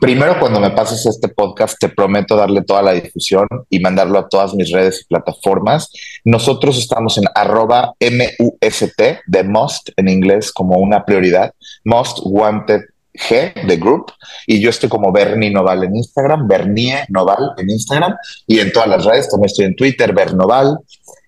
Primero, 0.00 0.38
cuando 0.40 0.58
me 0.58 0.70
pases 0.70 1.06
este 1.06 1.28
podcast, 1.28 1.78
te 1.78 1.88
prometo 1.88 2.36
darle 2.36 2.62
toda 2.62 2.82
la 2.82 2.92
difusión 2.92 3.46
y 3.70 3.78
mandarlo 3.78 4.18
a 4.18 4.28
todas 4.28 4.52
mis 4.54 4.72
redes 4.72 5.02
y 5.02 5.04
plataformas. 5.06 5.92
Nosotros 6.24 6.76
estamos 6.78 7.18
en 7.18 7.24
arroba 7.34 7.94
MUST, 8.00 9.00
de 9.26 9.44
Most 9.44 9.90
en 9.96 10.08
inglés, 10.08 10.52
como 10.52 10.78
una 10.78 11.04
prioridad, 11.04 11.52
Most 11.84 12.18
Wanted 12.24 12.80
G 13.16 13.66
de 13.66 13.76
Group 13.76 14.12
y 14.46 14.60
yo 14.60 14.70
estoy 14.70 14.88
como 14.88 15.12
Bernie 15.12 15.50
Noval 15.50 15.84
en 15.84 15.96
Instagram, 15.96 16.46
Bernie 16.46 17.04
Noval 17.08 17.52
en 17.58 17.70
Instagram 17.70 18.14
y 18.46 18.60
en 18.60 18.72
todas 18.72 18.88
las 18.88 19.04
redes, 19.04 19.28
también 19.28 19.46
estoy 19.46 19.64
en 19.66 19.76
Twitter, 19.76 20.12
Bernoval 20.12 20.78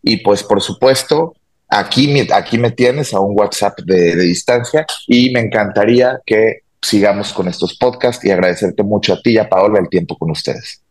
y 0.02 0.18
pues 0.18 0.42
por 0.42 0.60
supuesto 0.60 1.34
aquí, 1.68 2.26
aquí 2.32 2.58
me 2.58 2.70
tienes 2.70 3.12
a 3.14 3.20
un 3.20 3.38
WhatsApp 3.38 3.78
de, 3.84 4.16
de 4.16 4.22
distancia 4.22 4.86
y 5.06 5.30
me 5.30 5.40
encantaría 5.40 6.20
que 6.24 6.62
sigamos 6.80 7.32
con 7.32 7.48
estos 7.48 7.76
podcasts 7.76 8.24
y 8.24 8.30
agradecerte 8.30 8.82
mucho 8.82 9.14
a 9.14 9.20
ti 9.20 9.32
y 9.32 9.38
a 9.38 9.48
Paola 9.48 9.80
el 9.80 9.88
tiempo 9.88 10.16
con 10.16 10.30
ustedes. 10.30 10.82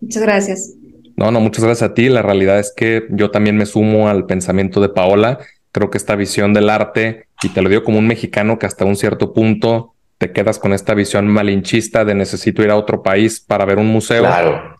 Muchas 0.00 0.22
gracias. 0.22 0.74
No, 1.16 1.30
no, 1.30 1.40
muchas 1.40 1.64
gracias 1.64 1.90
a 1.90 1.94
ti. 1.94 2.08
La 2.08 2.22
realidad 2.22 2.60
es 2.60 2.72
que 2.76 3.06
yo 3.10 3.30
también 3.30 3.56
me 3.56 3.66
sumo 3.66 4.08
al 4.08 4.26
pensamiento 4.26 4.80
de 4.80 4.88
Paola. 4.88 5.40
Creo 5.72 5.90
que 5.90 5.98
esta 5.98 6.14
visión 6.14 6.54
del 6.54 6.70
arte, 6.70 7.26
y 7.42 7.48
te 7.48 7.60
lo 7.60 7.68
digo 7.68 7.82
como 7.82 7.98
un 7.98 8.06
mexicano 8.06 8.58
que 8.58 8.66
hasta 8.66 8.84
un 8.84 8.96
cierto 8.96 9.32
punto 9.32 9.94
te 10.18 10.32
quedas 10.32 10.58
con 10.58 10.72
esta 10.72 10.94
visión 10.94 11.28
malinchista 11.28 12.04
de 12.04 12.14
necesito 12.14 12.62
ir 12.62 12.70
a 12.70 12.76
otro 12.76 13.02
país 13.02 13.40
para 13.40 13.64
ver 13.64 13.78
un 13.78 13.86
museo. 13.86 14.26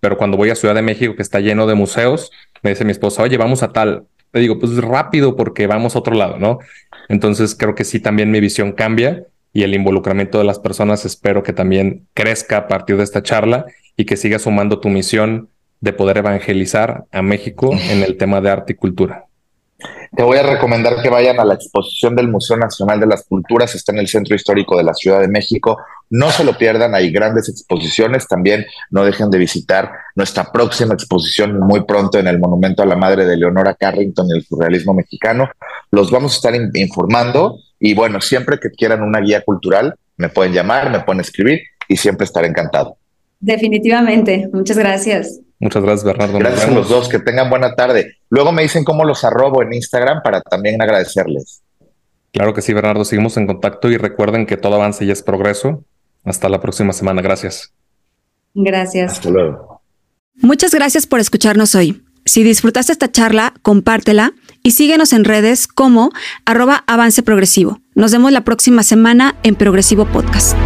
Pero 0.00 0.16
cuando 0.16 0.36
voy 0.36 0.50
a 0.50 0.56
Ciudad 0.56 0.74
de 0.74 0.82
México, 0.82 1.14
que 1.14 1.22
está 1.22 1.38
lleno 1.38 1.66
de 1.66 1.74
museos, 1.74 2.32
me 2.62 2.70
dice 2.70 2.84
mi 2.84 2.90
esposa, 2.90 3.22
oye, 3.22 3.36
vamos 3.36 3.62
a 3.62 3.72
tal. 3.72 4.06
Le 4.32 4.40
digo, 4.40 4.58
pues 4.58 4.76
rápido 4.76 5.36
porque 5.36 5.68
vamos 5.68 5.94
a 5.94 6.00
otro 6.00 6.14
lado, 6.14 6.38
¿no? 6.38 6.58
Entonces 7.08 7.54
creo 7.54 7.74
que 7.76 7.84
sí, 7.84 8.00
también 8.00 8.30
mi 8.32 8.40
visión 8.40 8.72
cambia 8.72 9.24
y 9.52 9.62
el 9.62 9.74
involucramiento 9.74 10.38
de 10.38 10.44
las 10.44 10.58
personas 10.58 11.04
espero 11.04 11.42
que 11.42 11.52
también 11.52 12.06
crezca 12.14 12.58
a 12.58 12.68
partir 12.68 12.96
de 12.96 13.04
esta 13.04 13.22
charla 13.22 13.64
y 13.96 14.04
que 14.04 14.16
siga 14.16 14.38
sumando 14.38 14.80
tu 14.80 14.88
misión 14.88 15.48
de 15.80 15.92
poder 15.92 16.18
evangelizar 16.18 17.04
a 17.12 17.22
México 17.22 17.72
en 17.72 18.02
el 18.02 18.16
tema 18.16 18.40
de 18.40 18.50
arte 18.50 18.72
y 18.72 18.76
cultura. 18.76 19.27
Te 20.16 20.24
voy 20.24 20.38
a 20.38 20.42
recomendar 20.42 21.00
que 21.02 21.08
vayan 21.08 21.38
a 21.38 21.44
la 21.44 21.54
exposición 21.54 22.16
del 22.16 22.28
Museo 22.28 22.56
Nacional 22.56 22.98
de 22.98 23.06
las 23.06 23.24
Culturas, 23.24 23.74
está 23.76 23.92
en 23.92 23.98
el 23.98 24.08
Centro 24.08 24.34
Histórico 24.34 24.76
de 24.76 24.82
la 24.82 24.92
Ciudad 24.92 25.20
de 25.20 25.28
México. 25.28 25.78
No 26.10 26.30
se 26.30 26.42
lo 26.42 26.58
pierdan, 26.58 26.94
hay 26.94 27.12
grandes 27.12 27.48
exposiciones. 27.48 28.26
También 28.26 28.66
no 28.90 29.04
dejen 29.04 29.30
de 29.30 29.38
visitar 29.38 29.92
nuestra 30.16 30.50
próxima 30.50 30.94
exposición 30.94 31.60
muy 31.60 31.84
pronto 31.84 32.18
en 32.18 32.26
el 32.26 32.40
Monumento 32.40 32.82
a 32.82 32.86
la 32.86 32.96
Madre 32.96 33.24
de 33.24 33.36
Leonora 33.36 33.74
Carrington 33.74 34.26
y 34.28 34.38
el 34.38 34.44
surrealismo 34.44 34.94
mexicano. 34.94 35.48
Los 35.92 36.10
vamos 36.10 36.32
a 36.32 36.36
estar 36.36 36.54
informando 36.74 37.60
y 37.78 37.94
bueno, 37.94 38.20
siempre 38.20 38.58
que 38.58 38.70
quieran 38.70 39.02
una 39.02 39.20
guía 39.20 39.42
cultural, 39.42 39.94
me 40.16 40.28
pueden 40.28 40.52
llamar, 40.52 40.90
me 40.90 41.00
pueden 41.00 41.20
escribir 41.20 41.60
y 41.86 41.96
siempre 41.96 42.24
estaré 42.24 42.48
encantado. 42.48 42.96
Definitivamente, 43.38 44.48
muchas 44.52 44.76
gracias. 44.76 45.40
Muchas 45.60 45.82
gracias, 45.82 46.04
Bernardo. 46.04 46.38
Gracias 46.38 46.66
a 46.66 46.70
los 46.70 46.88
dos, 46.88 47.08
que 47.08 47.18
tengan 47.18 47.50
buena 47.50 47.74
tarde. 47.74 48.16
Luego 48.30 48.52
me 48.52 48.62
dicen 48.62 48.84
cómo 48.84 49.04
los 49.04 49.24
arrobo 49.24 49.62
en 49.62 49.72
Instagram 49.72 50.22
para 50.22 50.40
también 50.40 50.80
agradecerles. 50.80 51.62
Claro 52.32 52.54
que 52.54 52.62
sí, 52.62 52.72
Bernardo. 52.72 53.04
Seguimos 53.04 53.36
en 53.36 53.46
contacto 53.46 53.90
y 53.90 53.96
recuerden 53.96 54.46
que 54.46 54.56
todo 54.56 54.76
avance 54.76 55.04
y 55.04 55.10
es 55.10 55.22
progreso. 55.22 55.84
Hasta 56.24 56.48
la 56.48 56.60
próxima 56.60 56.92
semana. 56.92 57.22
Gracias. 57.22 57.72
Gracias. 58.54 59.12
Hasta 59.12 59.30
luego. 59.30 59.82
Muchas 60.36 60.72
gracias 60.72 61.06
por 61.06 61.20
escucharnos 61.20 61.74
hoy. 61.74 62.04
Si 62.24 62.42
disfrutaste 62.44 62.92
esta 62.92 63.10
charla, 63.10 63.54
compártela 63.62 64.34
y 64.62 64.72
síguenos 64.72 65.12
en 65.12 65.24
redes 65.24 65.66
como 65.66 66.10
arroba 66.44 66.84
avance 66.86 67.22
progresivo. 67.22 67.80
Nos 67.94 68.12
vemos 68.12 68.32
la 68.32 68.42
próxima 68.42 68.82
semana 68.82 69.34
en 69.42 69.56
Progresivo 69.56 70.04
Podcast. 70.04 70.56